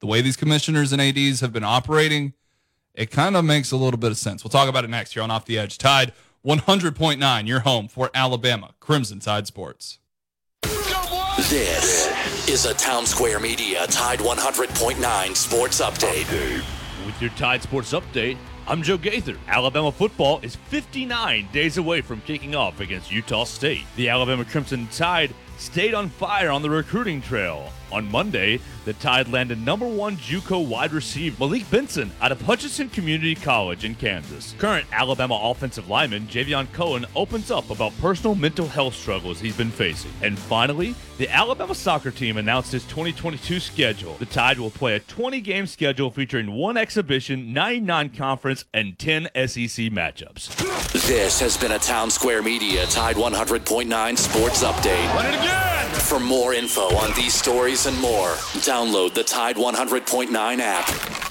The 0.00 0.06
way 0.06 0.20
these 0.20 0.36
commissioners 0.36 0.92
and 0.92 1.00
ADs 1.00 1.40
have 1.40 1.52
been 1.52 1.64
operating, 1.64 2.34
it 2.94 3.10
kind 3.10 3.36
of 3.36 3.44
makes 3.44 3.72
a 3.72 3.76
little 3.76 3.98
bit 3.98 4.10
of 4.10 4.18
sense. 4.18 4.44
We'll 4.44 4.50
talk 4.50 4.68
about 4.68 4.84
it 4.84 4.90
next 4.90 5.14
here 5.14 5.22
on 5.22 5.30
Off 5.30 5.46
the 5.46 5.58
Edge. 5.58 5.78
Tide 5.78 6.12
100.9, 6.44 7.46
your 7.46 7.60
home 7.60 7.88
for 7.88 8.10
Alabama 8.14 8.74
Crimson 8.80 9.18
Tide 9.18 9.46
Sports. 9.46 9.98
This 11.36 12.08
is 12.48 12.64
a 12.64 12.72
Town 12.72 13.04
Square 13.04 13.40
Media 13.40 13.86
Tide 13.88 14.20
100.9 14.20 15.36
Sports 15.36 15.82
Update. 15.82 16.62
With 17.04 17.20
your 17.20 17.28
Tide 17.32 17.62
Sports 17.62 17.92
Update, 17.92 18.38
I'm 18.66 18.82
Joe 18.82 18.96
Gaither. 18.96 19.36
Alabama 19.46 19.92
football 19.92 20.40
is 20.40 20.56
59 20.56 21.46
days 21.52 21.76
away 21.76 22.00
from 22.00 22.22
kicking 22.22 22.54
off 22.54 22.80
against 22.80 23.12
Utah 23.12 23.44
State. 23.44 23.84
The 23.96 24.08
Alabama 24.08 24.46
Crimson 24.46 24.86
Tide 24.86 25.34
stayed 25.58 25.92
on 25.92 26.08
fire 26.08 26.50
on 26.50 26.62
the 26.62 26.70
recruiting 26.70 27.20
trail. 27.20 27.70
On 27.92 28.10
Monday, 28.10 28.60
the 28.84 28.92
Tide 28.94 29.28
landed 29.28 29.58
number 29.64 29.86
one 29.86 30.16
JUCO 30.16 30.66
wide 30.66 30.92
receiver 30.92 31.36
Malik 31.38 31.68
Benson 31.70 32.10
out 32.20 32.32
of 32.32 32.40
Hutchinson 32.40 32.88
Community 32.88 33.34
College 33.34 33.84
in 33.84 33.94
Kansas. 33.94 34.54
Current 34.58 34.86
Alabama 34.92 35.38
offensive 35.40 35.88
lineman 35.88 36.26
Javion 36.26 36.72
Cohen 36.72 37.06
opens 37.14 37.50
up 37.50 37.70
about 37.70 37.96
personal 38.00 38.34
mental 38.34 38.66
health 38.66 38.94
struggles 38.94 39.40
he's 39.40 39.56
been 39.56 39.70
facing. 39.70 40.10
And 40.22 40.38
finally, 40.38 40.94
the 41.18 41.28
Alabama 41.28 41.74
soccer 41.74 42.10
team 42.10 42.36
announced 42.36 42.74
its 42.74 42.84
2022 42.86 43.60
schedule. 43.60 44.14
The 44.14 44.26
Tide 44.26 44.58
will 44.58 44.70
play 44.70 44.96
a 44.96 45.00
20-game 45.00 45.66
schedule 45.66 46.10
featuring 46.10 46.52
one 46.52 46.76
exhibition, 46.76 47.52
nine 47.52 47.86
non-conference, 47.86 48.64
and 48.74 48.98
10 48.98 49.24
SEC 49.34 49.86
matchups. 49.92 50.54
This 51.06 51.40
has 51.40 51.56
been 51.56 51.72
a 51.72 51.78
Town 51.78 52.10
Square 52.10 52.42
Media 52.42 52.86
Tide 52.86 53.16
100.9 53.16 54.18
Sports 54.18 54.62
Update. 54.62 55.14
Run 55.14 55.26
it 55.26 55.34
again! 55.38 55.94
For 55.94 56.20
more 56.20 56.52
info 56.54 56.94
on 56.96 57.14
these 57.14 57.34
stories 57.34 57.75
and 57.84 58.00
more, 58.00 58.28
download 58.64 59.12
the 59.12 59.22
Tide 59.22 59.56
100.9 59.56 60.58
app. 60.60 61.26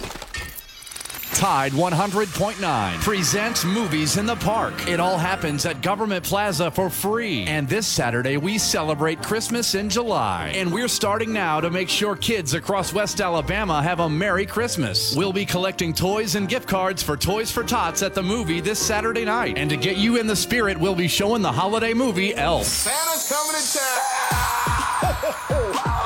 Tide 1.35 1.73
100.9 1.73 3.01
presents 3.01 3.65
Movies 3.65 4.15
in 4.17 4.25
the 4.25 4.37
Park. 4.37 4.87
It 4.87 5.01
all 5.01 5.17
happens 5.17 5.65
at 5.65 5.81
Government 5.81 6.23
Plaza 6.23 6.71
for 6.71 6.89
free. 6.89 7.43
And 7.43 7.67
this 7.67 7.85
Saturday, 7.85 8.37
we 8.37 8.57
celebrate 8.57 9.21
Christmas 9.21 9.75
in 9.75 9.89
July. 9.89 10.53
And 10.55 10.71
we're 10.71 10.87
starting 10.87 11.33
now 11.33 11.59
to 11.59 11.69
make 11.69 11.89
sure 11.89 12.15
kids 12.15 12.53
across 12.53 12.93
West 12.93 13.19
Alabama 13.19 13.83
have 13.83 13.99
a 13.99 14.07
Merry 14.07 14.45
Christmas. 14.45 15.13
We'll 15.15 15.33
be 15.33 15.45
collecting 15.45 15.93
toys 15.93 16.35
and 16.35 16.47
gift 16.47 16.69
cards 16.69 17.03
for 17.03 17.17
Toys 17.17 17.51
for 17.51 17.63
Tots 17.63 18.01
at 18.01 18.13
the 18.13 18.23
movie 18.23 18.61
this 18.61 18.79
Saturday 18.79 19.25
night. 19.25 19.57
And 19.57 19.69
to 19.71 19.77
get 19.77 19.97
you 19.97 20.17
in 20.17 20.27
the 20.27 20.35
spirit, 20.35 20.77
we'll 20.77 20.95
be 20.95 21.09
showing 21.09 21.41
the 21.41 21.51
holiday 21.51 21.93
movie 21.93 22.35
Elf. 22.35 22.65
Santa's 22.65 23.27
coming 23.27 23.61
to 23.61 23.77
town. 25.73 26.01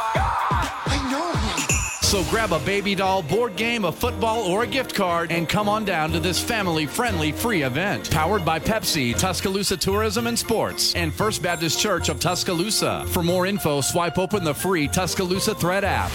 So 2.09 2.23
grab 2.31 2.53
a 2.53 2.59
baby 2.61 2.95
doll, 2.95 3.21
board 3.21 3.55
game, 3.55 3.85
a 3.85 3.91
football, 3.91 4.39
or 4.39 4.63
a 4.63 4.67
gift 4.67 4.95
card 4.95 5.31
and 5.31 5.47
come 5.47 5.69
on 5.69 5.85
down 5.85 6.11
to 6.13 6.19
this 6.19 6.39
family 6.39 6.87
friendly 6.87 7.31
free 7.31 7.61
event. 7.61 8.09
Powered 8.09 8.43
by 8.43 8.57
Pepsi, 8.57 9.15
Tuscaloosa 9.15 9.77
Tourism 9.77 10.25
and 10.25 10.39
Sports, 10.39 10.95
and 10.95 11.13
First 11.13 11.43
Baptist 11.43 11.79
Church 11.79 12.09
of 12.09 12.19
Tuscaloosa. 12.19 13.05
For 13.09 13.21
more 13.21 13.45
info, 13.45 13.81
swipe 13.81 14.17
open 14.17 14.43
the 14.43 14.55
free 14.55 14.87
Tuscaloosa 14.87 15.53
Thread 15.53 15.83
app. 15.83 16.09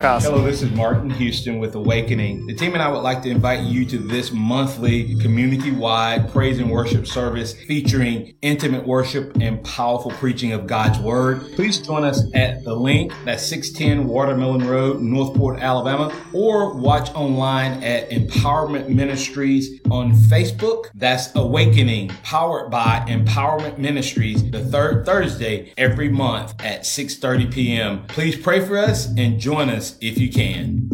Hello, 0.00 0.44
this 0.44 0.62
is 0.62 0.70
Martin 0.70 1.10
Houston 1.10 1.58
with 1.58 1.74
Awakening. 1.74 2.46
The 2.46 2.54
team 2.54 2.74
and 2.74 2.80
I 2.80 2.88
would 2.88 3.00
like 3.00 3.20
to 3.22 3.30
invite 3.30 3.64
you 3.64 3.84
to 3.86 3.98
this 3.98 4.30
monthly 4.30 5.16
community 5.16 5.72
wide 5.72 6.30
praise 6.30 6.60
and 6.60 6.70
worship 6.70 7.04
service 7.04 7.52
featuring 7.64 8.36
intimate 8.40 8.86
worship 8.86 9.36
and 9.40 9.60
powerful 9.64 10.12
preaching 10.12 10.52
of 10.52 10.68
God's 10.68 11.00
Word. 11.00 11.40
Please 11.56 11.80
join 11.80 12.04
us 12.04 12.22
at 12.32 12.62
the 12.62 12.76
link 12.76 13.12
that's 13.24 13.44
610 13.46 14.06
Watermelon 14.06 14.68
Road, 14.68 15.00
Northport, 15.00 15.58
Alabama, 15.58 16.14
or 16.32 16.74
watch 16.74 17.10
online 17.16 17.82
at 17.82 18.08
Empowerment 18.10 18.88
Ministries 18.88 19.80
on 19.90 20.12
Facebook. 20.12 20.90
That's 20.94 21.34
Awakening, 21.34 22.10
powered 22.22 22.70
by 22.70 23.04
Empowerment 23.08 23.78
Ministries, 23.78 24.48
the 24.48 24.64
third 24.64 25.04
Thursday 25.04 25.72
every 25.76 26.08
month 26.08 26.54
at 26.60 26.82
6:30 26.82 27.52
p.m. 27.52 28.04
Please 28.06 28.36
pray 28.36 28.64
for 28.64 28.78
us 28.78 29.08
and 29.16 29.40
join 29.40 29.68
us 29.68 29.87
if 30.00 30.18
you 30.18 30.30
can. 30.30 30.88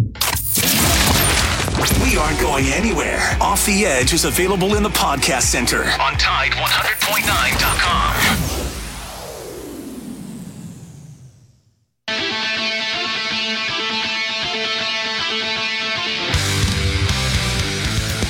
We 2.03 2.17
aren't 2.17 2.41
going 2.41 2.65
anywhere. 2.67 3.37
Off 3.41 3.65
the 3.67 3.87
Edge 3.87 4.13
is 4.13 4.25
available 4.25 4.75
in 4.77 4.83
the 4.83 4.89
podcast 4.91 5.43
center 5.43 5.85
on 5.85 6.15
Tide100.9.com. 6.15 8.61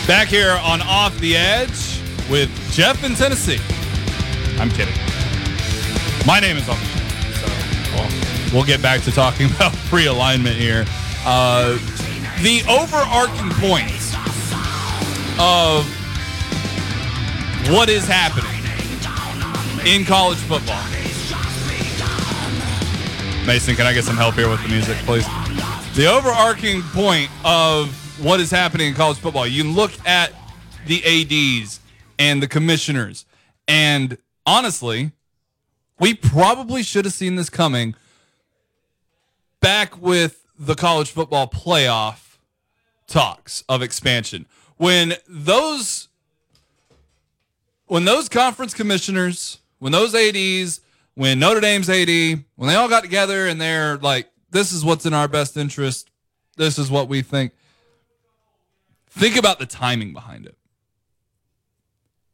Back 0.07 0.29
here 0.29 0.59
on 0.62 0.83
Off 0.83 1.19
the 1.19 1.35
Edge 1.37 1.99
with 2.31 2.51
Jeff 2.73 3.03
in 3.05 3.15
Tennessee. 3.15 3.59
I'm 4.59 4.69
kidding. 4.71 4.95
My 6.27 6.41
name 6.41 6.57
is 6.59 6.69
Off 6.69 6.79
the 6.79 6.85
show, 7.33 7.47
so 7.47 7.97
well, 7.97 8.11
we'll 8.55 8.64
get 8.64 8.80
back 8.80 9.02
to 9.02 9.11
talking 9.11 9.50
about 9.57 9.74
pre-alignment 9.88 10.57
here. 10.57 10.84
Uh, 11.26 11.72
the 12.42 12.62
overarching 12.68 13.50
points 13.61 14.14
of 15.38 15.84
what 17.70 17.88
is 17.88 18.07
happening 18.07 18.50
in 19.86 20.05
college 20.05 20.38
football. 20.38 20.82
Mason, 23.46 23.74
can 23.74 23.86
I 23.86 23.92
get 23.92 24.05
some 24.05 24.16
help 24.16 24.36
here 24.36 24.48
with 24.48 24.62
the 24.62 24.68
music, 24.68 24.96
please? 24.98 25.26
The 25.94 26.07
overarching 26.07 26.82
point 26.82 27.30
of 27.44 27.92
what 28.22 28.40
is 28.40 28.50
happening 28.50 28.88
in 28.88 28.94
college 28.94 29.18
football, 29.18 29.46
you 29.46 29.64
look 29.64 29.92
at 30.07 30.32
the 30.86 31.02
ADs 31.05 31.80
and 32.18 32.42
the 32.42 32.48
commissioners, 32.48 33.26
and 33.68 34.16
honestly, 34.46 35.12
we 35.98 36.14
probably 36.14 36.82
should 36.82 37.05
have 37.05 37.14
seen 37.14 37.36
this 37.36 37.50
coming 37.50 37.94
back 39.65 39.99
with 39.99 40.45
the 40.59 40.75
college 40.75 41.11
football 41.11 41.49
playoff 41.49 42.37
talks 43.07 43.65
of 43.67 43.81
expansion. 43.81 44.45
When 44.77 45.15
those 45.27 46.09
when 47.87 48.05
those 48.05 48.29
conference 48.29 48.75
commissioners, 48.75 49.61
when 49.79 49.91
those 49.91 50.15
ADs, 50.15 50.83
when 51.15 51.39
Notre 51.39 51.61
Dame's 51.61 51.89
AD, 51.89 52.09
when 52.57 52.69
they 52.69 52.75
all 52.75 52.91
got 52.91 53.05
together 53.05 53.47
and 53.47 53.59
they're 53.59 53.97
like, 53.97 54.31
this 54.51 54.71
is 54.71 54.85
what's 54.85 55.07
in 55.07 55.15
our 55.15 55.29
best 55.29 55.57
interest, 55.57 56.11
this 56.59 56.79
is 56.79 56.91
what 56.91 57.09
we 57.09 57.23
think. 57.23 57.53
Think 59.09 59.37
about 59.37 59.59
the 59.59 59.67
timing 59.67 60.12
behind 60.12 60.45
it. 60.45 60.59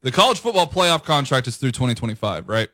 The 0.03 0.11
college 0.11 0.41
football 0.41 0.67
playoff 0.67 1.05
contract 1.05 1.47
is 1.47 1.59
through 1.59 1.73
2025, 1.73 2.49
right? 2.49 2.71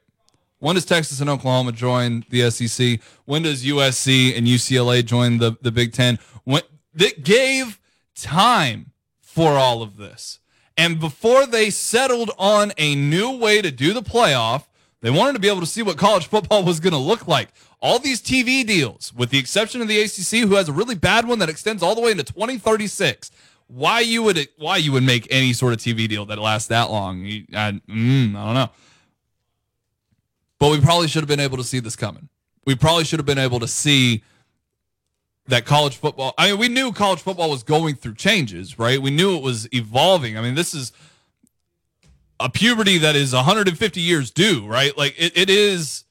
When 0.58 0.74
does 0.74 0.84
Texas 0.84 1.20
and 1.20 1.28
Oklahoma 1.28 1.72
join 1.72 2.24
the 2.30 2.50
SEC? 2.50 3.00
When 3.24 3.42
does 3.42 3.64
USC 3.64 4.36
and 4.36 4.46
UCLA 4.46 5.04
join 5.04 5.38
the, 5.38 5.56
the 5.60 5.70
Big 5.70 5.92
Ten? 5.92 6.18
When 6.44 6.62
that 6.94 7.24
gave 7.24 7.78
time 8.14 8.92
for 9.20 9.52
all 9.52 9.82
of 9.82 9.96
this. 9.96 10.40
And 10.76 10.98
before 10.98 11.46
they 11.46 11.70
settled 11.70 12.30
on 12.38 12.72
a 12.78 12.94
new 12.94 13.36
way 13.36 13.62
to 13.62 13.70
do 13.70 13.92
the 13.92 14.02
playoff, 14.02 14.64
they 15.02 15.10
wanted 15.10 15.34
to 15.34 15.38
be 15.38 15.48
able 15.48 15.60
to 15.60 15.66
see 15.66 15.82
what 15.82 15.98
college 15.98 16.26
football 16.26 16.64
was 16.64 16.80
going 16.80 16.92
to 16.92 16.98
look 16.98 17.28
like. 17.28 17.50
All 17.80 17.98
these 17.98 18.22
TV 18.22 18.66
deals, 18.66 19.12
with 19.14 19.30
the 19.30 19.38
exception 19.38 19.80
of 19.80 19.88
the 19.88 20.00
ACC, 20.00 20.48
who 20.48 20.54
has 20.54 20.68
a 20.68 20.72
really 20.72 20.94
bad 20.94 21.28
one 21.28 21.38
that 21.38 21.48
extends 21.48 21.82
all 21.82 21.94
the 21.94 22.00
way 22.00 22.10
into 22.10 22.24
2036. 22.24 23.30
Why 23.68 24.00
you 24.00 24.22
would 24.22 24.48
why 24.56 24.76
you 24.76 24.92
would 24.92 25.02
make 25.02 25.26
any 25.30 25.52
sort 25.52 25.72
of 25.72 25.80
TV 25.80 26.08
deal 26.08 26.24
that 26.26 26.38
lasts 26.38 26.68
that 26.68 26.90
long? 26.90 27.24
I, 27.52 27.72
mm, 27.88 28.36
I 28.36 28.44
don't 28.44 28.54
know. 28.54 28.70
But 30.58 30.70
we 30.70 30.80
probably 30.80 31.08
should 31.08 31.22
have 31.22 31.28
been 31.28 31.40
able 31.40 31.58
to 31.58 31.64
see 31.64 31.80
this 31.80 31.96
coming. 31.96 32.28
We 32.64 32.74
probably 32.74 33.04
should 33.04 33.18
have 33.18 33.26
been 33.26 33.38
able 33.38 33.60
to 33.60 33.68
see 33.68 34.22
that 35.48 35.64
college 35.64 35.96
football. 35.96 36.34
I 36.36 36.50
mean, 36.50 36.58
we 36.58 36.68
knew 36.68 36.92
college 36.92 37.20
football 37.20 37.50
was 37.50 37.62
going 37.62 37.94
through 37.94 38.14
changes, 38.14 38.78
right? 38.78 39.00
We 39.00 39.10
knew 39.10 39.36
it 39.36 39.42
was 39.42 39.68
evolving. 39.72 40.36
I 40.36 40.40
mean, 40.40 40.54
this 40.54 40.74
is 40.74 40.92
a 42.40 42.50
puberty 42.50 42.98
that 42.98 43.16
is 43.16 43.32
150 43.32 44.00
years 44.00 44.30
due, 44.30 44.66
right? 44.66 44.96
Like 44.96 45.14
it, 45.16 45.36
it 45.36 45.48
is, 45.48 46.04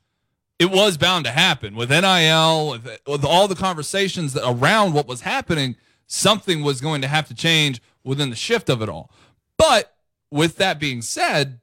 it 0.57 0.71
was 0.71 0.97
bound 0.97 1.25
to 1.25 1.31
happen 1.31 1.75
with 1.75 1.89
NIL, 1.89 2.69
with, 2.69 2.99
with 3.05 3.25
all 3.25 3.47
the 3.47 3.55
conversations 3.55 4.33
that 4.33 4.47
around 4.47 4.93
what 4.93 5.07
was 5.07 5.21
happening. 5.21 5.75
Something 6.07 6.63
was 6.63 6.81
going 6.81 7.01
to 7.01 7.07
have 7.07 7.27
to 7.27 7.35
change 7.35 7.81
within 8.03 8.29
the 8.29 8.35
shift 8.35 8.69
of 8.69 8.81
it 8.81 8.87
all. 8.87 9.09
But 9.57 9.95
with 10.31 10.57
that 10.57 10.79
being 10.79 11.01
said, 11.01 11.59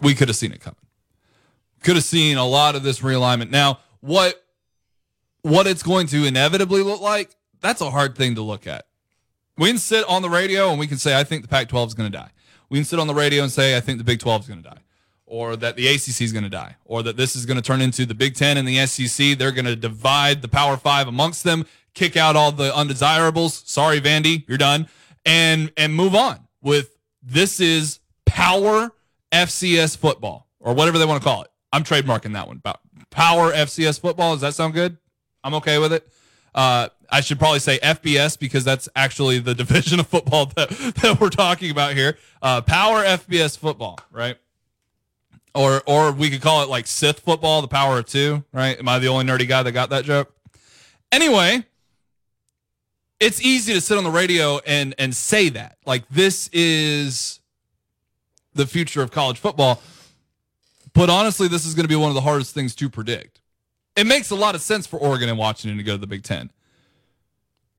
we 0.00 0.14
could 0.14 0.28
have 0.28 0.36
seen 0.36 0.52
it 0.52 0.60
coming. 0.60 0.76
Could 1.82 1.96
have 1.96 2.04
seen 2.04 2.36
a 2.36 2.46
lot 2.46 2.74
of 2.74 2.82
this 2.82 3.00
realignment. 3.00 3.50
Now, 3.50 3.80
what 4.00 4.42
what 5.42 5.66
it's 5.66 5.82
going 5.82 6.06
to 6.08 6.24
inevitably 6.24 6.82
look 6.82 7.00
like, 7.00 7.30
that's 7.60 7.80
a 7.80 7.90
hard 7.90 8.16
thing 8.16 8.34
to 8.34 8.42
look 8.42 8.66
at. 8.66 8.86
We 9.56 9.68
can 9.68 9.78
sit 9.78 10.04
on 10.08 10.22
the 10.22 10.28
radio 10.30 10.70
and 10.70 10.78
we 10.78 10.86
can 10.86 10.98
say, 10.98 11.18
I 11.18 11.24
think 11.24 11.42
the 11.42 11.48
Pac 11.48 11.68
12 11.68 11.88
is 11.88 11.94
going 11.94 12.10
to 12.10 12.16
die. 12.16 12.30
We 12.68 12.78
can 12.78 12.84
sit 12.84 12.98
on 12.98 13.06
the 13.06 13.14
radio 13.14 13.42
and 13.42 13.50
say, 13.50 13.76
I 13.76 13.80
think 13.80 13.98
the 13.98 14.04
Big 14.04 14.20
12 14.20 14.42
is 14.42 14.48
going 14.48 14.62
to 14.62 14.68
die, 14.68 14.80
or 15.26 15.56
that 15.56 15.76
the 15.76 15.88
ACC 15.88 16.20
is 16.20 16.32
going 16.32 16.44
to 16.44 16.50
die, 16.50 16.76
or 16.84 17.02
that 17.02 17.16
this 17.16 17.34
is 17.34 17.46
going 17.46 17.56
to 17.56 17.62
turn 17.62 17.80
into 17.80 18.04
the 18.04 18.14
Big 18.14 18.34
10 18.34 18.56
and 18.56 18.68
the 18.68 18.84
SEC. 18.86 19.38
They're 19.38 19.52
going 19.52 19.64
to 19.64 19.76
divide 19.76 20.42
the 20.42 20.48
Power 20.48 20.76
Five 20.76 21.08
amongst 21.08 21.44
them, 21.44 21.66
kick 21.94 22.16
out 22.16 22.36
all 22.36 22.52
the 22.52 22.74
undesirables. 22.76 23.62
Sorry, 23.66 24.00
Vandy, 24.00 24.44
you're 24.46 24.58
done, 24.58 24.88
and 25.24 25.72
and 25.76 25.94
move 25.94 26.14
on 26.14 26.40
with 26.62 26.96
this 27.22 27.58
is 27.58 28.00
power 28.26 28.92
FCS 29.32 29.96
football 29.96 30.48
or 30.60 30.74
whatever 30.74 30.98
they 30.98 31.04
want 31.04 31.22
to 31.22 31.28
call 31.28 31.42
it. 31.42 31.50
I'm 31.72 31.84
trademarking 31.84 32.32
that 32.32 32.48
one. 32.48 32.62
Power 33.10 33.52
FCS 33.52 34.00
football. 34.00 34.34
Does 34.34 34.40
that 34.42 34.54
sound 34.54 34.74
good? 34.74 34.96
I'm 35.44 35.54
okay 35.54 35.78
with 35.78 35.92
it. 35.92 36.08
Uh, 36.54 36.88
I 37.10 37.20
should 37.20 37.38
probably 37.38 37.58
say 37.58 37.78
FBS 37.78 38.38
because 38.38 38.64
that's 38.64 38.88
actually 38.96 39.38
the 39.38 39.54
division 39.54 40.00
of 40.00 40.06
football 40.06 40.46
that, 40.56 40.70
that 40.70 41.20
we're 41.20 41.30
talking 41.30 41.70
about 41.70 41.94
here. 41.94 42.18
Uh, 42.42 42.60
power 42.60 43.04
FBS 43.04 43.56
football, 43.58 43.98
right? 44.10 44.36
Or 45.54 45.82
or 45.86 46.12
we 46.12 46.30
could 46.30 46.42
call 46.42 46.62
it 46.62 46.68
like 46.68 46.86
Sith 46.86 47.20
football, 47.20 47.62
the 47.62 47.68
power 47.68 47.98
of 47.98 48.06
two, 48.06 48.44
right? 48.52 48.78
Am 48.78 48.88
I 48.88 48.98
the 48.98 49.08
only 49.08 49.24
nerdy 49.24 49.48
guy 49.48 49.62
that 49.62 49.72
got 49.72 49.90
that 49.90 50.04
joke? 50.04 50.34
Anyway, 51.10 51.64
it's 53.18 53.40
easy 53.42 53.72
to 53.72 53.80
sit 53.80 53.96
on 53.98 54.04
the 54.04 54.10
radio 54.10 54.58
and 54.66 54.94
and 54.98 55.16
say 55.16 55.48
that. 55.48 55.78
Like 55.86 56.08
this 56.08 56.48
is 56.52 57.37
the 58.58 58.66
future 58.66 59.00
of 59.00 59.10
college 59.10 59.38
football. 59.38 59.80
But 60.92 61.08
honestly, 61.08 61.48
this 61.48 61.64
is 61.64 61.74
going 61.74 61.84
to 61.84 61.88
be 61.88 61.96
one 61.96 62.10
of 62.10 62.14
the 62.14 62.20
hardest 62.20 62.54
things 62.54 62.74
to 62.74 62.90
predict. 62.90 63.40
It 63.96 64.06
makes 64.06 64.30
a 64.30 64.34
lot 64.34 64.54
of 64.54 64.60
sense 64.60 64.86
for 64.86 64.98
Oregon 64.98 65.28
and 65.28 65.38
Washington 65.38 65.78
to 65.78 65.82
go 65.82 65.92
to 65.92 65.98
the 65.98 66.06
Big 66.06 66.24
Ten. 66.24 66.50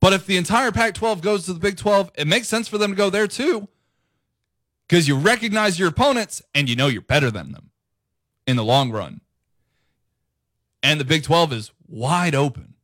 But 0.00 0.14
if 0.14 0.26
the 0.26 0.38
entire 0.38 0.72
Pac 0.72 0.94
12 0.94 1.20
goes 1.20 1.44
to 1.44 1.52
the 1.52 1.60
Big 1.60 1.76
12, 1.76 2.10
it 2.16 2.26
makes 2.26 2.48
sense 2.48 2.66
for 2.66 2.78
them 2.78 2.90
to 2.90 2.96
go 2.96 3.10
there 3.10 3.26
too. 3.26 3.68
Because 4.88 5.06
you 5.06 5.16
recognize 5.16 5.78
your 5.78 5.88
opponents 5.88 6.42
and 6.54 6.68
you 6.68 6.74
know 6.74 6.88
you're 6.88 7.02
better 7.02 7.30
than 7.30 7.52
them 7.52 7.70
in 8.46 8.56
the 8.56 8.64
long 8.64 8.90
run. 8.90 9.20
And 10.82 10.98
the 10.98 11.04
Big 11.04 11.22
12 11.22 11.52
is 11.52 11.72
wide 11.86 12.34
open. 12.34 12.74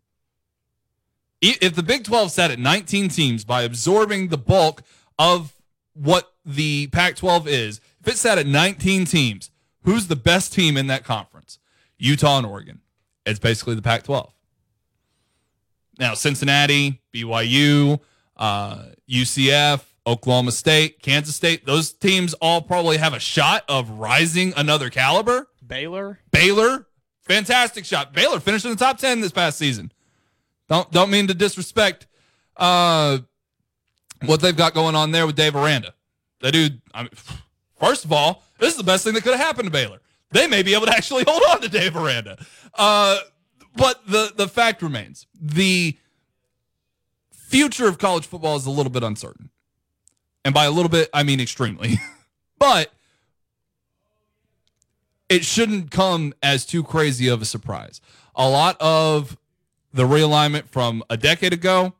If 1.40 1.74
the 1.74 1.82
Big 1.82 2.04
12 2.04 2.30
sat 2.30 2.50
at 2.50 2.58
19 2.58 3.08
teams 3.08 3.44
by 3.44 3.62
absorbing 3.62 4.28
the 4.28 4.38
bulk 4.38 4.82
of 5.18 5.54
what 5.94 6.32
the 6.44 6.88
Pac 6.88 7.16
12 7.16 7.48
is, 7.48 7.80
if 8.06 8.14
it 8.14 8.18
sat 8.18 8.38
at 8.38 8.46
19 8.46 9.04
teams, 9.04 9.50
who's 9.82 10.06
the 10.06 10.16
best 10.16 10.52
team 10.52 10.76
in 10.76 10.86
that 10.86 11.04
conference? 11.04 11.58
Utah 11.98 12.38
and 12.38 12.46
Oregon. 12.46 12.80
It's 13.24 13.38
basically 13.38 13.74
the 13.74 13.82
Pac 13.82 14.04
12. 14.04 14.32
Now, 15.98 16.14
Cincinnati, 16.14 17.00
BYU, 17.12 17.98
uh, 18.36 18.84
UCF, 19.10 19.82
Oklahoma 20.06 20.52
State, 20.52 21.02
Kansas 21.02 21.34
State, 21.34 21.66
those 21.66 21.92
teams 21.92 22.34
all 22.34 22.60
probably 22.62 22.98
have 22.98 23.14
a 23.14 23.18
shot 23.18 23.64
of 23.68 23.90
rising 23.90 24.52
another 24.56 24.90
caliber. 24.90 25.48
Baylor. 25.66 26.20
Baylor, 26.30 26.86
Fantastic 27.26 27.84
shot. 27.84 28.12
Baylor 28.12 28.38
finished 28.38 28.64
in 28.64 28.70
the 28.70 28.76
top 28.76 28.98
10 28.98 29.20
this 29.20 29.32
past 29.32 29.58
season. 29.58 29.90
Don't 30.68 30.90
don't 30.92 31.10
mean 31.10 31.26
to 31.26 31.34
disrespect 31.34 32.06
uh, 32.56 33.18
what 34.24 34.40
they've 34.40 34.56
got 34.56 34.74
going 34.74 34.94
on 34.94 35.10
there 35.10 35.26
with 35.26 35.34
Dave 35.34 35.56
Aranda. 35.56 35.92
That 36.40 36.52
dude, 36.52 36.80
I 36.94 37.02
mean, 37.02 37.10
first 37.78 38.04
of 38.04 38.12
all, 38.12 38.42
this 38.58 38.72
is 38.72 38.76
the 38.76 38.84
best 38.84 39.04
thing 39.04 39.14
that 39.14 39.22
could 39.22 39.34
have 39.34 39.46
happened 39.46 39.66
to 39.66 39.72
Baylor. 39.72 40.00
They 40.30 40.46
may 40.46 40.62
be 40.62 40.74
able 40.74 40.86
to 40.86 40.92
actually 40.92 41.24
hold 41.28 41.42
on 41.50 41.60
to 41.60 41.68
Dave 41.68 41.96
Aranda. 41.96 42.38
Uh, 42.74 43.18
but 43.76 44.06
the 44.06 44.32
the 44.34 44.48
fact 44.48 44.82
remains 44.82 45.26
the 45.40 45.96
future 47.32 47.86
of 47.86 47.98
college 47.98 48.26
football 48.26 48.56
is 48.56 48.66
a 48.66 48.70
little 48.70 48.90
bit 48.90 49.02
uncertain. 49.02 49.50
And 50.44 50.54
by 50.54 50.64
a 50.64 50.70
little 50.70 50.88
bit, 50.88 51.08
I 51.12 51.22
mean 51.22 51.40
extremely. 51.40 51.98
but 52.58 52.92
it 55.28 55.44
shouldn't 55.44 55.90
come 55.90 56.34
as 56.42 56.64
too 56.64 56.82
crazy 56.82 57.28
of 57.28 57.42
a 57.42 57.44
surprise. 57.44 58.00
A 58.34 58.48
lot 58.48 58.76
of 58.80 59.36
the 59.92 60.04
realignment 60.04 60.68
from 60.68 61.02
a 61.10 61.16
decade 61.16 61.52
ago 61.52 61.94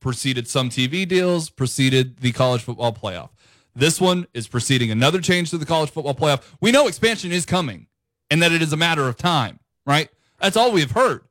preceded 0.00 0.48
some 0.48 0.68
TV 0.68 1.06
deals, 1.06 1.48
preceded 1.48 2.18
the 2.18 2.32
college 2.32 2.62
football 2.62 2.92
playoff. 2.92 3.30
This 3.74 4.00
one 4.00 4.26
is 4.34 4.48
preceding 4.48 4.90
another 4.90 5.20
change 5.20 5.50
to 5.50 5.58
the 5.58 5.66
college 5.66 5.90
football 5.90 6.14
playoff. 6.14 6.42
We 6.60 6.72
know 6.72 6.86
expansion 6.86 7.32
is 7.32 7.46
coming 7.46 7.86
and 8.30 8.42
that 8.42 8.52
it 8.52 8.62
is 8.62 8.72
a 8.72 8.76
matter 8.76 9.08
of 9.08 9.16
time, 9.16 9.60
right? 9.86 10.08
That's 10.40 10.56
all 10.56 10.72
we've 10.72 10.90
heard. 10.90 11.22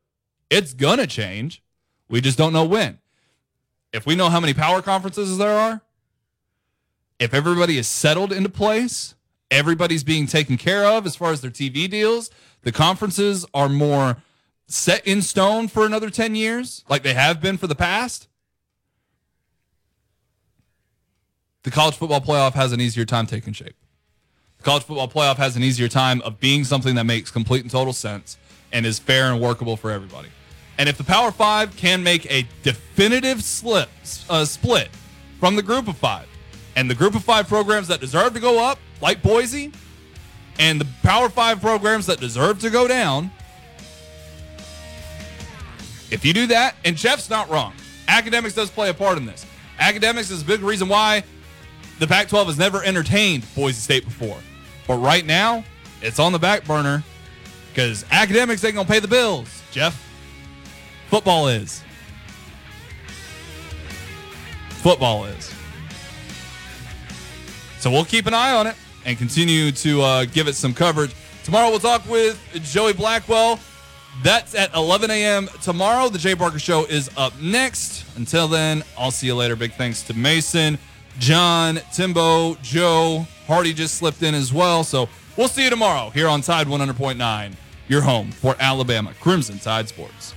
It's 0.49 0.73
going 0.73 0.97
to 0.97 1.07
change. 1.07 1.61
We 2.09 2.21
just 2.21 2.37
don't 2.37 2.53
know 2.53 2.65
when. 2.65 2.99
If 3.93 4.05
we 4.05 4.15
know 4.15 4.29
how 4.29 4.39
many 4.39 4.53
power 4.53 4.81
conferences 4.81 5.37
there 5.37 5.57
are, 5.57 5.81
if 7.19 7.33
everybody 7.33 7.77
is 7.77 7.87
settled 7.87 8.33
into 8.33 8.49
place, 8.49 9.15
everybody's 9.51 10.03
being 10.03 10.25
taken 10.25 10.57
care 10.57 10.85
of 10.85 11.05
as 11.05 11.15
far 11.15 11.31
as 11.31 11.41
their 11.41 11.51
TV 11.51 11.89
deals, 11.89 12.31
the 12.63 12.71
conferences 12.71 13.45
are 13.53 13.69
more 13.69 14.17
set 14.67 15.05
in 15.05 15.21
stone 15.21 15.67
for 15.67 15.85
another 15.85 16.09
10 16.09 16.35
years, 16.35 16.83
like 16.89 17.03
they 17.03 17.13
have 17.13 17.41
been 17.41 17.57
for 17.57 17.67
the 17.67 17.75
past. 17.75 18.27
The 21.63 21.71
college 21.71 21.95
football 21.95 22.21
playoff 22.21 22.53
has 22.53 22.71
an 22.71 22.81
easier 22.81 23.05
time 23.05 23.27
taking 23.27 23.53
shape. 23.53 23.75
The 24.57 24.63
college 24.63 24.83
football 24.83 25.07
playoff 25.07 25.37
has 25.37 25.55
an 25.55 25.63
easier 25.63 25.87
time 25.87 26.21
of 26.21 26.39
being 26.39 26.63
something 26.63 26.95
that 26.95 27.05
makes 27.05 27.29
complete 27.29 27.61
and 27.61 27.69
total 27.69 27.93
sense 27.93 28.37
and 28.71 28.85
is 28.85 28.97
fair 28.97 29.31
and 29.31 29.39
workable 29.39 29.77
for 29.77 29.91
everybody. 29.91 30.29
And 30.77 30.89
if 30.89 30.97
the 30.97 31.03
Power 31.03 31.31
Five 31.31 31.75
can 31.77 32.01
make 32.01 32.31
a 32.31 32.47
definitive 32.63 33.43
slip, 33.43 33.89
uh, 34.29 34.45
split 34.45 34.89
from 35.39 35.55
the 35.55 35.61
Group 35.61 35.87
of 35.87 35.97
Five, 35.97 36.27
and 36.75 36.89
the 36.89 36.95
Group 36.95 37.13
of 37.13 37.23
Five 37.23 37.47
programs 37.47 37.87
that 37.89 37.99
deserve 37.99 38.33
to 38.33 38.39
go 38.39 38.63
up, 38.63 38.79
like 39.01 39.21
Boise, 39.21 39.71
and 40.57 40.81
the 40.81 40.87
Power 41.03 41.29
Five 41.29 41.61
programs 41.61 42.07
that 42.07 42.19
deserve 42.19 42.59
to 42.61 42.71
go 42.71 42.87
down, 42.87 43.29
if 46.09 46.25
you 46.25 46.33
do 46.33 46.47
that, 46.47 46.75
and 46.85 46.97
Jeff's 46.97 47.29
not 47.29 47.49
wrong, 47.49 47.73
academics 48.07 48.55
does 48.55 48.71
play 48.71 48.89
a 48.89 48.93
part 48.93 49.17
in 49.17 49.25
this. 49.25 49.45
Academics 49.79 50.31
is 50.31 50.41
a 50.41 50.45
big 50.45 50.61
reason 50.61 50.87
why 50.87 51.23
the 52.01 52.07
Pac 52.07 52.29
12 52.29 52.47
has 52.47 52.57
never 52.57 52.83
entertained 52.83 53.45
Boise 53.53 53.79
State 53.79 54.03
before. 54.03 54.39
But 54.87 54.95
right 54.95 55.23
now, 55.23 55.63
it's 56.01 56.17
on 56.17 56.31
the 56.31 56.39
back 56.39 56.65
burner 56.65 57.03
because 57.69 58.03
academics 58.09 58.63
ain't 58.63 58.73
going 58.73 58.87
to 58.87 58.91
pay 58.91 58.97
the 58.97 59.07
bills, 59.07 59.61
Jeff. 59.69 60.03
Football 61.09 61.49
is. 61.49 61.83
Football 64.69 65.25
is. 65.25 65.53
So 67.77 67.91
we'll 67.91 68.03
keep 68.03 68.25
an 68.25 68.33
eye 68.33 68.55
on 68.55 68.65
it 68.65 68.75
and 69.05 69.15
continue 69.15 69.71
to 69.71 70.01
uh, 70.01 70.25
give 70.25 70.47
it 70.47 70.55
some 70.55 70.73
coverage. 70.73 71.13
Tomorrow 71.43 71.69
we'll 71.69 71.79
talk 71.79 72.03
with 72.09 72.41
Joey 72.63 72.93
Blackwell. 72.93 73.59
That's 74.23 74.55
at 74.55 74.73
11 74.73 75.11
a.m. 75.11 75.49
tomorrow. 75.61 76.09
The 76.09 76.17
Jay 76.17 76.33
Barker 76.33 76.57
Show 76.57 76.83
is 76.85 77.11
up 77.15 77.39
next. 77.39 78.05
Until 78.17 78.47
then, 78.47 78.83
I'll 78.97 79.11
see 79.11 79.27
you 79.27 79.35
later. 79.35 79.55
Big 79.55 79.73
thanks 79.73 80.01
to 80.03 80.15
Mason, 80.15 80.79
John, 81.19 81.79
Timbo, 81.93 82.55
Joe. 82.61 83.25
Hardy 83.47 83.73
just 83.73 83.95
slipped 83.95 84.23
in 84.23 84.33
as 84.35 84.53
well. 84.53 84.83
So 84.83 85.09
we'll 85.37 85.47
see 85.47 85.63
you 85.63 85.69
tomorrow 85.69 86.09
here 86.11 86.27
on 86.27 86.41
Tide 86.41 86.67
100.9, 86.67 87.53
your 87.87 88.01
home 88.01 88.31
for 88.31 88.55
Alabama 88.59 89.13
Crimson 89.19 89.59
Tide 89.59 89.87
Sports. 89.89 90.33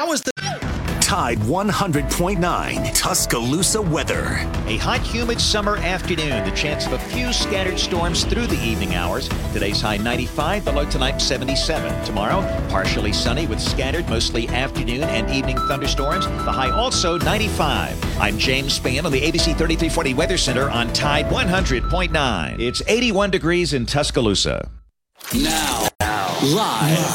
Now 0.00 0.12
is 0.12 0.22
the 0.22 0.32
Tide 1.02 1.36
100.9 1.40 2.94
Tuscaloosa 2.94 3.82
weather. 3.82 4.48
A 4.66 4.78
hot, 4.78 5.02
humid 5.02 5.38
summer 5.38 5.76
afternoon. 5.76 6.42
The 6.42 6.56
chance 6.56 6.86
of 6.86 6.94
a 6.94 6.98
few 6.98 7.34
scattered 7.34 7.78
storms 7.78 8.24
through 8.24 8.46
the 8.46 8.58
evening 8.64 8.94
hours. 8.94 9.28
Today's 9.52 9.82
high 9.82 9.98
95, 9.98 10.64
the 10.64 10.72
low 10.72 10.88
tonight 10.88 11.18
77. 11.18 12.06
Tomorrow, 12.06 12.40
partially 12.70 13.12
sunny 13.12 13.46
with 13.46 13.60
scattered, 13.60 14.08
mostly 14.08 14.48
afternoon 14.48 15.02
and 15.02 15.28
evening 15.30 15.58
thunderstorms. 15.68 16.24
The 16.24 16.50
high 16.50 16.70
also 16.70 17.18
95. 17.18 18.02
I'm 18.18 18.38
James 18.38 18.80
Spann 18.80 19.04
on 19.04 19.12
the 19.12 19.20
ABC 19.20 19.54
3340 19.58 20.14
Weather 20.14 20.38
Center 20.38 20.70
on 20.70 20.90
Tide 20.94 21.26
100.9. 21.26 22.58
It's 22.58 22.80
81 22.86 23.30
degrees 23.30 23.74
in 23.74 23.84
Tuscaloosa. 23.84 24.70
Now, 25.34 25.88
now, 26.00 26.38
live 26.42 27.00